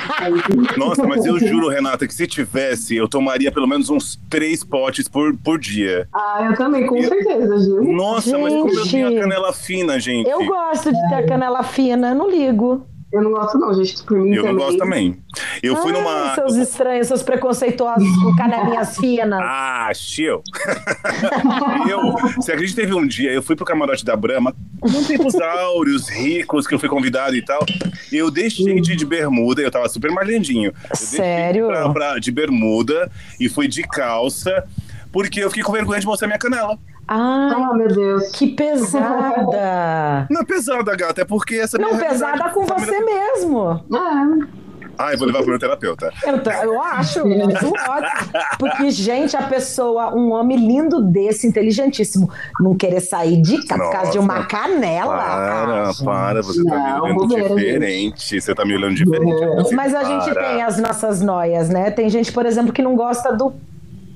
Nossa, 0.76 1.04
mas 1.04 1.26
eu 1.26 1.38
juro, 1.38 1.68
Renata, 1.68 2.06
que 2.06 2.14
se 2.14 2.26
tivesse, 2.28 2.94
eu 2.96 3.08
tomaria 3.08 3.50
pelo 3.50 3.66
menos 3.66 3.90
uns 3.90 4.20
três 4.30 4.62
potes 4.62 5.08
por, 5.08 5.36
por 5.36 5.58
dia. 5.58 6.08
Ah, 6.14 6.46
eu 6.48 6.56
também, 6.56 6.86
com 6.86 7.02
certeza, 7.02 7.58
Gil. 7.58 7.82
Nossa, 7.92 8.38
mas 8.38 8.52
como 8.52 8.70
eu 8.70 8.84
Gente. 8.84 8.90
tenho 8.90 9.18
a 9.18 9.20
canela 9.22 9.52
fina, 9.52 9.98
gente. 9.98 10.30
Eu 10.30 10.46
gosto 10.46 10.92
de 10.92 11.08
ter 11.08 11.26
canela 11.26 11.62
fina, 11.64 12.14
não 12.14 12.30
ligo. 12.30 12.86
Eu 13.10 13.22
não 13.22 13.30
gosto, 13.30 13.56
não, 13.58 13.72
gente. 13.72 14.02
Por 14.04 14.18
mim 14.18 14.34
Eu 14.34 14.42
não 14.42 14.50
também. 14.50 14.64
gosto 14.66 14.78
também. 14.78 15.18
Eu 15.62 15.76
fui 15.76 15.92
Ai, 15.92 15.98
numa. 15.98 16.34
Seus 16.34 16.56
estranhos, 16.56 17.06
seus 17.06 17.22
preconceituosos 17.22 18.06
com 18.22 18.36
canelinhas 18.36 18.96
finas. 18.98 19.40
Ah, 19.80 19.90
chill. 19.94 20.42
eu, 21.88 22.12
você 22.36 22.52
acredita 22.52 22.80
que 22.82 22.86
teve 22.86 22.94
um 22.98 23.06
dia, 23.06 23.32
eu 23.32 23.42
fui 23.42 23.56
pro 23.56 23.64
camarote 23.64 24.04
da 24.04 24.14
Brahma, 24.14 24.54
num 24.82 25.04
tempos 25.04 25.34
áureos, 25.36 26.08
ricos, 26.08 26.66
que 26.66 26.74
eu 26.74 26.78
fui 26.78 26.88
convidado 26.88 27.34
e 27.34 27.42
tal. 27.42 27.64
Eu 28.12 28.30
deixei 28.30 28.80
de 28.80 28.94
de 28.94 29.06
bermuda, 29.06 29.62
eu 29.62 29.70
tava 29.70 29.88
super. 29.88 30.10
Eu 30.10 30.26
deixei 30.26 30.72
Sério? 30.94 31.66
Pra, 31.68 31.88
pra- 31.90 32.18
de 32.18 32.30
bermuda 32.30 33.10
e 33.40 33.48
fui 33.48 33.68
de 33.68 33.82
calça, 33.82 34.64
porque 35.12 35.42
eu 35.42 35.48
fiquei 35.48 35.62
com 35.62 35.72
vergonha 35.72 36.00
de 36.00 36.06
mostrar 36.06 36.28
minha 36.28 36.38
canela. 36.38 36.78
Ah, 37.06 37.72
meu 37.74 37.88
Deus. 37.88 38.28
que 38.32 38.48
pesada. 38.48 40.26
Não 40.30 40.42
é 40.42 40.44
pesada, 40.44 40.94
gata, 40.94 41.22
é 41.22 41.24
porque 41.24 41.56
essa 41.56 41.78
Não, 41.78 41.96
pesada 41.96 42.50
com 42.50 42.66
você 42.66 43.00
mesmo. 43.00 43.82
É. 43.94 44.58
Ai, 45.00 45.16
vou 45.16 45.28
levar 45.28 45.38
pro 45.38 45.50
meu 45.50 45.58
terapeuta. 45.60 46.12
Eu, 46.26 46.36
eu 46.64 46.82
acho, 46.82 47.20
eu 47.20 47.48
acho 47.48 47.68
ótimo. 47.88 48.32
Porque, 48.58 48.90
gente, 48.90 49.36
a 49.36 49.42
pessoa, 49.42 50.12
um 50.12 50.32
homem 50.32 50.58
lindo 50.58 51.00
desse, 51.00 51.46
inteligentíssimo, 51.46 52.28
não 52.60 52.76
querer 52.76 53.00
sair 53.00 53.40
de 53.40 53.64
casa 53.64 53.84
por 53.84 53.92
causa 53.92 54.10
de 54.10 54.18
uma 54.18 54.44
canela. 54.46 55.06
Para, 55.16 55.88
Ah, 55.90 55.92
para, 56.04 56.42
você 56.42 56.64
tá 56.64 56.74
me 56.76 56.90
Não, 56.90 57.02
olhando 57.04 57.28
diferente. 57.28 58.40
Você 58.40 58.54
tá 58.54 58.64
me 58.64 58.74
olhando 58.74 58.96
diferente. 58.96 59.72
Mas 59.72 59.94
a 59.94 60.02
gente 60.02 60.34
tem 60.34 60.62
as 60.62 60.78
nossas 60.78 61.20
noias, 61.22 61.68
né? 61.68 61.92
Tem 61.92 62.10
gente, 62.10 62.32
por 62.32 62.44
exemplo, 62.44 62.72
que 62.72 62.82
não 62.82 62.96
gosta 62.96 63.32
do 63.32 63.54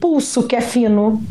pulso, 0.02 0.42
que 0.42 0.56
é 0.56 0.60
fino. 0.60 1.22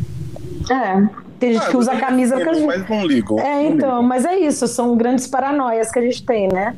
É. 0.71 1.21
Tem 1.37 1.53
gente 1.53 1.65
Ah, 1.65 1.69
que 1.69 1.77
usa 1.77 1.95
camisa 1.97 2.35
ligo, 2.37 2.49
com 2.49 2.55
as... 2.55 2.63
Mas 2.63 2.89
não 2.89 3.05
ligo. 3.05 3.39
É, 3.39 3.63
não 3.63 3.69
então, 3.71 3.95
ligo. 3.97 4.03
mas 4.03 4.25
é 4.25 4.37
isso, 4.39 4.65
são 4.67 4.95
grandes 4.95 5.27
paranoias 5.27 5.91
que 5.91 5.99
a 5.99 6.01
gente 6.01 6.23
tem, 6.25 6.47
né? 6.47 6.75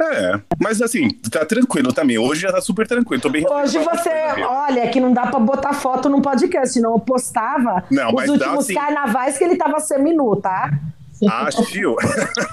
É, 0.00 0.40
mas 0.60 0.82
assim, 0.82 1.08
tá 1.30 1.44
tranquilo 1.44 1.92
também. 1.92 2.18
Hoje 2.18 2.40
já 2.42 2.52
tá 2.52 2.60
super 2.60 2.86
tranquilo. 2.88 3.22
Tô 3.22 3.28
bem 3.30 3.46
Hoje 3.48 3.78
você, 3.78 4.10
olha, 4.48 4.88
que 4.88 4.98
não 4.98 5.12
dá 5.12 5.26
pra 5.28 5.38
botar 5.38 5.72
foto 5.72 6.08
num 6.08 6.20
podcast, 6.20 6.74
senão 6.74 6.92
eu 6.94 6.98
postava 6.98 7.84
Não, 7.90 8.08
os 8.08 8.14
mas 8.14 8.26
dá 8.26 8.32
últimos 8.32 8.66
sim. 8.66 8.74
carnavais 8.74 9.38
que 9.38 9.44
ele 9.44 9.56
tava 9.56 9.78
seminu, 9.80 10.34
tá? 10.36 10.72
Acho. 11.28 11.96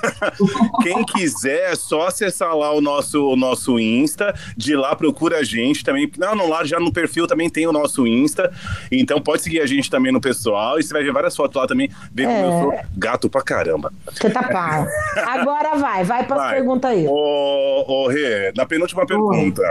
Quem 0.84 1.04
quiser, 1.06 1.72
é 1.72 1.76
só 1.76 2.08
acessar 2.08 2.56
lá 2.56 2.72
o 2.74 2.82
nosso, 2.82 3.28
o 3.32 3.36
nosso 3.36 3.80
Insta. 3.80 4.34
De 4.56 4.76
lá 4.76 4.96
procura 4.96 5.38
a 5.40 5.44
gente 5.44 5.84
também. 5.84 6.10
Não, 6.18 6.36
não, 6.36 6.48
lá 6.50 6.64
já 6.64 6.80
no 6.80 6.92
perfil 6.92 7.28
também 7.28 7.50
tem 7.50 7.68
o 7.68 7.72
nosso 7.72 8.06
Insta. 8.08 8.52
Então 8.92 9.22
pode 9.22 9.42
seguir 9.42 9.62
a 9.62 9.66
gente 9.66 9.90
também 9.90 10.12
no 10.12 10.22
pessoal. 10.22 10.80
E 10.80 10.84
você 10.84 10.94
vai 10.94 11.04
ver 11.04 11.12
várias 11.14 11.36
fotos 11.36 11.56
lá 11.60 11.68
também. 11.68 11.90
Ver 12.12 12.26
como 12.28 12.38
É. 12.38 12.46
eu 12.46 12.52
sou 12.62 12.74
gato 12.98 13.30
pra 13.30 13.42
caramba. 13.42 13.92
Você 14.12 14.30
tá 14.30 14.44
pau. 14.44 14.86
Agora 15.26 15.76
vai, 15.78 16.04
vai 16.04 16.26
pras 16.26 16.40
Vai. 16.40 16.56
perguntas 16.56 16.92
aí. 16.92 17.06
Ô, 17.08 17.86
ô 17.88 18.08
Rê, 18.08 18.52
na 18.56 18.66
penúltima 18.66 19.06
pergunta. 19.06 19.62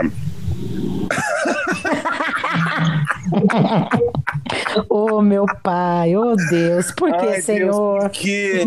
Ô, 4.89 5.21
meu 5.21 5.45
pai, 5.63 6.15
ô 6.15 6.35
Deus, 6.35 6.91
por 6.91 7.09
que, 7.11 7.15
Ai, 7.25 7.31
Deus, 7.33 7.45
Senhor? 7.45 7.99
por 8.01 8.09
quê? 8.09 8.65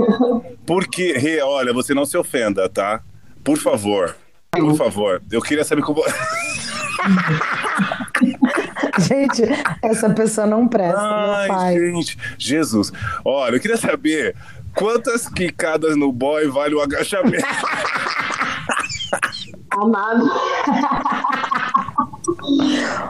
Por 0.66 0.86
quê? 0.86 1.14
Rê, 1.16 1.40
olha, 1.40 1.72
você 1.72 1.94
não 1.94 2.04
se 2.04 2.16
ofenda, 2.16 2.68
tá? 2.68 3.00
Por 3.42 3.58
favor. 3.58 4.14
Por 4.52 4.76
favor. 4.76 5.22
Eu 5.30 5.40
queria 5.40 5.64
saber 5.64 5.82
como. 5.82 6.02
Gente, 8.98 9.42
essa 9.82 10.10
pessoa 10.10 10.46
não 10.46 10.68
presta, 10.68 11.00
meu 11.00 11.32
Ai, 11.32 11.48
pai. 11.48 11.74
gente. 11.78 12.16
Jesus. 12.38 12.92
Olha, 13.24 13.56
eu 13.56 13.60
queria 13.60 13.76
saber 13.76 14.36
quantas 14.76 15.28
quicadas 15.28 15.96
no 15.96 16.12
boy 16.12 16.46
vale 16.48 16.74
o 16.74 16.80
agachamento. 16.80 17.44
Amado. 19.70 20.30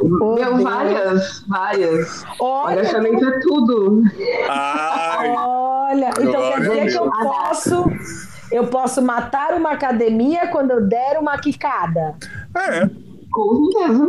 Deu 0.03 0.35
Deus. 0.35 0.63
várias, 0.63 1.45
várias. 1.49 2.25
Olha, 2.41 2.81
Agachamento 2.81 3.25
é 3.25 3.41
tudo. 3.41 4.03
Ai. 4.49 5.35
olha, 5.37 6.11
então 6.21 6.53
quer 6.53 6.61
dizer 6.61 6.87
que 6.91 6.99
eu 6.99 7.11
posso, 7.11 7.85
eu 8.51 8.67
posso 8.67 9.03
matar 9.03 9.55
uma 9.55 9.73
academia 9.73 10.49
quando 10.49 10.71
eu 10.73 10.87
der 10.87 11.19
uma 11.19 11.39
quicada. 11.39 12.17
É. 12.55 13.12
Com 13.33 13.65
certeza. 13.73 14.09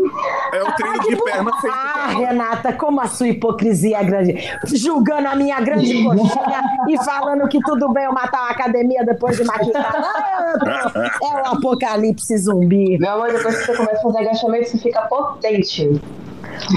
É 0.54 0.62
o 0.64 0.72
treino 0.76 1.00
de 1.02 1.16
perna 1.24 1.52
feito. 1.62 1.76
Ah. 1.76 2.08
Renata, 2.08 2.74
como 2.74 3.00
a 3.02 3.08
sua 3.08 3.30
hipocrisia 3.30 3.98
é 4.00 4.04
grande. 4.04 4.36
Julgando 4.76 5.28
a 5.30 5.36
minha 5.36 5.60
grande 5.62 6.04
coxinha 6.04 6.62
e 6.90 6.98
falando 7.04 7.48
que 7.48 7.60
tudo 7.62 7.92
bem 7.94 8.04
eu 8.04 8.12
matar 8.14 8.42
uma 8.42 8.50
academia 8.52 9.04
depois 9.06 9.38
de 9.38 9.44
uma 9.44 9.58
quicada. 9.58 10.04
Eu 10.54 10.60
tô- 10.60 11.00
É 11.00 11.42
o 11.42 11.54
apocalipse 11.54 12.38
zumbi. 12.38 12.98
Meu 13.00 13.12
amor, 13.12 13.32
depois 13.32 13.58
que 13.60 13.66
você 13.66 13.76
começa 13.78 13.98
a 14.00 14.02
fazer 14.02 14.18
agachamento, 14.20 14.70
você 14.70 14.78
fica 14.78 15.02
potente. 15.04 16.02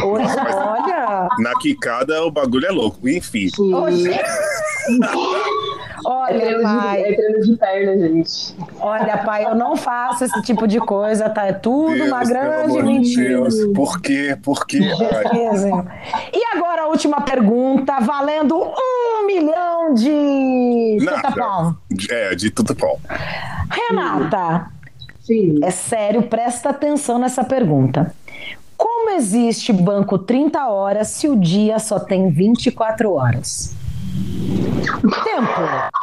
Olha, 0.03 1.29
Na 1.41 1.53
quicada 1.61 2.25
o 2.25 2.31
bagulho 2.31 2.67
é 2.67 2.71
louco. 2.71 3.07
Enfim. 3.09 3.49
Oxi. 6.07 6.33
É 6.33 6.37
olha, 6.37 6.41
treino, 6.41 6.59
de, 6.59 6.63
pai. 6.65 7.03
é 7.03 7.13
treino 7.15 7.41
de 7.41 7.57
perna, 7.57 7.99
gente. 8.09 8.57
Olha, 8.81 9.19
pai, 9.19 9.45
eu 9.45 9.55
não 9.55 9.77
faço 9.77 10.25
esse 10.25 10.43
tipo 10.43 10.67
de 10.67 10.79
coisa, 10.79 11.29
tá? 11.29 11.47
É 11.47 11.53
tudo 11.53 12.05
uma 12.05 12.23
Deus, 12.25 12.29
pelo 12.29 12.29
grande 12.29 12.83
mentira. 12.83 13.29
Deus. 13.29 13.55
Por 13.75 14.01
quê? 14.01 14.39
Por 14.43 14.67
quê? 14.67 14.81
Ai. 14.81 15.25
Beleza. 15.33 15.87
E 16.33 16.57
agora 16.57 16.83
a 16.83 16.87
última 16.87 17.21
pergunta, 17.21 17.99
valendo 18.01 18.57
um 18.57 19.27
milhão 19.27 19.95
de 19.95 20.99
tutapão. 21.01 21.77
É, 22.11 22.35
de 22.35 22.51
tudo 22.51 22.75
bom. 22.75 22.99
Renata, 23.71 24.71
Sim. 25.21 25.59
é 25.63 25.71
sério, 25.71 26.23
presta 26.23 26.71
atenção 26.71 27.19
nessa 27.19 27.43
pergunta. 27.45 28.15
Como 28.77 29.11
existe 29.11 29.73
banco 29.73 30.19
30 30.19 30.69
horas 30.69 31.09
se 31.09 31.29
o 31.29 31.37
dia 31.37 31.79
só 31.79 31.99
tem 31.99 32.31
24 32.31 33.13
horas? 33.13 33.76
Tempo. 35.25 35.63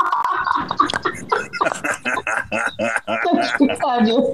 Que 3.58 3.68
pariu. 3.78 4.20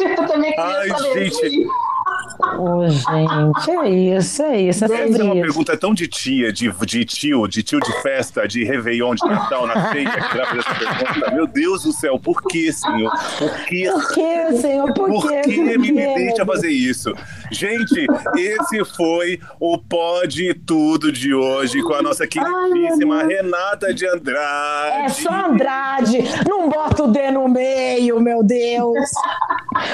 Eu 0.00 0.26
também 0.26 0.52
queria 0.52 0.78
Ai, 0.78 0.88
saber. 0.88 1.30
gente. 1.30 1.66
Ô, 2.62 2.88
gente, 2.88 3.70
é 3.72 3.90
isso, 3.90 4.42
é 4.44 4.60
isso, 4.60 4.84
é 4.84 4.88
é 4.88 5.04
uma 5.06 5.34
isso. 5.34 5.42
pergunta 5.42 5.76
tão 5.76 5.92
de 5.92 6.06
tia, 6.06 6.52
de, 6.52 6.70
de 6.70 7.04
tio, 7.04 7.48
de 7.48 7.60
tio 7.60 7.80
de 7.80 8.02
festa, 8.02 8.46
de 8.46 8.62
Réveillon, 8.62 9.16
de 9.16 9.26
Natal, 9.26 9.66
na 9.66 9.90
ceia, 9.90 10.08
que 10.08 10.36
dá 10.38 10.46
pra 10.46 10.58
essa 10.60 10.74
pergunta. 10.76 11.34
Meu 11.34 11.46
Deus 11.48 11.82
do 11.82 11.92
céu, 11.92 12.20
por 12.20 12.40
que, 12.42 12.72
senhor? 12.72 13.10
Por 13.36 13.64
que? 13.64 13.90
Por 13.90 14.14
que, 14.14 14.52
Senhor? 14.58 14.94
Por, 14.94 15.08
Por 15.08 15.28
que 15.28 15.42
Por 15.42 15.78
me, 15.78 15.90
me 15.90 16.14
deixa 16.14 16.46
fazer 16.46 16.68
isso? 16.70 17.12
Gente, 17.50 18.06
esse 18.36 18.84
foi 18.96 19.40
o 19.58 19.76
Pode 19.76 20.54
Tudo 20.54 21.10
de 21.10 21.34
hoje 21.34 21.82
com 21.82 21.94
a 21.94 22.02
nossa 22.02 22.28
queridíssima 22.28 23.24
Renata 23.24 23.92
de 23.92 24.06
Andrade. 24.06 25.04
É 25.04 25.08
só 25.08 25.32
Andrade, 25.32 26.18
não 26.48 26.68
bota 26.68 27.02
o 27.02 27.08
D 27.08 27.30
no 27.32 27.48
meio, 27.48 28.20
meu 28.20 28.44
Deus. 28.44 29.10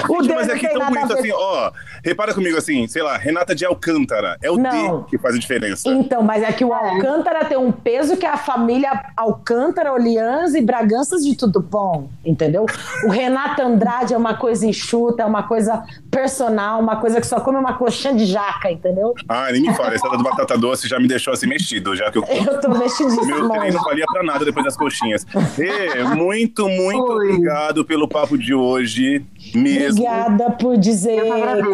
O 0.09 0.23
Gente, 0.23 0.29
D 0.29 0.35
mas 0.35 0.49
é 0.51 0.59
que 0.59 0.69
tão 0.69 0.87
bonito 0.87 1.15
assim, 1.15 1.33
ó. 1.33 1.73
Repara 2.05 2.35
comigo 2.35 2.58
assim, 2.59 2.87
sei 2.87 3.03
lá, 3.03 3.17
Renata 3.17 3.55
de 3.55 3.65
Alcântara. 3.65 4.37
É 4.43 4.51
o 4.51 4.57
Não. 4.57 5.01
D 5.03 5.05
que 5.11 5.19
faz 5.19 5.35
a 5.35 5.39
diferença. 5.39 5.89
Então, 5.89 6.23
mas 6.23 6.43
é 6.43 6.53
que 6.53 6.65
o 6.65 6.73
Alcântara 6.73 7.45
tem 7.45 7.57
um 7.57 7.73
peso 7.73 8.17
que 8.17 8.27
é 8.27 8.31
a 8.31 8.37
família 8.37 8.91
Alcântara, 9.17 9.93
Orleans 9.93 10.55
e 10.55 10.61
Braganças 10.61 11.25
de 11.25 11.37
tudo 11.37 11.61
bom, 11.61 12.09
entendeu? 12.25 12.67
O 13.05 13.11
Renato 13.11 13.63
Andrade 13.63 14.15
é 14.15 14.17
uma 14.17 14.35
coisa 14.35 14.67
enxuta, 14.67 15.23
é 15.23 15.27
uma 15.27 15.43
coisa 15.43 15.85
personal, 16.11 16.81
uma 16.81 16.97
coisa 16.97 17.21
que 17.21 17.27
só 17.27 17.41
come 17.41 17.59
uma 17.59 17.75
coxinha 17.75 18.15
de 18.15 18.27
jaca, 18.27 18.71
entendeu? 18.71 19.15
Ah, 19.29 19.51
nem 19.53 19.63
me 19.63 19.75
fala, 19.75 19.95
essa 19.95 20.09
do 20.09 20.23
batata 20.23 20.57
doce 20.59 20.89
já 20.89 20.99
me 20.99 21.07
deixou 21.09 21.33
assim 21.33 21.47
mexido, 21.47 21.95
já 21.95 22.11
que 22.11 22.19
eu 22.19 22.25
Eu 22.25 22.61
tô 22.61 22.73
vestidíssima. 22.73 23.25
Meu 23.25 23.49
treino 23.49 23.77
não 23.77 23.85
valia 23.85 24.05
pra 24.07 24.23
nada 24.23 24.45
depois 24.45 24.65
das 24.65 24.77
coxinhas. 24.77 25.25
Rê, 25.57 26.05
muito, 26.15 26.69
muito 26.69 27.13
Oi. 27.13 27.27
obrigado 27.33 27.85
pelo 27.85 28.09
papo 28.09 28.37
de 28.37 28.55
hoje 28.55 29.25
mesmo. 29.55 30.01
Obrigada 30.01 30.51
por 30.53 30.77
dizer 30.77 31.23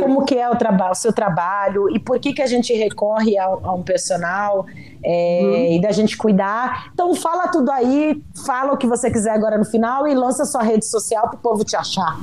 como 0.00 0.24
que 0.24 0.36
é 0.36 0.48
o, 0.48 0.56
traba 0.56 0.90
o 0.90 0.94
seu 0.94 1.12
trabalho 1.12 1.88
e 1.90 1.98
por 1.98 2.18
que, 2.18 2.32
que 2.32 2.42
a 2.42 2.46
gente 2.46 2.72
recorre 2.72 3.38
a, 3.38 3.44
a 3.44 3.74
um 3.74 3.82
personal 3.82 4.66
é, 5.02 5.76
e 5.76 5.80
da 5.80 5.90
gente 5.90 6.16
cuidar. 6.16 6.90
Então 6.92 7.14
fala 7.14 7.48
tudo 7.48 7.70
aí, 7.70 8.22
fala 8.46 8.72
o 8.72 8.76
que 8.76 8.86
você 8.86 9.10
quiser 9.10 9.32
agora 9.32 9.58
no 9.58 9.64
final 9.64 10.06
e 10.06 10.14
lança 10.14 10.44
sua 10.44 10.62
rede 10.62 10.86
social 10.86 11.28
pro 11.28 11.38
povo 11.38 11.64
te 11.64 11.76
achar. 11.76 12.18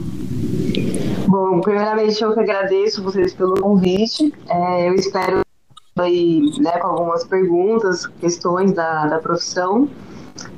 Bom, 1.27 1.61
primeiramente 1.61 2.21
eu 2.21 2.33
que 2.33 2.39
agradeço 2.39 3.03
vocês 3.03 3.33
pelo 3.33 3.59
convite. 3.61 4.33
É, 4.49 4.89
eu 4.89 4.95
espero 4.95 5.41
aí, 5.97 6.41
né, 6.59 6.77
com 6.79 6.87
algumas 6.87 7.23
perguntas, 7.23 8.05
questões 8.05 8.73
da, 8.73 9.05
da 9.07 9.19
profissão. 9.19 9.87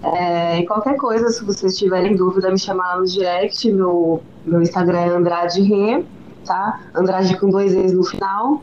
É, 0.02 0.60
e 0.60 0.66
qualquer 0.66 0.96
coisa, 0.96 1.30
se 1.30 1.44
vocês 1.44 1.78
tiverem 1.78 2.16
dúvida, 2.16 2.50
me 2.50 2.60
chamar 2.60 2.98
no 2.98 3.06
direct. 3.06 3.72
Meu, 3.72 4.22
meu 4.46 4.62
Instagram 4.62 5.00
é 5.00 5.10
Andrade 5.10 5.62
Rê, 5.62 6.04
tá? 6.46 6.80
Andrade 6.96 7.38
com 7.38 7.50
dois 7.50 7.74
E's 7.74 7.94
no 7.94 8.04
final. 8.04 8.62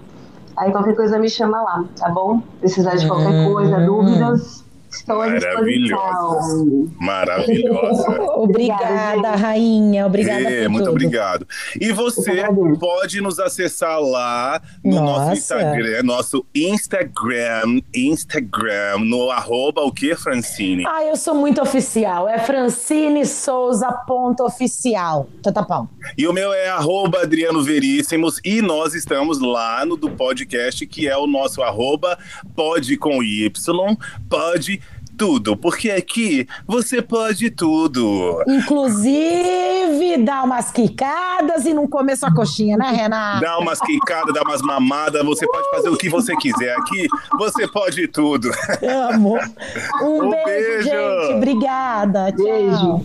Aí 0.57 0.71
qualquer 0.71 0.95
coisa 0.95 1.19
me 1.19 1.29
chama 1.29 1.63
lá, 1.63 1.85
tá 1.99 2.09
bom? 2.11 2.43
Precisar 2.61 2.97
de 2.97 3.07
qualquer 3.07 3.51
coisa, 3.51 3.79
hum. 3.79 3.87
dúvidas, 3.87 4.65
Estou 4.91 5.23
disposição. 5.31 6.91
Maravilhosa. 6.99 8.21
obrigada, 8.37 9.31
rainha. 9.37 10.07
Obrigada 10.07 10.41
é, 10.41 10.69
Muito 10.69 10.85
tudo. 10.85 10.93
obrigado. 10.93 11.47
E 11.81 11.93
você 11.93 12.43
pode 12.79 13.21
nos 13.21 13.39
acessar 13.39 14.01
lá 14.01 14.61
no 14.85 14.97
Nossa. 14.97 15.21
nosso 15.21 15.33
Instagram, 15.39 16.03
nosso 16.03 16.47
Instagram, 16.55 17.81
Instagram, 17.95 18.99
no 19.05 19.31
arroba 19.31 19.83
o 19.83 19.93
que, 19.93 20.15
Francine? 20.17 20.85
Ah, 20.87 21.05
eu 21.05 21.17
sou 21.17 21.35
muito 21.35 21.63
oficial. 21.63 22.29
É 22.29 22.39
Francine 22.39 23.25
Souza 23.25 23.91
ponto 24.07 24.45
oficial. 24.45 25.29
Tatapão. 25.43 25.89
E 26.19 26.27
o 26.27 26.33
meu 26.33 26.53
é 26.53 26.69
arroba 26.69 27.23
Adriano 27.23 27.63
Veríssimos 27.63 28.41
e 28.45 28.61
nós 28.61 28.95
estamos 28.95 29.41
lá 29.41 29.85
no 29.87 29.97
do 29.97 30.11
podcast 30.11 30.87
que 30.87 31.07
é 31.07 31.17
o 31.17 31.27
nosso 31.27 31.63
arroba 31.63 32.19
pode 32.57 32.97
com 32.97 33.23
Y, 33.23 33.51
pode 34.29 34.80
tudo, 35.21 35.55
porque 35.55 35.91
aqui 35.91 36.49
você 36.67 37.03
pode 37.03 37.51
tudo. 37.51 38.43
Inclusive 38.49 40.17
dar 40.25 40.45
umas 40.45 40.71
quicadas 40.71 41.67
e 41.67 41.75
não 41.75 41.87
comer 41.87 42.17
sua 42.17 42.33
coxinha, 42.33 42.75
né, 42.79 42.91
Renata? 42.91 43.45
Dar 43.45 43.59
umas 43.59 43.79
quicadas, 43.81 44.33
dar 44.33 44.41
umas 44.41 44.63
mamadas, 44.63 45.23
você 45.23 45.47
pode 45.47 45.69
fazer 45.73 45.91
o 45.91 45.97
que 45.99 46.09
você 46.09 46.35
quiser. 46.37 46.75
Aqui 46.75 47.07
você 47.39 47.69
pode 47.69 48.09
tudo. 48.09 48.51
Amo. 49.13 49.37
Um, 50.01 50.25
um 50.25 50.31
beijo, 50.31 50.47
beijo, 50.47 50.83
gente. 50.85 51.35
Obrigada. 51.35 52.33
Tchau. 52.33 52.47
Beijo. 52.47 52.99